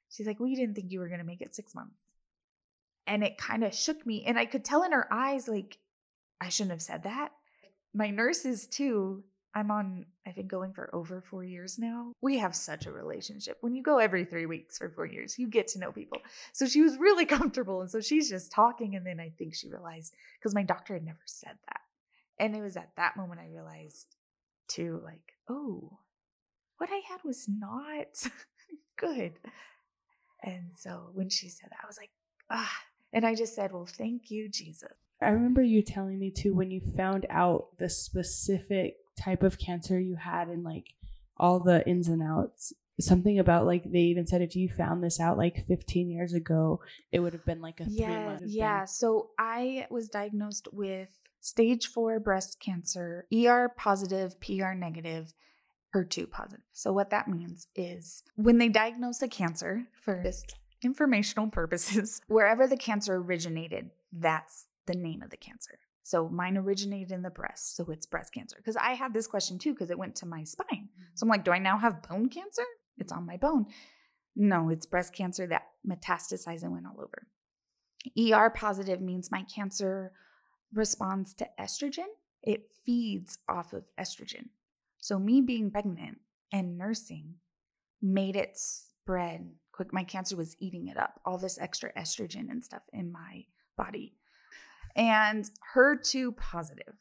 She's 0.10 0.28
like, 0.28 0.40
We 0.40 0.56
didn't 0.56 0.76
think 0.76 0.92
you 0.92 1.00
were 1.00 1.08
going 1.08 1.20
to 1.20 1.26
make 1.26 1.42
it 1.42 1.56
six 1.56 1.76
months. 1.76 2.00
And 3.06 3.24
it 3.24 3.38
kind 3.38 3.64
of 3.64 3.74
shook 3.74 4.06
me. 4.06 4.24
And 4.26 4.40
I 4.40 4.46
could 4.46 4.64
tell 4.64 4.84
in 4.84 4.94
her 4.94 5.12
eyes, 5.12 5.48
like, 5.48 5.78
I 6.40 6.50
shouldn't 6.50 6.72
have 6.72 6.82
said 6.82 7.04
that. 7.04 7.32
My 7.94 8.10
nurses, 8.10 8.66
too, 8.66 9.24
I'm 9.56 9.70
on, 9.70 10.06
I've 10.26 10.36
been 10.36 10.48
going 10.48 10.74
for 10.74 10.90
over 10.96 11.22
four 11.22 11.44
years 11.44 11.78
now. 11.78 12.14
We 12.22 12.40
have 12.40 12.56
such 12.56 12.86
a 12.86 12.92
relationship. 12.92 13.58
When 13.62 13.76
you 13.76 13.84
go 13.84 14.00
every 14.00 14.26
three 14.26 14.46
weeks 14.46 14.78
for 14.78 14.90
four 14.90 15.06
years, 15.06 15.38
you 15.38 15.48
get 15.48 15.68
to 15.70 15.80
know 15.80 15.92
people. 15.92 16.20
So 16.54 16.66
she 16.66 16.82
was 16.82 16.98
really 16.98 17.26
comfortable. 17.38 17.82
And 17.82 17.90
so 17.90 18.02
she's 18.02 18.30
just 18.30 18.52
talking. 18.52 18.96
And 18.96 19.06
then 19.06 19.20
I 19.20 19.32
think 19.38 19.54
she 19.54 19.70
realized, 19.70 20.14
because 20.40 20.56
my 20.56 20.64
doctor 20.64 20.94
had 20.94 21.06
never 21.06 21.20
said 21.26 21.58
that. 21.68 21.82
And 22.40 22.56
it 22.56 22.62
was 22.62 22.78
at 22.78 22.92
that 22.98 23.18
moment 23.18 23.42
I 23.42 23.54
realized 23.54 24.16
too, 24.68 25.02
like, 25.04 25.34
oh, 25.50 26.00
what 26.78 26.90
I 26.92 27.02
had 27.08 27.20
was 27.24 27.48
not 27.48 28.32
good. 28.98 29.34
And 30.42 30.72
so 30.76 31.10
when 31.14 31.30
she 31.30 31.50
said 31.50 31.70
that, 31.70 31.80
I 31.84 31.88
was 31.88 31.98
like, 31.98 32.12
ah. 32.50 32.72
And 33.14 33.26
I 33.26 33.36
just 33.36 33.56
said, 33.56 33.72
well, 33.72 33.86
thank 33.86 34.32
you, 34.32 34.50
Jesus. 34.50 34.92
I 35.22 35.30
remember 35.30 35.62
you 35.62 35.82
telling 35.82 36.20
me 36.20 36.32
too 36.32 36.54
when 36.54 36.72
you 36.72 36.82
found 36.82 37.26
out 37.30 37.78
the 37.78 37.90
specific 37.90 38.98
type 39.18 39.44
of 39.44 39.58
cancer 39.58 40.00
you 40.00 40.16
had 40.16 40.48
and 40.48 40.64
like 40.64 40.88
all 41.38 41.60
the 41.60 41.88
ins 41.88 42.08
and 42.08 42.22
outs. 42.22 42.74
Something 43.00 43.40
about 43.40 43.66
like 43.66 43.92
they 43.92 44.00
even 44.00 44.28
said 44.28 44.42
if 44.42 44.56
you 44.56 44.70
found 44.70 45.04
this 45.04 45.20
out 45.20 45.38
like 45.38 45.66
15 45.66 46.10
years 46.10 46.34
ago, 46.34 46.82
it 47.12 47.20
would 47.20 47.34
have 47.34 47.46
been 47.46 47.62
like 47.62 47.80
a 47.80 47.86
yeah, 47.88 48.06
three 48.06 48.26
month. 48.26 48.42
Yeah. 48.46 48.86
So 48.86 49.30
I 49.40 49.88
was 49.90 50.10
diagnosed 50.10 50.68
with 50.72 51.10
stage 51.44 51.88
four 51.88 52.22
breast 52.22 52.60
cancer, 52.62 53.28
ER 53.36 53.70
positive, 53.78 54.39
PR 54.39 54.72
negative, 54.72 55.34
HER2 55.94 56.32
positive. 56.32 56.64
So, 56.72 56.94
what 56.94 57.10
that 57.12 57.28
means 57.28 57.68
is 57.76 58.24
when 58.36 58.58
they 58.58 58.70
diagnose 58.70 59.22
a 59.22 59.28
cancer, 59.28 59.84
for 60.02 60.24
just 60.24 60.56
informational 60.82 61.50
purposes, 61.50 62.22
wherever 62.28 62.66
the 62.66 62.78
cancer 62.78 63.16
originated, 63.16 63.91
that's 64.12 64.68
the 64.88 64.96
name 64.96 65.22
of 65.22 65.30
the 65.30 65.38
cancer. 65.38 65.80
So, 66.02 66.30
mine 66.30 66.58
originated 66.58 67.12
in 67.12 67.22
the 67.22 67.30
breast, 67.30 67.76
so 67.76 67.86
it's 67.91 68.06
breast 68.06 68.34
cancer. 68.34 68.56
Because 68.58 68.78
I 68.78 68.94
had 68.94 69.14
this 69.14 69.28
question 69.28 69.60
too, 69.60 69.74
because 69.74 69.91
it 69.91 70.00
went 70.00 70.16
to 70.18 70.26
my 70.26 70.46
spine. 70.46 70.89
So, 71.14 71.26
I'm 71.26 71.30
like, 71.30 71.44
do 71.44 71.52
I 71.52 71.60
now 71.60 71.78
have 71.78 72.08
bone 72.08 72.30
cancer? 72.30 72.64
It's 72.98 73.12
on 73.12 73.26
my 73.26 73.36
bone. 73.36 73.66
No, 74.36 74.70
it's 74.70 74.86
breast 74.86 75.14
cancer 75.14 75.46
that 75.48 75.64
metastasized 75.88 76.64
and 76.64 76.72
went 76.72 76.88
all 76.88 77.04
over. 77.04 77.28
ER 78.18 78.50
positive 78.50 79.02
means 79.02 79.30
my 79.30 79.44
cancer 79.44 80.14
responds 80.74 81.34
to 81.36 81.48
estrogen, 81.60 82.08
it 82.42 82.70
feeds 82.86 83.40
off 83.48 83.74
of 83.74 83.86
estrogen. 84.00 84.50
So, 85.00 85.20
me 85.20 85.42
being 85.42 85.72
pregnant 85.72 86.20
and 86.52 86.78
nursing 86.78 87.36
made 88.02 88.36
it 88.36 88.58
spread 88.58 89.52
quick. 89.72 89.94
My 89.94 90.04
cancer 90.04 90.36
was 90.36 90.56
eating 90.60 90.88
it 90.88 90.98
up, 90.98 91.20
all 91.26 91.38
this 91.38 91.60
extra 91.60 91.92
estrogen 91.94 92.50
and 92.50 92.64
stuff 92.64 92.84
in 92.92 93.12
my 93.12 93.46
body. 93.78 94.14
And 94.96 95.50
HER2 95.76 96.38
positive 96.38 96.96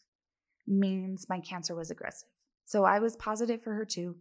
means 0.67 1.29
my 1.29 1.41
cancer 1.41 1.75
was 1.75 1.91
aggressive. 1.91 2.29
So, 2.65 2.85
I 2.85 2.99
was 2.99 3.17
positive 3.17 3.63
for 3.63 3.85
HER2. 3.85 4.15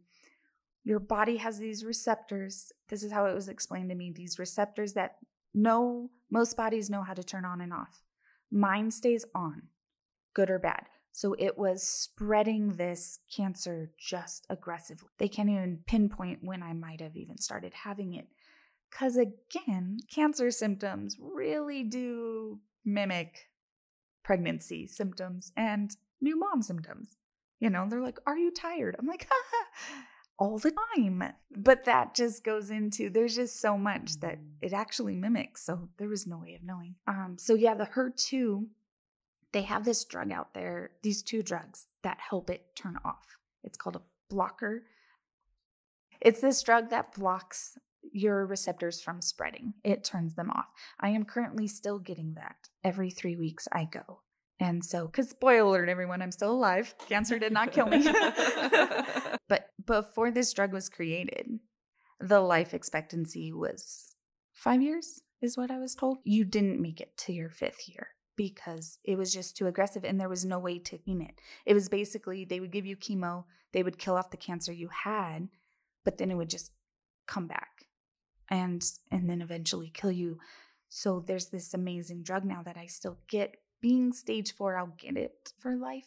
Your 0.83 0.99
body 0.99 1.37
has 1.37 1.59
these 1.59 1.85
receptors. 1.85 2.71
This 2.89 3.03
is 3.03 3.11
how 3.11 3.25
it 3.25 3.35
was 3.35 3.47
explained 3.47 3.89
to 3.89 3.95
me 3.95 4.11
these 4.11 4.39
receptors 4.39 4.93
that 4.93 5.17
know 5.53 6.09
most 6.31 6.57
bodies 6.57 6.89
know 6.89 7.03
how 7.03 7.13
to 7.13 7.23
turn 7.23 7.45
on 7.45 7.61
and 7.61 7.73
off. 7.73 8.01
Mine 8.51 8.91
stays 8.91 9.25
on, 9.33 9.63
good 10.33 10.49
or 10.49 10.59
bad. 10.59 10.87
So 11.13 11.35
it 11.37 11.57
was 11.57 11.83
spreading 11.83 12.73
this 12.73 13.19
cancer 13.35 13.91
just 13.97 14.45
aggressively. 14.49 15.09
They 15.17 15.27
can't 15.27 15.49
even 15.49 15.83
pinpoint 15.85 16.39
when 16.41 16.63
I 16.63 16.73
might 16.73 17.01
have 17.01 17.17
even 17.17 17.37
started 17.37 17.73
having 17.73 18.13
it. 18.13 18.27
Because 18.89 19.17
again, 19.17 19.99
cancer 20.13 20.51
symptoms 20.51 21.17
really 21.19 21.83
do 21.83 22.59
mimic 22.85 23.49
pregnancy 24.23 24.87
symptoms 24.87 25.51
and 25.55 25.95
new 26.21 26.37
mom 26.37 26.61
symptoms. 26.61 27.17
You 27.59 27.69
know, 27.69 27.87
they're 27.89 28.01
like, 28.01 28.19
Are 28.25 28.37
you 28.37 28.51
tired? 28.51 28.95
I'm 28.97 29.07
like, 29.07 29.27
all 30.41 30.57
the 30.57 30.73
time. 30.95 31.23
But 31.55 31.85
that 31.85 32.15
just 32.15 32.43
goes 32.43 32.71
into 32.71 33.11
there's 33.11 33.35
just 33.35 33.61
so 33.61 33.77
much 33.77 34.19
that 34.21 34.39
it 34.59 34.73
actually 34.73 35.15
mimics. 35.15 35.63
So 35.63 35.89
there 35.97 36.07
was 36.07 36.25
no 36.25 36.39
way 36.39 36.55
of 36.55 36.63
knowing. 36.63 36.95
Um, 37.07 37.35
so 37.37 37.53
yeah, 37.53 37.75
the 37.75 37.85
HER2, 37.85 38.65
they 39.51 39.61
have 39.61 39.85
this 39.85 40.03
drug 40.03 40.31
out 40.31 40.55
there, 40.55 40.91
these 41.03 41.21
two 41.21 41.43
drugs 41.43 41.85
that 42.01 42.17
help 42.27 42.49
it 42.49 42.75
turn 42.75 42.97
off. 43.05 43.37
It's 43.63 43.77
called 43.77 43.97
a 43.97 44.01
blocker. 44.31 44.85
It's 46.19 46.41
this 46.41 46.63
drug 46.63 46.89
that 46.89 47.13
blocks 47.13 47.77
your 48.11 48.43
receptors 48.47 48.99
from 48.99 49.21
spreading. 49.21 49.75
It 49.83 50.03
turns 50.03 50.33
them 50.33 50.49
off. 50.49 50.69
I 50.99 51.09
am 51.09 51.23
currently 51.23 51.67
still 51.67 51.99
getting 51.99 52.33
that. 52.33 52.69
Every 52.83 53.11
three 53.11 53.35
weeks 53.35 53.67
I 53.71 53.85
go. 53.85 54.21
And 54.61 54.85
so, 54.85 55.07
because 55.07 55.29
spoiler 55.29 55.67
alert, 55.67 55.89
everyone, 55.89 56.21
I'm 56.21 56.31
still 56.31 56.51
alive. 56.51 56.93
Cancer 57.09 57.39
did 57.39 57.51
not 57.51 57.71
kill 57.71 57.87
me. 57.87 58.03
but 59.49 59.70
before 59.85 60.31
this 60.31 60.53
drug 60.53 60.73
was 60.73 60.89
created, 60.89 61.59
the 62.19 62.39
life 62.39 62.73
expectancy 62.73 63.51
was 63.51 64.15
five 64.53 64.81
years, 64.81 65.21
is 65.41 65.57
what 65.57 65.71
I 65.71 65.79
was 65.79 65.95
told. 65.95 66.19
You 66.23 66.45
didn't 66.45 66.81
make 66.81 67.01
it 67.01 67.17
to 67.19 67.33
your 67.33 67.49
fifth 67.49 67.87
year 67.87 68.09
because 68.35 68.99
it 69.03 69.17
was 69.17 69.33
just 69.33 69.57
too 69.57 69.67
aggressive 69.67 70.03
and 70.03 70.19
there 70.19 70.29
was 70.29 70.45
no 70.45 70.59
way 70.59 70.79
to 70.79 70.97
clean 70.97 71.21
it. 71.21 71.35
It 71.65 71.73
was 71.73 71.89
basically 71.89 72.45
they 72.45 72.59
would 72.59 72.71
give 72.71 72.85
you 72.85 72.95
chemo, 72.95 73.45
they 73.73 73.83
would 73.83 73.97
kill 73.97 74.15
off 74.15 74.31
the 74.31 74.37
cancer 74.37 74.71
you 74.71 74.89
had, 75.03 75.49
but 76.03 76.17
then 76.17 76.31
it 76.31 76.35
would 76.35 76.49
just 76.49 76.71
come 77.27 77.47
back 77.47 77.87
and 78.49 78.83
and 79.09 79.29
then 79.29 79.41
eventually 79.41 79.89
kill 79.93 80.11
you. 80.11 80.37
So 80.89 81.23
there's 81.25 81.49
this 81.49 81.73
amazing 81.73 82.23
drug 82.23 82.43
now 82.43 82.61
that 82.63 82.77
I 82.77 82.85
still 82.85 83.17
get 83.29 83.55
being 83.81 84.13
stage 84.13 84.53
four, 84.53 84.77
I'll 84.77 84.95
get 84.97 85.17
it 85.17 85.53
for 85.57 85.75
life, 85.75 86.05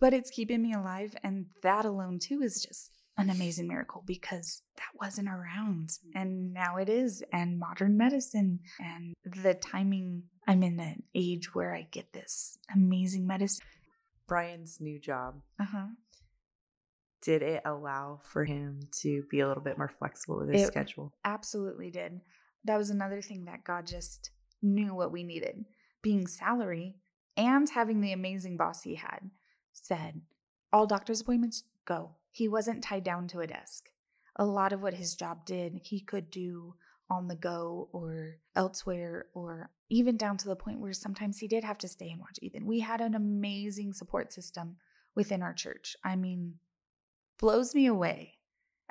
but 0.00 0.14
it's 0.14 0.30
keeping 0.30 0.62
me 0.62 0.72
alive. 0.72 1.14
And 1.22 1.46
that 1.62 1.84
alone, 1.84 2.18
too, 2.18 2.40
is 2.42 2.64
just 2.66 2.90
an 3.20 3.30
amazing 3.30 3.68
miracle 3.68 4.02
because 4.06 4.62
that 4.76 4.98
wasn't 5.00 5.28
around 5.28 5.90
and 6.14 6.52
now 6.52 6.76
it 6.76 6.88
is 6.88 7.22
and 7.32 7.58
modern 7.58 7.96
medicine 7.96 8.60
and 8.78 9.14
the 9.24 9.54
timing 9.54 10.22
i'm 10.48 10.62
in 10.62 10.80
an 10.80 11.02
age 11.14 11.54
where 11.54 11.74
i 11.74 11.86
get 11.90 12.12
this 12.12 12.58
amazing 12.74 13.26
medicine. 13.26 13.64
Brian's 14.26 14.78
new 14.80 15.00
job, 15.00 15.40
uh-huh. 15.58 15.86
did 17.20 17.42
it 17.42 17.62
allow 17.64 18.20
for 18.22 18.44
him 18.44 18.80
to 19.00 19.24
be 19.30 19.40
a 19.40 19.48
little 19.48 19.62
bit 19.62 19.76
more 19.76 19.88
flexible 19.98 20.38
with 20.38 20.50
his 20.52 20.62
It- 20.62 20.66
schedule? 20.68 21.12
absolutely 21.24 21.90
did. 21.90 22.20
That 22.64 22.76
was 22.76 22.90
another 22.90 23.22
thing 23.22 23.46
that 23.46 23.64
god 23.64 23.86
just 23.86 24.30
knew 24.62 24.94
what 24.94 25.10
we 25.12 25.24
needed. 25.24 25.64
Being 26.02 26.26
salary 26.26 26.96
and 27.36 27.68
having 27.70 28.00
the 28.00 28.12
amazing 28.12 28.56
boss 28.56 28.82
he 28.82 28.94
had 28.96 29.30
said 29.72 30.20
all 30.72 30.86
doctor's 30.86 31.20
appointments 31.22 31.64
go 31.84 32.16
he 32.30 32.48
wasn't 32.48 32.82
tied 32.82 33.04
down 33.04 33.26
to 33.28 33.40
a 33.40 33.46
desk 33.46 33.90
a 34.36 34.44
lot 34.44 34.72
of 34.72 34.82
what 34.82 34.94
his 34.94 35.14
job 35.14 35.44
did 35.44 35.80
he 35.82 36.00
could 36.00 36.30
do 36.30 36.74
on 37.08 37.26
the 37.26 37.34
go 37.34 37.88
or 37.92 38.36
elsewhere 38.54 39.26
or 39.34 39.70
even 39.88 40.16
down 40.16 40.36
to 40.36 40.46
the 40.46 40.54
point 40.56 40.78
where 40.78 40.92
sometimes 40.92 41.38
he 41.38 41.48
did 41.48 41.64
have 41.64 41.78
to 41.78 41.88
stay 41.88 42.10
and 42.10 42.20
watch 42.20 42.38
ethan 42.40 42.66
we 42.66 42.80
had 42.80 43.00
an 43.00 43.14
amazing 43.14 43.92
support 43.92 44.32
system 44.32 44.76
within 45.14 45.42
our 45.42 45.52
church 45.54 45.96
i 46.04 46.14
mean 46.14 46.54
blows 47.38 47.74
me 47.74 47.86
away 47.86 48.34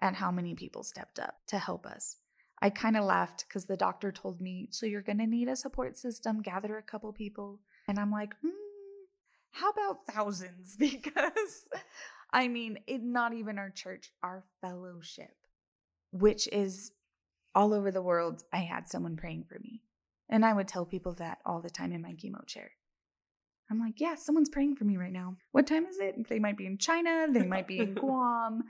at 0.02 0.16
how 0.16 0.32
many 0.32 0.54
people 0.54 0.84
stepped 0.84 1.20
up 1.20 1.36
to 1.48 1.58
help 1.58 1.86
us 1.86 2.18
I 2.62 2.70
kind 2.70 2.98
of 2.98 3.06
laughed 3.06 3.46
because 3.48 3.66
the 3.66 3.78
doctor 3.78 4.12
told 4.12 4.42
me, 4.42 4.68
So 4.72 4.86
you're 4.86 5.02
going 5.02 5.20
to 5.20 5.28
need 5.28 5.48
a 5.48 5.56
support 5.56 5.98
system, 5.98 6.42
gather 6.42 6.78
a 6.78 6.84
couple 6.84 7.12
people. 7.14 7.60
And 7.88 7.98
I'm 7.98 8.12
like, 8.12 8.32
mm, 8.46 8.52
How 9.52 9.70
about 9.70 10.06
thousands? 10.08 10.76
Because 10.80 11.70
I 12.32 12.48
mean, 12.48 12.80
it, 12.88 13.02
not 13.02 13.34
even 13.34 13.58
our 13.58 13.70
church, 13.70 14.12
our 14.22 14.44
fellowship, 14.62 15.36
which 16.12 16.48
is 16.52 16.92
all 17.56 17.74
over 17.74 17.92
the 17.92 18.02
world. 18.02 18.44
I 18.54 18.60
had 18.60 18.88
someone 18.88 19.18
praying 19.18 19.46
for 19.50 19.60
me. 19.60 19.82
And 20.30 20.46
I 20.46 20.54
would 20.54 20.68
tell 20.68 20.86
people 20.86 21.14
that 21.16 21.40
all 21.46 21.60
the 21.60 21.72
time 21.72 21.92
in 21.92 22.04
my 22.04 22.14
chemo 22.14 22.46
chair. 22.46 22.72
I'm 23.72 23.80
like, 23.80 24.00
yeah, 24.00 24.16
someone's 24.16 24.50
praying 24.50 24.76
for 24.76 24.84
me 24.84 24.98
right 24.98 25.12
now. 25.12 25.38
What 25.52 25.68
time 25.68 25.86
is 25.86 26.00
it? 26.00 26.28
They 26.28 26.40
might 26.40 26.58
be 26.58 26.66
in 26.66 26.78
China, 26.78 27.28
they 27.32 27.44
might 27.44 27.68
be 27.68 27.80
in 27.80 27.94
Guam, 27.96 28.64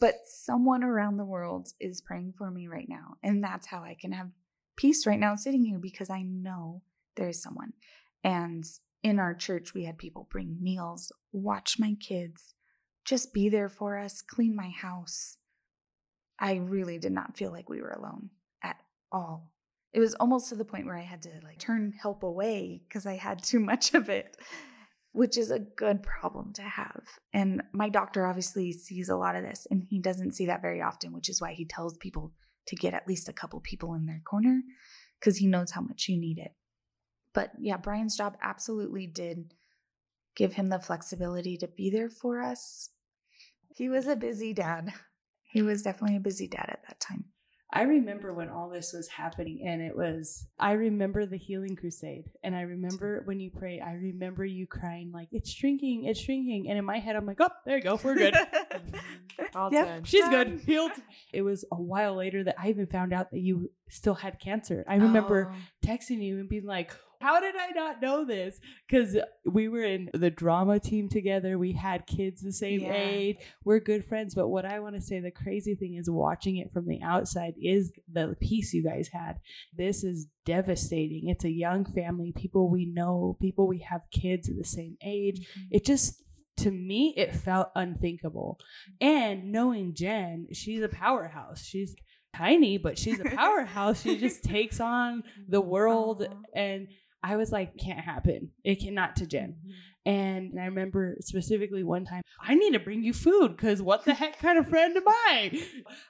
but 0.00 0.16
someone 0.24 0.84
around 0.84 1.16
the 1.16 1.24
world 1.24 1.68
is 1.80 2.00
praying 2.00 2.34
for 2.36 2.50
me 2.50 2.68
right 2.68 2.88
now. 2.88 3.16
And 3.22 3.42
that's 3.42 3.66
how 3.66 3.82
I 3.82 3.96
can 3.98 4.12
have 4.12 4.30
peace 4.76 5.06
right 5.06 5.18
now 5.18 5.34
sitting 5.34 5.64
here 5.64 5.78
because 5.78 6.10
I 6.10 6.22
know 6.22 6.82
there 7.16 7.28
is 7.28 7.42
someone. 7.42 7.72
And 8.22 8.64
in 9.02 9.18
our 9.18 9.34
church, 9.34 9.74
we 9.74 9.84
had 9.84 9.98
people 9.98 10.28
bring 10.30 10.58
meals, 10.60 11.10
watch 11.32 11.78
my 11.78 11.96
kids, 11.98 12.54
just 13.04 13.32
be 13.32 13.48
there 13.48 13.68
for 13.68 13.98
us, 13.98 14.22
clean 14.22 14.54
my 14.54 14.70
house. 14.70 15.36
I 16.38 16.54
really 16.54 16.98
did 16.98 17.12
not 17.12 17.36
feel 17.36 17.52
like 17.52 17.68
we 17.68 17.80
were 17.80 17.90
alone 17.90 18.30
at 18.62 18.76
all. 19.10 19.50
It 19.92 20.00
was 20.00 20.14
almost 20.14 20.48
to 20.48 20.54
the 20.54 20.64
point 20.64 20.86
where 20.86 20.96
I 20.96 21.02
had 21.02 21.22
to 21.22 21.30
like 21.44 21.58
turn 21.58 21.92
help 22.00 22.22
away 22.22 22.82
because 22.88 23.06
I 23.06 23.14
had 23.14 23.42
too 23.42 23.60
much 23.60 23.94
of 23.94 24.08
it 24.08 24.36
which 25.12 25.36
is 25.36 25.50
a 25.50 25.58
good 25.58 26.02
problem 26.02 26.52
to 26.54 26.62
have. 26.62 27.02
And 27.32 27.62
my 27.72 27.88
doctor 27.88 28.26
obviously 28.26 28.72
sees 28.72 29.08
a 29.08 29.16
lot 29.16 29.36
of 29.36 29.42
this 29.42 29.66
and 29.70 29.84
he 29.88 30.00
doesn't 30.00 30.32
see 30.32 30.46
that 30.46 30.62
very 30.62 30.80
often, 30.80 31.12
which 31.12 31.28
is 31.28 31.40
why 31.40 31.52
he 31.52 31.66
tells 31.66 31.96
people 31.98 32.32
to 32.68 32.76
get 32.76 32.94
at 32.94 33.06
least 33.06 33.28
a 33.28 33.32
couple 33.32 33.60
people 33.60 33.94
in 33.94 34.06
their 34.06 34.22
corner 34.24 34.62
because 35.20 35.36
he 35.36 35.46
knows 35.46 35.72
how 35.72 35.82
much 35.82 36.08
you 36.08 36.18
need 36.18 36.38
it. 36.38 36.52
But 37.34 37.52
yeah, 37.60 37.76
Brian's 37.76 38.16
job 38.16 38.36
absolutely 38.42 39.06
did 39.06 39.52
give 40.36 40.54
him 40.54 40.68
the 40.68 40.78
flexibility 40.78 41.56
to 41.58 41.68
be 41.68 41.90
there 41.90 42.08
for 42.10 42.40
us. 42.40 42.90
He 43.74 43.88
was 43.88 44.06
a 44.06 44.16
busy 44.16 44.52
dad. 44.52 44.92
He 45.44 45.60
was 45.62 45.82
definitely 45.82 46.16
a 46.16 46.20
busy 46.20 46.48
dad 46.48 46.66
at 46.68 46.82
that 46.88 46.98
time. 47.00 47.24
I 47.74 47.82
remember 47.82 48.34
when 48.34 48.50
all 48.50 48.68
this 48.68 48.92
was 48.92 49.08
happening, 49.08 49.66
and 49.66 49.80
it 49.80 49.96
was, 49.96 50.46
I 50.58 50.72
remember 50.72 51.24
the 51.24 51.38
healing 51.38 51.74
crusade. 51.74 52.24
And 52.42 52.54
I 52.54 52.62
remember 52.62 53.22
when 53.24 53.40
you 53.40 53.50
prayed, 53.50 53.80
I 53.80 53.92
remember 53.92 54.44
you 54.44 54.66
crying, 54.66 55.10
like, 55.12 55.28
it's 55.32 55.50
shrinking, 55.50 56.04
it's 56.04 56.20
shrinking. 56.20 56.68
And 56.68 56.78
in 56.78 56.84
my 56.84 56.98
head, 56.98 57.16
I'm 57.16 57.24
like, 57.26 57.40
oh, 57.40 57.48
there 57.64 57.78
you 57.78 57.82
go, 57.82 57.98
we're 58.02 58.14
good. 58.14 58.34
All 59.54 59.70
Yep. 59.72 59.86
done. 59.86 60.04
She's 60.04 60.28
good, 60.28 60.60
healed. 60.66 60.92
It 61.32 61.42
was 61.42 61.64
a 61.72 61.76
while 61.80 62.14
later 62.14 62.44
that 62.44 62.56
I 62.58 62.68
even 62.68 62.86
found 62.86 63.12
out 63.12 63.30
that 63.30 63.40
you 63.40 63.70
still 63.88 64.14
had 64.14 64.38
cancer. 64.38 64.84
I 64.88 64.96
remember 64.96 65.50
Oh. 65.52 65.86
texting 65.86 66.22
you 66.22 66.40
and 66.40 66.48
being 66.48 66.66
like, 66.66 66.92
how 67.22 67.40
did 67.40 67.54
I 67.56 67.70
not 67.70 68.02
know 68.02 68.24
this? 68.24 68.58
Because 68.88 69.16
we 69.46 69.68
were 69.68 69.84
in 69.84 70.10
the 70.12 70.30
drama 70.30 70.80
team 70.80 71.08
together. 71.08 71.58
We 71.58 71.72
had 71.72 72.06
kids 72.06 72.42
the 72.42 72.52
same 72.52 72.80
Yeah. 72.80 72.92
age. 72.94 73.36
We're 73.64 73.80
good 73.80 74.04
friends. 74.04 74.34
But 74.34 74.48
what 74.48 74.64
I 74.64 74.80
want 74.80 74.96
to 74.96 75.00
say, 75.00 75.20
the 75.20 75.30
crazy 75.30 75.74
thing 75.74 75.94
is 75.94 76.10
watching 76.10 76.56
it 76.56 76.72
from 76.72 76.86
the 76.86 77.00
outside 77.02 77.54
is 77.62 77.92
the 78.12 78.36
peace 78.40 78.74
you 78.74 78.82
guys 78.84 79.08
had. 79.12 79.34
This 79.76 80.04
is 80.04 80.26
devastating. 80.44 81.28
It's 81.28 81.44
a 81.44 81.50
young 81.50 81.84
family, 81.84 82.32
people 82.36 82.68
we 82.70 82.84
know, 82.86 83.36
people 83.40 83.66
we 83.68 83.78
have 83.88 84.02
kids 84.10 84.48
at 84.50 84.56
the 84.56 84.64
same 84.64 84.96
age. 85.04 85.40
Mm-hmm. 85.40 85.60
It 85.76 85.84
just, 85.86 86.22
to 86.58 86.70
me, 86.70 87.14
it 87.16 87.34
felt 87.34 87.68
unthinkable. 87.74 88.58
And 89.00 89.52
knowing 89.52 89.94
Jen, 89.94 90.48
she's 90.52 90.82
a 90.82 90.88
powerhouse. 90.88 91.64
She's 91.64 91.94
tiny, 92.36 92.78
but 92.78 92.98
she's 92.98 93.20
a 93.20 93.24
powerhouse. 93.36 94.02
she 94.02 94.18
just 94.18 94.42
takes 94.42 94.80
on 94.80 95.22
the 95.48 95.60
world. 95.60 96.26
And 96.54 96.88
I 97.22 97.36
was 97.36 97.52
like, 97.52 97.76
can't 97.76 98.00
happen. 98.00 98.50
It 98.64 98.80
cannot 98.80 99.16
to 99.16 99.26
Jen. 99.26 99.56
Mm-hmm. 99.58 99.70
And 100.04 100.58
I 100.60 100.64
remember 100.64 101.16
specifically 101.20 101.84
one 101.84 102.04
time, 102.04 102.22
I 102.40 102.56
need 102.56 102.72
to 102.72 102.80
bring 102.80 103.04
you 103.04 103.12
food 103.12 103.56
because 103.56 103.80
what 103.80 104.04
the 104.04 104.14
heck 104.14 104.38
kind 104.40 104.58
of 104.58 104.68
friend 104.68 104.96
am 104.96 105.06
I? 105.06 105.64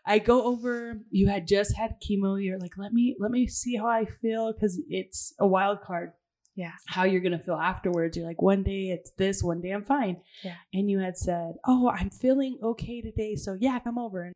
I 0.06 0.18
go 0.18 0.44
over, 0.44 0.98
you 1.10 1.26
had 1.28 1.46
just 1.46 1.76
had 1.76 1.96
chemo. 2.00 2.42
You're 2.42 2.58
like, 2.58 2.78
let 2.78 2.94
me 2.94 3.16
let 3.20 3.30
me 3.30 3.46
see 3.46 3.76
how 3.76 3.88
I 3.88 4.06
feel 4.06 4.52
because 4.52 4.80
it's 4.88 5.34
a 5.38 5.46
wild 5.46 5.82
card. 5.82 6.12
Yeah. 6.54 6.72
How 6.86 7.04
you're 7.04 7.20
gonna 7.20 7.38
feel 7.38 7.56
afterwards. 7.56 8.16
You're 8.16 8.26
like, 8.26 8.40
one 8.40 8.62
day 8.62 8.90
it's 8.90 9.10
this, 9.18 9.42
one 9.42 9.60
day 9.60 9.70
I'm 9.70 9.84
fine. 9.84 10.22
Yeah. 10.42 10.56
And 10.72 10.90
you 10.90 11.00
had 11.00 11.18
said, 11.18 11.56
Oh, 11.66 11.90
I'm 11.90 12.08
feeling 12.08 12.58
okay 12.62 13.02
today. 13.02 13.36
So 13.36 13.58
yeah, 13.60 13.78
come 13.78 13.98
over. 13.98 14.22
And 14.22 14.34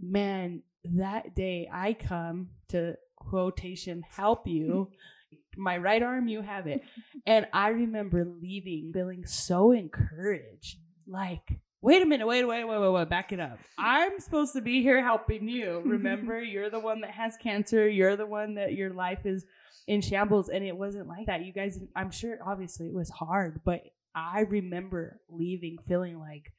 man, 0.00 0.62
that 0.84 1.36
day 1.36 1.68
I 1.72 1.92
come 1.92 2.48
to 2.70 2.96
quotation 3.16 4.02
help 4.02 4.48
you. 4.48 4.90
My 5.56 5.78
right 5.78 6.02
arm, 6.02 6.28
you 6.28 6.42
have 6.42 6.66
it. 6.66 6.82
And 7.26 7.46
I 7.54 7.68
remember 7.68 8.22
leaving 8.26 8.90
feeling 8.92 9.24
so 9.24 9.72
encouraged. 9.72 10.76
Like, 11.06 11.58
wait 11.80 12.02
a 12.02 12.06
minute, 12.06 12.26
wait, 12.26 12.44
wait, 12.44 12.64
wait, 12.64 12.78
wait, 12.78 12.92
wait, 12.92 13.08
back 13.08 13.32
it 13.32 13.40
up. 13.40 13.58
I'm 13.78 14.20
supposed 14.20 14.52
to 14.54 14.60
be 14.60 14.82
here 14.82 15.02
helping 15.02 15.48
you. 15.48 15.80
Remember, 15.86 16.42
you're 16.42 16.68
the 16.68 16.80
one 16.80 17.00
that 17.00 17.12
has 17.12 17.38
cancer. 17.38 17.88
You're 17.88 18.16
the 18.16 18.26
one 18.26 18.56
that 18.56 18.74
your 18.74 18.92
life 18.92 19.24
is 19.24 19.46
in 19.86 20.02
shambles. 20.02 20.50
And 20.50 20.66
it 20.66 20.76
wasn't 20.76 21.08
like 21.08 21.26
that. 21.26 21.46
You 21.46 21.52
guys, 21.54 21.78
I'm 21.96 22.10
sure, 22.10 22.38
obviously, 22.46 22.88
it 22.88 22.94
was 22.94 23.08
hard, 23.08 23.62
but 23.64 23.80
I 24.14 24.40
remember 24.40 25.20
leaving 25.30 25.78
feeling 25.88 26.18
like, 26.18 26.52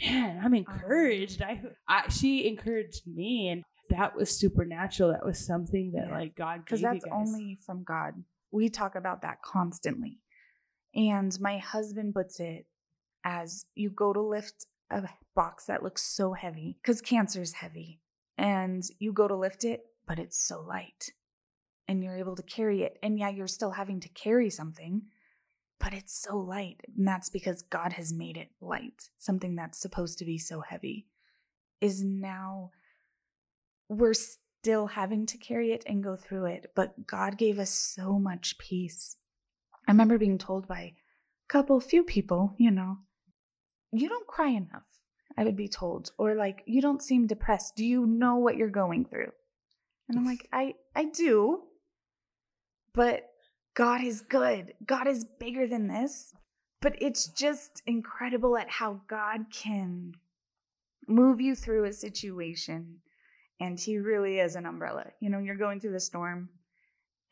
man, 0.00 0.40
I'm 0.42 0.54
encouraged. 0.54 1.42
I, 1.42 1.62
I 1.86 2.08
she 2.08 2.46
encouraged 2.46 3.06
me, 3.06 3.48
and 3.48 3.64
that 3.92 4.16
was 4.16 4.36
supernatural. 4.36 5.12
That 5.12 5.24
was 5.24 5.38
something 5.44 5.92
that 5.92 6.08
Yeah. 6.08 6.18
like 6.18 6.34
God 6.34 6.64
because 6.64 6.80
that's 6.80 7.04
only 7.10 7.56
from 7.56 7.84
God. 7.84 8.24
We 8.50 8.68
talk 8.68 8.94
about 8.94 9.22
that 9.22 9.40
constantly. 9.42 10.20
And 10.94 11.38
my 11.40 11.58
husband 11.58 12.12
puts 12.14 12.38
it 12.40 12.66
as 13.24 13.66
you 13.74 13.88
go 13.88 14.12
to 14.12 14.20
lift 14.20 14.66
a 14.90 15.08
box 15.34 15.66
that 15.66 15.82
looks 15.82 16.02
so 16.02 16.34
heavy 16.34 16.76
because 16.82 17.00
cancer 17.00 17.40
is 17.40 17.54
heavy, 17.54 18.00
and 18.36 18.82
you 18.98 19.12
go 19.12 19.26
to 19.28 19.36
lift 19.36 19.64
it, 19.64 19.86
but 20.06 20.18
it's 20.18 20.36
so 20.38 20.60
light, 20.60 21.12
and 21.88 22.02
you're 22.04 22.16
able 22.18 22.36
to 22.36 22.42
carry 22.42 22.82
it. 22.82 22.98
And 23.02 23.18
yeah, 23.18 23.30
you're 23.30 23.46
still 23.46 23.70
having 23.70 24.00
to 24.00 24.08
carry 24.10 24.50
something, 24.50 25.08
but 25.78 25.94
it's 25.94 26.12
so 26.12 26.36
light. 26.36 26.82
And 26.94 27.08
that's 27.08 27.30
because 27.30 27.62
God 27.62 27.94
has 27.94 28.12
made 28.12 28.36
it 28.36 28.50
light. 28.60 29.08
Something 29.16 29.56
that's 29.56 29.80
supposed 29.80 30.18
to 30.18 30.24
be 30.26 30.36
so 30.36 30.60
heavy 30.60 31.06
is 31.80 32.02
now 32.04 32.72
we're 33.88 34.14
still 34.14 34.86
having 34.88 35.26
to 35.26 35.38
carry 35.38 35.72
it 35.72 35.82
and 35.86 36.04
go 36.04 36.16
through 36.16 36.46
it, 36.46 36.72
but 36.74 37.06
God 37.06 37.38
gave 37.38 37.58
us 37.58 37.70
so 37.70 38.18
much 38.18 38.58
peace. 38.58 39.16
I 39.86 39.92
remember 39.92 40.18
being 40.18 40.38
told 40.38 40.68
by 40.68 40.80
a 40.80 40.94
couple, 41.48 41.80
few 41.80 42.04
people, 42.04 42.54
you 42.58 42.70
know, 42.70 42.98
you 43.92 44.08
don't 44.08 44.26
cry 44.26 44.48
enough, 44.48 44.86
I 45.36 45.44
would 45.44 45.56
be 45.56 45.68
told, 45.68 46.12
or 46.16 46.34
like, 46.34 46.62
you 46.66 46.80
don't 46.80 47.02
seem 47.02 47.26
depressed. 47.26 47.76
Do 47.76 47.84
you 47.84 48.06
know 48.06 48.36
what 48.36 48.56
you're 48.56 48.68
going 48.68 49.04
through? 49.04 49.32
And 50.08 50.18
I'm 50.18 50.26
like, 50.26 50.48
I, 50.52 50.74
I 50.94 51.06
do, 51.06 51.62
but 52.94 53.28
God 53.74 54.02
is 54.02 54.20
good. 54.20 54.74
God 54.84 55.06
is 55.06 55.24
bigger 55.24 55.66
than 55.66 55.88
this. 55.88 56.34
But 56.80 56.96
it's 57.00 57.28
just 57.28 57.82
incredible 57.86 58.56
at 58.56 58.68
how 58.68 59.02
God 59.06 59.46
can 59.52 60.14
move 61.06 61.40
you 61.40 61.54
through 61.54 61.84
a 61.84 61.92
situation 61.92 62.98
and 63.64 63.74
he 63.86 63.94
really 64.12 64.34
is 64.46 64.54
an 64.56 64.66
umbrella. 64.72 65.04
You 65.22 65.30
know, 65.30 65.38
you're 65.44 65.62
going 65.66 65.78
through 65.80 65.92
the 65.98 66.08
storm 66.10 66.40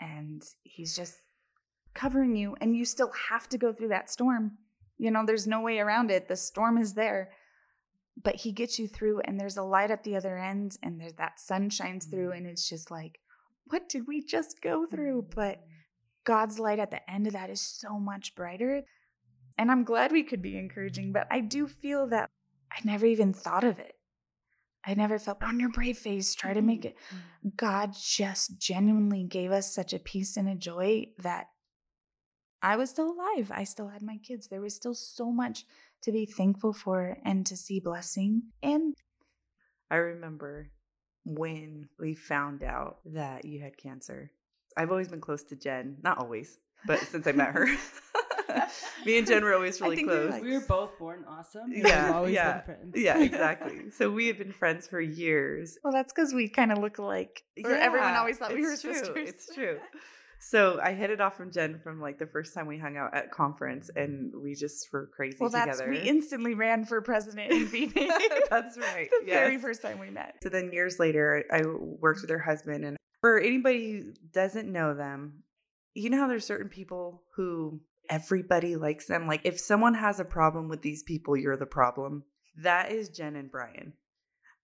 and 0.01 0.43
he's 0.75 0.93
just 1.01 1.17
covering 2.03 2.37
you 2.41 2.49
and 2.61 2.77
you 2.79 2.85
still 2.85 3.13
have 3.31 3.49
to 3.51 3.59
go 3.65 3.73
through 3.73 3.89
that 3.89 4.11
storm. 4.17 4.45
You 5.05 5.11
know, 5.11 5.25
there's 5.27 5.47
no 5.47 5.61
way 5.69 5.77
around 5.81 6.11
it. 6.11 6.29
The 6.29 6.37
storm 6.37 6.75
is 6.79 6.95
there. 6.95 7.23
but 8.23 8.37
he 8.45 8.51
gets 8.61 8.75
you 8.81 8.87
through 8.97 9.19
and 9.25 9.35
there's 9.39 9.57
a 9.59 9.63
light 9.77 9.91
at 9.91 10.03
the 10.05 10.15
other 10.19 10.37
end 10.53 10.69
and 10.83 10.93
there's 11.01 11.15
that 11.23 11.41
sun 11.49 11.71
shines 11.79 12.05
through 12.07 12.29
Mm-hmm. 12.31 12.47
and 12.47 12.53
it's 12.53 12.69
just 12.75 12.91
like 12.99 13.15
what 13.71 13.89
did 13.93 14.03
we 14.11 14.17
just 14.37 14.53
go 14.71 14.77
through 14.93 15.19
Mm-hmm. 15.23 15.41
but 15.41 15.57
god's 16.33 16.59
light 16.67 16.81
at 16.85 16.91
the 16.95 17.03
end 17.15 17.25
of 17.29 17.33
that 17.39 17.51
is 17.57 17.63
so 17.83 17.93
much 18.11 18.35
brighter 18.41 18.75
and 19.59 19.67
i'm 19.71 19.85
glad 19.91 20.13
we 20.13 20.25
could 20.31 20.43
be 20.43 20.59
encouraging 20.65 21.09
but 21.17 21.27
i 21.31 21.41
do 21.57 21.63
feel 21.83 22.03
that 22.15 22.27
i 22.75 22.79
never 22.93 23.07
even 23.15 23.33
thought 23.45 23.65
of 23.73 23.79
it 23.79 23.95
i 24.85 24.95
never 24.95 25.19
felt 25.19 25.43
on 25.43 25.61
your 25.61 25.71
brave 25.71 25.99
face 25.99 26.35
try 26.35 26.53
to 26.53 26.63
make 26.63 26.81
mm-hmm, 26.81 26.89
it 26.89 26.97
mm-hmm. 27.15 27.49
god 27.57 27.95
just 28.01 28.59
genuinely 28.59 29.25
gave 29.25 29.51
us 29.51 29.75
such 29.75 29.93
a 29.93 29.99
peace 29.99 30.37
and 30.37 30.49
a 30.49 30.55
joy 30.55 31.07
that 31.19 31.47
i 32.63 32.77
was 32.77 32.91
still 32.91 33.13
alive 33.13 33.51
i 33.55 33.65
still 33.65 33.89
had 33.89 34.03
my 34.03 34.17
kids 34.19 34.49
there 34.49 34.61
was 34.61 34.75
still 34.75 34.95
so 34.95 35.31
much 35.31 35.65
to 36.03 36.13
be 36.13 36.25
thankful 36.25 36.73
for 36.73 37.19
and 37.25 37.45
to 37.47 37.57
see 37.57 37.79
blessing 37.79 38.43
and 38.63 38.95
I 39.91 39.97
remember 39.97 40.71
when 41.25 41.89
we 41.99 42.15
found 42.15 42.63
out 42.63 42.99
that 43.07 43.45
you 43.45 43.61
had 43.61 43.77
cancer. 43.77 44.31
I've 44.77 44.91
always 44.91 45.09
been 45.09 45.21
close 45.21 45.43
to 45.45 45.57
Jen, 45.57 45.97
not 46.03 46.19
always, 46.19 46.59
but 46.87 47.01
since 47.01 47.27
I 47.27 47.33
met 47.33 47.55
her, 47.55 47.67
me 49.07 49.19
and 49.19 49.27
Jen 49.27 49.45
were 49.45 49.55
always 49.55 49.81
I 49.81 49.85
really 49.85 49.97
think 49.97 50.09
close. 50.09 50.31
like- 50.33 50.43
We 50.43 50.53
were 50.53 50.61
both 50.67 50.99
born 50.99 51.25
awesome. 51.29 51.73
and 51.73 51.83
Yeah, 51.87 52.07
we've 52.07 52.15
always 52.17 52.35
yeah, 52.35 52.53
been 52.61 52.65
friends. 52.65 52.95
yeah, 52.97 53.19
exactly. 53.23 53.91
So 53.91 54.11
we 54.11 54.27
had 54.27 54.39
been 54.39 54.53
friends 54.53 54.87
for 54.87 55.01
years. 55.01 55.79
well 55.85 55.93
that's 55.93 56.13
because 56.13 56.33
we 56.35 56.49
kind 56.49 56.73
of 56.73 56.79
look 56.79 56.99
alike 56.99 57.43
or 57.65 57.73
everyone 57.75 58.15
always 58.15 58.39
thought 58.39 58.53
we 58.55 58.63
were 58.63 58.73
it's 58.73 58.83
true, 58.83 58.95
sisters 58.95 59.29
It's 59.29 59.55
true. 59.55 59.79
So 60.43 60.81
I 60.83 60.95
hit 60.95 61.11
it 61.11 61.21
off 61.21 61.37
from 61.37 61.51
Jen 61.53 61.81
from 61.85 62.01
like 62.01 62.19
the 62.19 62.27
first 62.27 62.55
time 62.55 62.67
we 62.67 62.79
hung 62.79 62.97
out 62.97 63.13
at 63.15 63.31
conference, 63.31 63.91
and 63.95 64.33
we 64.43 64.55
just 64.55 64.91
were 64.91 65.11
crazy 65.15 65.37
well 65.39 65.51
that's 65.51 65.79
together. 65.81 65.91
we 65.91 65.99
instantly 66.01 66.55
ran 66.55 66.87
for 66.87 67.03
president 67.03 67.53
in 67.53 67.67
VP. 67.67 68.11
That's 68.51 68.79
right. 68.79 69.11
the 69.21 69.27
very 69.27 69.59
first 69.59 69.83
time 69.83 69.99
we 69.99 70.09
met 70.09 70.37
So 70.43 70.49
then 70.49 70.73
years 70.73 70.99
later, 70.99 71.45
I 71.53 71.61
worked 71.67 72.23
with 72.23 72.31
her 72.31 72.39
husband. 72.39 72.87
And 72.87 72.97
for 73.21 73.39
anybody 73.39 73.93
who 74.01 74.13
doesn't 74.33 74.73
know 74.73 74.95
them, 74.95 75.43
you 75.93 76.09
know 76.09 76.17
how 76.17 76.27
there's 76.27 76.47
certain 76.47 76.71
people 76.71 77.23
who 77.37 77.83
everybody 78.11 78.77
likes 78.77 79.07
them. 79.07 79.27
Like 79.27 79.43
if 79.45 79.59
someone 79.59 79.95
has 79.95 80.21
a 80.21 80.25
problem 80.25 80.69
with 80.69 80.83
these 80.83 81.03
people, 81.03 81.37
you're 81.37 81.57
the 81.57 81.65
problem. 81.65 82.25
That 82.57 82.91
is 82.91 83.09
Jen 83.09 83.37
and 83.37 83.51
Brian. 83.51 83.95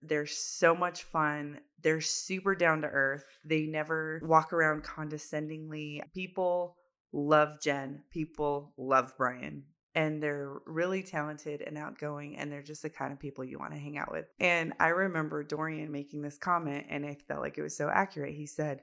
They're 0.02 0.26
so 0.26 0.74
much 0.74 1.04
fun. 1.04 1.60
They're 1.82 2.00
super 2.00 2.54
down 2.54 2.82
to 2.82 2.88
earth. 2.88 3.24
They 3.44 3.62
never 3.62 4.20
walk 4.24 4.52
around 4.52 4.82
condescendingly. 4.82 6.02
People 6.12 6.76
love 7.12 7.60
Jen. 7.62 8.02
People 8.10 8.74
love 8.76 9.14
Brian. 9.16 9.64
And 9.94 10.22
they're 10.22 10.58
really 10.66 11.02
talented 11.02 11.62
and 11.62 11.78
outgoing, 11.78 12.36
and 12.36 12.52
they're 12.52 12.62
just 12.62 12.82
the 12.82 12.90
kind 12.90 13.14
of 13.14 13.18
people 13.18 13.44
you 13.44 13.58
want 13.58 13.72
to 13.72 13.78
hang 13.78 13.96
out 13.96 14.12
with. 14.12 14.26
And 14.38 14.74
I 14.78 14.88
remember 14.88 15.42
Dorian 15.42 15.90
making 15.90 16.20
this 16.20 16.36
comment, 16.36 16.86
and 16.90 17.06
I 17.06 17.16
felt 17.26 17.40
like 17.40 17.56
it 17.56 17.62
was 17.62 17.78
so 17.78 17.88
accurate. 17.88 18.34
He 18.34 18.46
said, 18.46 18.82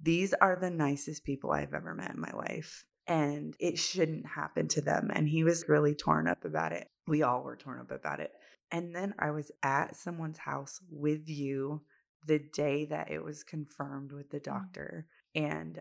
These 0.00 0.32
are 0.32 0.56
the 0.58 0.70
nicest 0.70 1.24
people 1.24 1.50
I've 1.50 1.74
ever 1.74 1.94
met 1.94 2.14
in 2.14 2.20
my 2.20 2.32
life, 2.32 2.86
and 3.06 3.54
it 3.60 3.78
shouldn't 3.78 4.26
happen 4.26 4.68
to 4.68 4.80
them. 4.80 5.10
And 5.12 5.28
he 5.28 5.44
was 5.44 5.68
really 5.68 5.94
torn 5.94 6.26
up 6.26 6.44
about 6.44 6.72
it. 6.72 6.88
We 7.06 7.22
all 7.22 7.42
were 7.42 7.56
torn 7.56 7.80
up 7.80 7.90
about 7.90 8.20
it. 8.20 8.32
And 8.70 8.94
then 8.94 9.14
I 9.18 9.30
was 9.30 9.52
at 9.62 9.96
someone's 9.96 10.38
house 10.38 10.80
with 10.90 11.28
you 11.28 11.82
the 12.26 12.40
day 12.52 12.86
that 12.86 13.10
it 13.10 13.22
was 13.22 13.44
confirmed 13.44 14.12
with 14.12 14.30
the 14.30 14.40
mm. 14.40 14.44
doctor. 14.44 15.06
And 15.34 15.80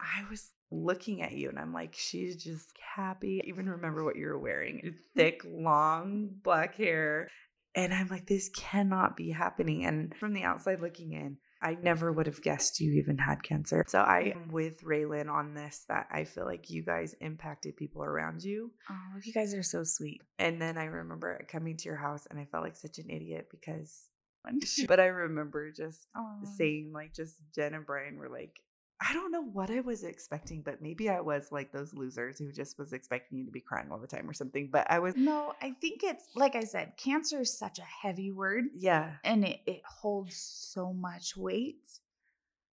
I 0.00 0.24
was 0.30 0.52
looking 0.70 1.22
at 1.22 1.32
you 1.32 1.48
and 1.50 1.58
I'm 1.58 1.72
like, 1.72 1.94
she's 1.94 2.42
just 2.42 2.76
happy. 2.96 3.42
I 3.42 3.48
even 3.48 3.68
remember 3.68 4.02
what 4.02 4.16
you 4.16 4.26
were 4.26 4.38
wearing 4.38 4.94
thick, 5.16 5.42
long 5.46 6.30
black 6.42 6.76
hair. 6.76 7.28
And 7.74 7.92
I'm 7.92 8.08
like, 8.08 8.26
this 8.26 8.50
cannot 8.50 9.16
be 9.16 9.30
happening. 9.30 9.84
And 9.84 10.14
from 10.16 10.32
the 10.32 10.42
outside 10.42 10.80
looking 10.80 11.12
in, 11.12 11.36
I 11.62 11.76
never 11.80 12.12
would 12.12 12.26
have 12.26 12.42
guessed 12.42 12.80
you 12.80 12.92
even 12.94 13.18
had 13.18 13.42
cancer. 13.42 13.84
So 13.86 14.00
I 14.00 14.24
mm-hmm. 14.24 14.42
am 14.42 14.52
with 14.52 14.82
Raylan 14.82 15.30
on 15.30 15.54
this 15.54 15.84
that 15.88 16.08
I 16.10 16.24
feel 16.24 16.44
like 16.44 16.70
you 16.70 16.82
guys 16.82 17.14
impacted 17.20 17.76
people 17.76 18.02
around 18.02 18.42
you. 18.42 18.72
oh 18.90 19.20
you 19.22 19.32
guys 19.32 19.54
are 19.54 19.62
so 19.62 19.84
sweet 19.84 20.22
And 20.38 20.60
then 20.60 20.76
I 20.76 20.84
remember 20.84 21.46
coming 21.48 21.76
to 21.76 21.84
your 21.88 21.96
house 21.96 22.26
and 22.30 22.38
I 22.38 22.46
felt 22.46 22.64
like 22.64 22.76
such 22.76 22.98
an 22.98 23.08
idiot 23.08 23.48
because, 23.50 24.08
but 24.88 24.98
I 24.98 25.06
remember 25.06 25.70
just 25.70 26.08
Aw. 26.16 26.44
saying, 26.56 26.90
like, 26.92 27.14
just 27.14 27.36
Jen 27.54 27.74
and 27.74 27.86
Brian 27.86 28.16
were 28.16 28.28
like, 28.28 28.58
I 29.04 29.12
don't 29.12 29.32
know 29.32 29.42
what 29.42 29.70
I 29.70 29.80
was 29.80 30.04
expecting, 30.04 30.62
but 30.62 30.80
maybe 30.80 31.10
I 31.10 31.20
was 31.20 31.50
like 31.50 31.72
those 31.72 31.92
losers 31.92 32.38
who 32.38 32.52
just 32.52 32.78
was 32.78 32.92
expecting 32.92 33.38
you 33.38 33.44
to 33.46 33.50
be 33.50 33.60
crying 33.60 33.88
all 33.90 33.98
the 33.98 34.06
time 34.06 34.30
or 34.30 34.32
something. 34.32 34.68
But 34.70 34.88
I 34.90 35.00
was, 35.00 35.16
no 35.16 35.54
i 35.60 35.72
think 35.80 36.02
it's 36.04 36.26
like 36.34 36.54
i 36.54 36.62
said 36.62 36.92
cancer 36.96 37.40
is 37.40 37.56
such 37.56 37.78
a 37.78 38.06
heavy 38.06 38.30
word 38.30 38.64
yeah, 38.74 39.14
and 39.24 39.44
it, 39.44 39.60
it 39.66 39.82
holds 39.84 40.36
so 40.36 40.92
much 40.92 41.36
weight. 41.36 42.00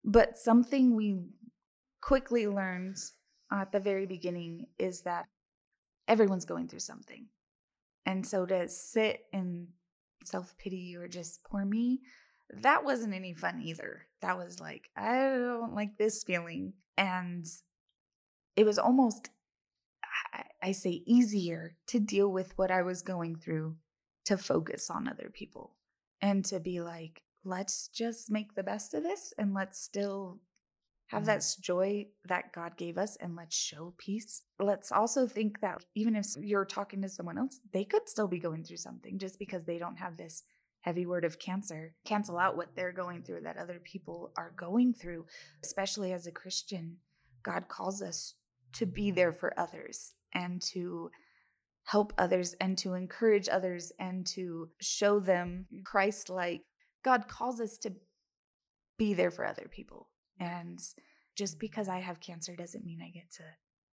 But 0.03 0.38
something 0.38 0.95
we 0.95 1.19
quickly 2.01 2.47
learned 2.47 2.97
at 3.51 3.71
the 3.71 3.80
very 3.80 4.05
beginning 4.05 4.67
is 4.78 5.01
that 5.01 5.25
everyone's 6.07 6.45
going 6.45 6.67
through 6.67 6.80
something. 6.80 7.28
And 8.05 8.25
so 8.25 8.45
to 8.45 8.69
sit 8.69 9.25
in 9.34 9.67
self 10.23 10.57
pity 10.57 10.95
or 10.95 11.07
just 11.07 11.43
poor 11.43 11.65
me, 11.65 12.01
that 12.49 12.83
wasn't 12.83 13.13
any 13.13 13.33
fun 13.33 13.61
either. 13.61 14.07
That 14.21 14.37
was 14.37 14.59
like, 14.59 14.89
I 14.95 15.29
don't 15.29 15.75
like 15.75 15.97
this 15.97 16.23
feeling. 16.23 16.73
And 16.97 17.45
it 18.55 18.65
was 18.65 18.79
almost, 18.79 19.29
I- 20.33 20.45
I 20.61 20.71
say, 20.71 21.03
easier 21.05 21.75
to 21.87 21.99
deal 21.99 22.31
with 22.31 22.57
what 22.57 22.71
I 22.71 22.81
was 22.81 23.01
going 23.01 23.35
through 23.35 23.77
to 24.25 24.37
focus 24.37 24.89
on 24.89 25.07
other 25.07 25.29
people 25.31 25.75
and 26.21 26.43
to 26.45 26.59
be 26.59 26.81
like, 26.81 27.21
let's 27.43 27.87
just 27.87 28.29
make 28.31 28.55
the 28.55 28.63
best 28.63 28.93
of 28.93 29.03
this 29.03 29.33
and 29.37 29.53
let's 29.53 29.79
still 29.79 30.39
have 31.07 31.25
that 31.25 31.39
mm. 31.39 31.61
joy 31.61 32.05
that 32.25 32.51
God 32.51 32.75
gave 32.75 32.97
us 32.97 33.15
and 33.17 33.35
let's 33.35 33.55
show 33.55 33.93
peace. 33.97 34.43
Let's 34.59 34.91
also 34.91 35.25
think 35.25 35.61
that 35.61 35.85
even 35.95 36.15
if 36.15 36.27
you're 36.37 36.65
talking 36.65 37.01
to 37.01 37.09
someone 37.09 37.37
else, 37.37 37.59
they 37.71 37.85
could 37.85 38.09
still 38.09 38.27
be 38.27 38.39
going 38.39 38.63
through 38.63 38.77
something 38.77 39.17
just 39.17 39.39
because 39.39 39.63
they 39.63 39.77
don't 39.77 39.99
have 39.99 40.17
this 40.17 40.43
heavy 40.88 41.05
word 41.05 41.25
of 41.25 41.38
cancer. 41.38 41.93
Cancel 42.05 42.38
out 42.38 42.55
what 42.55 42.73
they're 42.73 42.93
going 42.93 43.21
through 43.21 43.41
that 43.41 43.57
other 43.57 43.77
people 43.83 44.31
are 44.38 44.53
going 44.55 44.93
through, 44.93 45.25
especially 45.61 46.13
as 46.13 46.25
a 46.25 46.31
Christian. 46.31 46.95
God 47.43 47.67
calls 47.67 48.01
us 48.01 48.35
to 48.71 48.85
be 48.85 49.11
there 49.11 49.33
for 49.33 49.53
others 49.59 50.13
and 50.33 50.61
to 50.61 51.09
help 51.83 52.13
others 52.17 52.55
and 52.61 52.77
to 52.77 52.93
encourage 52.93 53.49
others 53.49 53.91
and 53.99 54.25
to 54.27 54.69
show 54.79 55.19
them 55.19 55.65
Christ 55.83 56.29
like. 56.29 56.61
God 57.03 57.27
calls 57.27 57.59
us 57.59 57.77
to 57.79 57.91
be 58.97 59.13
there 59.13 59.31
for 59.31 59.45
other 59.45 59.67
people. 59.69 60.07
And 60.39 60.79
just 61.35 61.59
because 61.59 61.89
I 61.89 61.99
have 61.99 62.21
cancer 62.21 62.55
doesn't 62.55 62.85
mean 62.85 63.01
I 63.01 63.09
get 63.09 63.29
to 63.33 63.43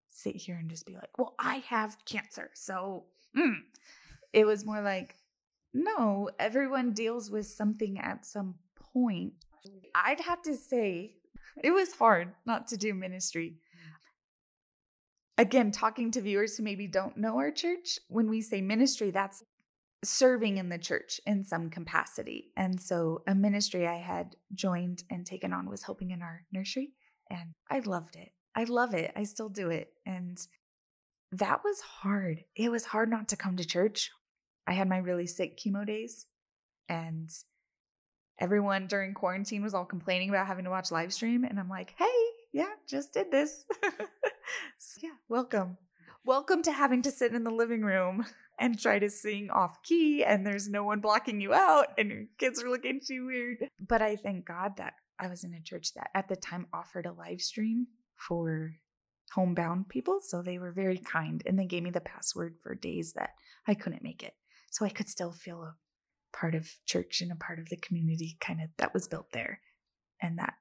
sit 0.10 0.36
here 0.36 0.58
and 0.58 0.70
just 0.70 0.86
be 0.86 0.94
like, 0.94 1.18
well, 1.18 1.34
I 1.40 1.64
have 1.70 1.98
cancer. 2.06 2.52
So 2.54 3.06
mm. 3.36 3.62
it 4.32 4.46
was 4.46 4.64
more 4.64 4.82
like, 4.82 5.16
no, 5.74 6.30
everyone 6.40 6.94
deals 6.94 7.32
with 7.32 7.48
something 7.48 8.00
at 8.00 8.26
some 8.26 8.56
point. 8.94 9.34
I'd 9.96 10.22
have 10.22 10.42
to 10.44 10.56
say 10.56 11.16
it 11.64 11.72
was 11.72 11.94
hard 11.94 12.34
not 12.46 12.68
to 12.68 12.78
do 12.78 12.94
ministry. 12.94 13.56
Again, 15.38 15.72
talking 15.72 16.12
to 16.12 16.22
viewers 16.22 16.58
who 16.58 16.64
maybe 16.64 16.88
don't 16.88 17.18
know 17.18 17.38
our 17.38 17.52
church, 17.52 17.98
when 18.08 18.30
we 18.30 18.42
say 18.42 18.62
ministry, 18.62 19.10
that's 19.10 19.44
serving 20.04 20.58
in 20.58 20.70
the 20.70 20.78
church 20.78 21.20
in 21.26 21.44
some 21.44 21.70
capacity. 21.70 22.52
And 22.56 22.80
so, 22.80 23.24
a 23.28 23.34
ministry 23.34 23.88
I 23.88 23.98
had 23.98 24.36
joined 24.54 25.04
and 25.10 25.26
taken 25.26 25.52
on 25.52 25.70
was 25.70 25.84
helping 25.84 26.12
in 26.12 26.22
our 26.22 26.46
nursery. 26.52 26.92
And 27.32 27.56
I 27.70 27.80
loved 27.80 28.16
it. 28.16 28.30
I 28.56 28.66
love 28.66 28.94
it. 28.94 29.12
I 29.16 29.24
still 29.24 29.50
do 29.50 29.70
it. 29.70 29.90
And 30.06 30.38
that 31.32 31.62
was 31.64 31.82
hard. 31.82 32.44
It 32.56 32.70
was 32.70 32.86
hard 32.86 33.10
not 33.10 33.28
to 33.30 33.36
come 33.36 33.58
to 33.58 33.66
church. 33.66 34.12
I 34.68 34.74
had 34.74 34.88
my 34.88 34.98
really 34.98 35.28
sick 35.28 35.58
chemo 35.58 35.86
days, 35.86 36.26
and 36.88 37.30
everyone 38.40 38.88
during 38.88 39.14
quarantine 39.14 39.64
was 39.64 39.74
all 39.74 39.86
complaining 39.86 40.30
about 40.30 40.48
having 40.48 40.66
to 40.66 40.72
watch 40.72 40.92
live 40.92 41.14
stream. 41.14 41.44
And 41.44 41.60
I'm 41.60 41.70
like, 41.70 41.94
hey, 41.98 42.24
yeah, 42.52 42.70
just 42.88 43.14
did 43.14 43.32
this. 43.32 43.66
So, 44.78 45.00
yeah, 45.02 45.16
welcome. 45.30 45.78
Welcome 46.26 46.62
to 46.64 46.72
having 46.72 47.02
to 47.04 47.12
sit 47.12 47.34
in 47.34 47.44
the 47.44 47.52
living 47.52 47.82
room 47.82 48.26
and 48.60 48.80
try 48.80 49.00
to 49.00 49.10
sing 49.10 49.50
off 49.50 49.82
key, 49.84 50.24
and 50.24 50.46
there's 50.46 50.70
no 50.70 50.84
one 50.84 51.00
blocking 51.00 51.42
you 51.42 51.54
out, 51.54 51.88
and 51.98 52.10
your 52.10 52.26
kids 52.38 52.62
are 52.62 52.70
looking 52.70 53.00
you 53.10 53.26
weird. 53.26 53.70
But 53.80 54.02
I 54.02 54.16
thank 54.16 54.46
God 54.46 54.78
that 54.78 54.94
I 55.20 55.28
was 55.28 55.44
in 55.44 55.54
a 55.54 55.62
church 55.62 55.94
that 55.96 56.10
at 56.14 56.28
the 56.28 56.36
time 56.36 56.68
offered 56.74 57.06
a 57.06 57.14
live 57.14 57.42
stream 57.42 57.88
for 58.16 58.76
homebound 59.34 59.90
people. 59.90 60.20
So 60.22 60.42
they 60.42 60.58
were 60.58 60.72
very 60.72 60.98
kind 60.98 61.42
and 61.46 61.58
they 61.58 61.66
gave 61.66 61.84
me 61.84 61.92
the 61.92 62.02
password 62.02 62.56
for 62.62 62.76
days 62.76 63.14
that 63.14 63.32
I 63.68 63.74
couldn't 63.74 64.04
make 64.04 64.24
it. 64.24 64.34
So 64.74 64.86
I 64.86 64.90
could 64.90 65.08
still 65.08 65.32
feel 65.32 65.62
a 65.64 65.76
part 66.38 66.56
of 66.56 66.70
church 66.86 67.22
and 67.22 67.32
a 67.32 67.36
part 67.36 67.60
of 67.60 67.70
the 67.70 67.78
community 67.78 68.38
kind 68.42 68.62
of 68.62 68.70
that 68.78 68.94
was 68.94 69.08
built 69.08 69.32
there. 69.32 69.62
And 70.22 70.38
that 70.38 70.56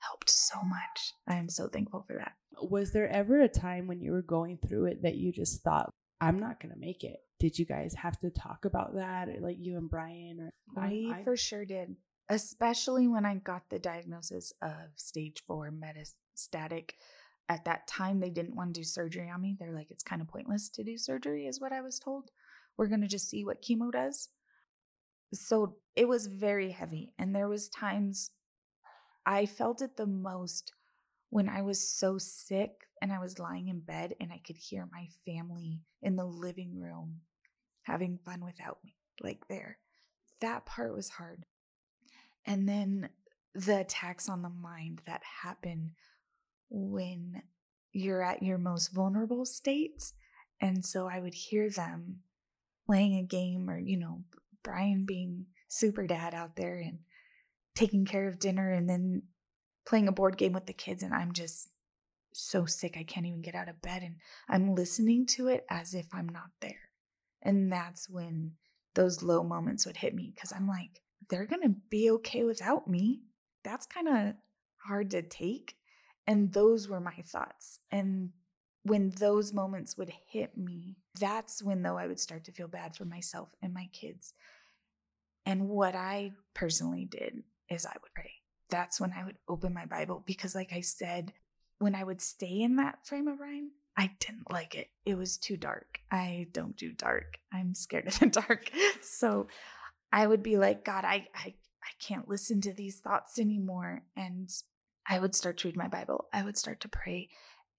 helped 0.00 0.30
so 0.30 0.56
much. 0.62 1.12
I 1.28 1.36
am 1.36 1.48
so 1.48 1.68
thankful 1.68 2.02
for 2.02 2.16
that. 2.16 2.32
Was 2.60 2.92
there 2.92 3.08
ever 3.08 3.40
a 3.40 3.48
time 3.48 3.86
when 3.86 4.00
you 4.00 4.10
were 4.12 4.22
going 4.22 4.58
through 4.58 4.86
it 4.86 5.02
that 5.02 5.16
you 5.16 5.32
just 5.32 5.62
thought, 5.62 5.90
I'm 6.20 6.40
not 6.40 6.60
going 6.60 6.72
to 6.72 6.80
make 6.80 7.04
it? 7.04 7.20
did 7.38 7.58
you 7.58 7.66
guys 7.66 7.94
have 7.94 8.18
to 8.20 8.30
talk 8.30 8.64
about 8.64 8.94
that, 8.94 9.28
like 9.40 9.56
you 9.58 9.76
and 9.76 9.90
Brian? 9.90 10.40
Or 10.40 10.86
we 10.88 11.12
I, 11.12 11.18
I, 11.18 11.22
for 11.22 11.36
sure 11.36 11.64
did, 11.64 11.96
especially 12.28 13.08
when 13.08 13.26
I 13.26 13.36
got 13.36 13.68
the 13.68 13.78
diagnosis 13.78 14.52
of 14.62 14.72
stage 14.96 15.42
four 15.46 15.70
metastatic. 15.70 16.90
At 17.48 17.64
that 17.66 17.86
time, 17.86 18.18
they 18.18 18.30
didn't 18.30 18.56
want 18.56 18.74
to 18.74 18.80
do 18.80 18.84
surgery 18.84 19.30
on 19.30 19.40
me. 19.40 19.56
They're 19.58 19.72
like, 19.72 19.90
it's 19.90 20.02
kind 20.02 20.20
of 20.20 20.28
pointless 20.28 20.68
to 20.70 20.82
do 20.82 20.98
surgery, 20.98 21.46
is 21.46 21.60
what 21.60 21.72
I 21.72 21.80
was 21.80 21.98
told. 21.98 22.30
We're 22.76 22.88
gonna 22.88 23.08
just 23.08 23.28
see 23.28 23.44
what 23.44 23.62
chemo 23.62 23.90
does. 23.90 24.28
So 25.32 25.76
it 25.94 26.06
was 26.06 26.26
very 26.26 26.70
heavy, 26.70 27.12
and 27.18 27.34
there 27.34 27.48
was 27.48 27.68
times 27.68 28.30
I 29.24 29.46
felt 29.46 29.82
it 29.82 29.96
the 29.96 30.06
most 30.06 30.72
when 31.30 31.48
I 31.48 31.62
was 31.62 31.88
so 31.88 32.16
sick 32.18 32.70
and 33.02 33.12
I 33.12 33.18
was 33.18 33.38
lying 33.38 33.68
in 33.68 33.80
bed 33.80 34.14
and 34.20 34.32
I 34.32 34.40
could 34.46 34.56
hear 34.56 34.88
my 34.92 35.08
family 35.26 35.80
in 36.00 36.16
the 36.16 36.24
living 36.24 36.78
room 36.78 37.22
having 37.82 38.18
fun 38.24 38.44
without 38.44 38.78
me, 38.84 38.94
like 39.20 39.48
there. 39.48 39.78
That 40.40 40.64
part 40.64 40.94
was 40.94 41.10
hard. 41.10 41.44
And 42.44 42.68
then 42.68 43.10
the 43.54 43.80
attacks 43.80 44.28
on 44.28 44.42
the 44.42 44.48
mind 44.48 45.02
that 45.06 45.22
happen 45.42 45.92
when 46.70 47.42
you're 47.92 48.22
at 48.22 48.42
your 48.42 48.58
most 48.58 48.94
vulnerable 48.94 49.44
states. 49.44 50.14
And 50.60 50.84
so 50.84 51.08
I 51.08 51.20
would 51.20 51.34
hear 51.34 51.68
them 51.68 52.20
playing 52.86 53.16
a 53.16 53.22
game 53.22 53.68
or, 53.68 53.78
you 53.78 53.98
know, 53.98 54.22
Brian 54.62 55.04
being 55.04 55.46
super 55.68 56.06
dad 56.06 56.34
out 56.34 56.56
there 56.56 56.78
and 56.78 57.00
taking 57.74 58.04
care 58.04 58.28
of 58.28 58.38
dinner 58.38 58.70
and 58.70 58.88
then 58.88 59.22
playing 59.86 60.08
a 60.08 60.12
board 60.12 60.36
game 60.36 60.52
with 60.52 60.66
the 60.66 60.72
kids. 60.72 61.02
And 61.02 61.14
I'm 61.14 61.32
just 61.32 61.68
so 62.32 62.66
sick 62.66 62.96
I 62.98 63.02
can't 63.02 63.26
even 63.26 63.42
get 63.42 63.54
out 63.54 63.68
of 63.68 63.80
bed 63.80 64.02
and 64.02 64.16
I'm 64.48 64.74
listening 64.74 65.26
to 65.26 65.48
it 65.48 65.64
as 65.70 65.94
if 65.94 66.06
I'm 66.12 66.28
not 66.28 66.50
there. 66.60 66.90
And 67.42 67.72
that's 67.72 68.08
when 68.08 68.52
those 68.94 69.22
low 69.22 69.42
moments 69.42 69.86
would 69.86 69.98
hit 69.98 70.14
me 70.14 70.32
because 70.34 70.52
I'm 70.52 70.66
like, 70.66 71.02
they're 71.28 71.46
going 71.46 71.62
to 71.62 71.74
be 71.90 72.10
okay 72.10 72.44
without 72.44 72.88
me. 72.88 73.22
That's 73.64 73.86
kind 73.86 74.08
of 74.08 74.34
hard 74.86 75.10
to 75.10 75.22
take. 75.22 75.76
And 76.26 76.52
those 76.52 76.88
were 76.88 77.00
my 77.00 77.22
thoughts. 77.24 77.80
And 77.90 78.30
when 78.86 79.10
those 79.10 79.52
moments 79.52 79.98
would 79.98 80.12
hit 80.28 80.56
me, 80.56 80.96
that's 81.18 81.62
when, 81.62 81.82
though, 81.82 81.98
I 81.98 82.06
would 82.06 82.20
start 82.20 82.44
to 82.44 82.52
feel 82.52 82.68
bad 82.68 82.94
for 82.94 83.04
myself 83.04 83.48
and 83.60 83.74
my 83.74 83.88
kids. 83.92 84.32
And 85.44 85.68
what 85.68 85.94
I 85.94 86.32
personally 86.54 87.04
did 87.04 87.42
is 87.68 87.84
I 87.84 87.96
would 88.00 88.14
pray. 88.14 88.30
That's 88.70 89.00
when 89.00 89.12
I 89.12 89.24
would 89.24 89.38
open 89.48 89.74
my 89.74 89.86
Bible 89.86 90.22
because, 90.24 90.54
like 90.54 90.72
I 90.72 90.80
said, 90.80 91.32
when 91.78 91.94
I 91.94 92.04
would 92.04 92.20
stay 92.20 92.60
in 92.60 92.76
that 92.76 93.06
frame 93.06 93.26
of 93.28 93.40
mind, 93.40 93.70
I 93.96 94.12
didn't 94.20 94.52
like 94.52 94.74
it. 94.74 94.88
It 95.04 95.16
was 95.16 95.36
too 95.36 95.56
dark. 95.56 96.00
I 96.10 96.46
don't 96.52 96.76
do 96.76 96.92
dark. 96.92 97.38
I'm 97.52 97.74
scared 97.74 98.06
of 98.06 98.18
the 98.18 98.26
dark. 98.46 98.70
So 99.02 99.48
I 100.12 100.26
would 100.26 100.42
be 100.42 100.58
like, 100.58 100.84
God, 100.84 101.04
I, 101.04 101.28
I, 101.34 101.54
I 101.82 101.90
can't 102.00 102.28
listen 102.28 102.60
to 102.62 102.72
these 102.72 103.00
thoughts 103.00 103.38
anymore. 103.38 104.02
And 104.16 104.50
I 105.08 105.18
would 105.18 105.34
start 105.34 105.58
to 105.58 105.68
read 105.68 105.76
my 105.76 105.88
Bible. 105.88 106.26
I 106.32 106.42
would 106.42 106.56
start 106.56 106.80
to 106.80 106.88
pray 106.88 107.30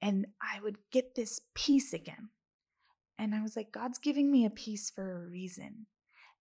and 0.01 0.27
I 0.41 0.59
would 0.61 0.77
get 0.91 1.15
this 1.15 1.41
peace 1.53 1.93
again. 1.93 2.29
And 3.17 3.33
I 3.33 3.41
was 3.41 3.55
like, 3.55 3.71
God's 3.71 3.97
giving 3.97 4.31
me 4.31 4.45
a 4.45 4.49
peace 4.49 4.89
for 4.89 5.11
a 5.11 5.29
reason. 5.29 5.87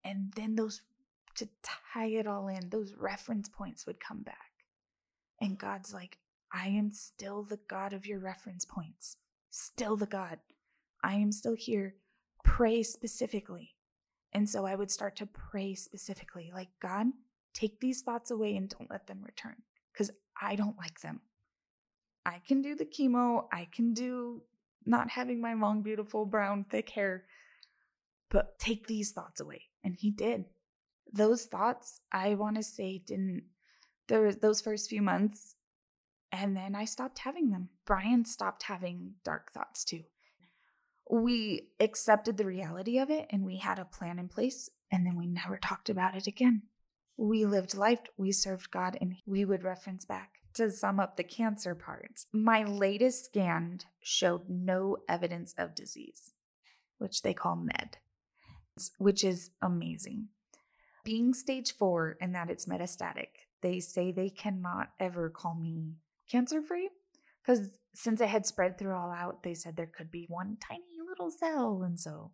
And 0.05 0.33
then 0.35 0.57
those, 0.57 0.83
to 1.37 1.49
tie 1.63 2.07
it 2.07 2.27
all 2.27 2.49
in, 2.49 2.71
those 2.71 2.95
reference 2.99 3.49
points 3.49 3.87
would 3.87 4.01
come 4.01 4.23
back. 4.23 4.51
And 5.41 5.59
God's 5.59 5.95
like, 5.95 6.19
I 6.53 6.69
am 6.69 6.91
still 6.91 7.43
the 7.43 7.59
God 7.69 7.93
of 7.93 8.07
your 8.07 8.19
reference 8.19 8.65
points, 8.65 9.17
still 9.51 9.97
the 9.97 10.07
God. 10.07 10.39
I 11.03 11.15
am 11.15 11.33
still 11.33 11.55
here. 11.55 11.97
Pray 12.43 12.83
specifically. 12.83 13.75
And 14.33 14.49
so 14.49 14.67
I 14.67 14.75
would 14.75 14.91
start 14.91 15.17
to 15.17 15.27
pray 15.27 15.75
specifically, 15.75 16.51
like, 16.53 16.71
God, 16.81 17.07
take 17.53 17.81
these 17.81 18.03
thoughts 18.03 18.31
away 18.31 18.57
and 18.57 18.69
don't 18.69 18.91
let 18.91 19.07
them 19.07 19.23
return 19.23 19.57
because 19.93 20.11
I 20.41 20.57
don't 20.57 20.77
like 20.77 21.01
them. 21.01 21.21
I 22.27 22.41
can 22.47 22.63
do 22.63 22.75
the 22.75 22.87
chemo, 22.87 23.47
I 23.53 23.69
can 23.73 23.93
do 23.93 24.43
not 24.87 25.11
having 25.11 25.41
my 25.41 25.55
long, 25.55 25.83
beautiful, 25.83 26.27
brown, 26.27 26.65
thick 26.69 26.91
hair, 26.91 27.25
but 28.31 28.59
take 28.59 28.87
these 28.87 29.13
thoughts 29.13 29.41
away. 29.41 29.63
And 29.83 29.97
he 29.97 30.11
did. 30.11 30.47
Those 31.13 31.45
thoughts, 31.45 32.01
I 32.11 32.35
want 32.35 32.57
to 32.57 32.63
say, 32.63 33.03
didn't, 33.07 33.45
there 34.09 34.33
those 34.33 34.61
first 34.61 34.89
few 34.89 35.03
months, 35.03 35.55
and 36.33 36.57
then 36.57 36.75
I 36.75 36.85
stopped 36.85 37.21
having 37.21 37.51
them. 37.51 37.69
Brian 37.85 38.25
stopped 38.25 38.65
having 38.65 39.15
dark 39.25 39.53
thoughts 39.53 39.85
too. 39.85 40.03
We 41.11 41.69
accepted 41.79 42.37
the 42.37 42.47
reality 42.47 42.99
of 42.99 43.11
it 43.11 43.27
and 43.31 43.45
we 43.45 43.59
had 43.59 43.79
a 43.79 43.85
plan 43.85 44.19
in 44.19 44.29
place, 44.29 44.69
and 44.91 45.07
then 45.07 45.17
we 45.17 45.27
never 45.27 45.59
talked 45.59 45.89
about 45.89 46.17
it 46.17 46.27
again. 46.27 46.63
We 47.17 47.45
lived 47.45 47.77
life, 47.77 48.01
we 48.17 48.33
served 48.33 48.71
God, 48.71 48.99
and 49.01 49.15
we 49.27 49.45
would 49.45 49.63
reference 49.63 50.05
back. 50.05 50.41
To 50.55 50.71
sum 50.71 51.01
up 51.01 51.17
the 51.17 51.25
cancer 51.25 51.75
part, 51.75 52.27
my 52.33 52.63
latest 52.63 53.25
scan 53.25 53.81
showed 54.01 54.49
no 54.49 54.99
evidence 55.09 55.53
of 55.59 55.75
disease, 55.75 56.33
which 56.99 57.23
they 57.23 57.35
call 57.35 57.57
NED, 57.57 57.99
which 58.99 59.25
is 59.25 59.51
amazing. 59.61 60.29
Being 61.05 61.35
stage 61.35 61.73
four 61.73 62.17
and 62.21 62.35
that 62.37 62.51
it's 62.51 62.67
metastatic, 62.67 63.31
they 63.63 63.81
say 63.81 64.13
they 64.13 64.31
cannot 64.31 64.91
ever 65.01 65.29
call 65.29 65.55
me 65.57 65.97
cancer 66.31 66.63
free 66.63 66.89
because 67.43 67.77
since 67.93 68.21
it 68.21 68.29
had 68.29 68.47
spread 68.47 68.79
through 68.79 68.95
all 68.95 69.11
out, 69.11 69.43
they 69.43 69.55
said 69.55 69.77
there 69.77 69.91
could 69.93 70.11
be 70.11 70.27
one 70.29 70.57
tiny 70.61 70.83
little 71.07 71.31
cell. 71.31 71.83
And 71.85 71.99
so, 71.99 72.33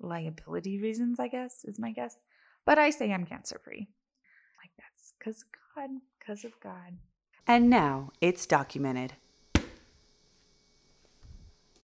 liability 0.00 0.80
reasons, 0.80 1.20
I 1.20 1.28
guess, 1.28 1.64
is 1.64 1.78
my 1.78 1.92
guess. 1.92 2.16
But 2.64 2.78
I 2.78 2.90
say 2.90 3.12
I'm 3.12 3.26
cancer 3.26 3.60
free. 3.62 3.88
Like 4.62 4.70
that's 4.78 5.12
because 5.18 5.42
of 5.42 5.48
God, 5.74 5.90
because 6.18 6.44
of 6.44 6.52
God. 6.60 6.98
And 7.46 7.68
now 7.68 8.10
it's 8.20 8.46
documented. 8.46 9.14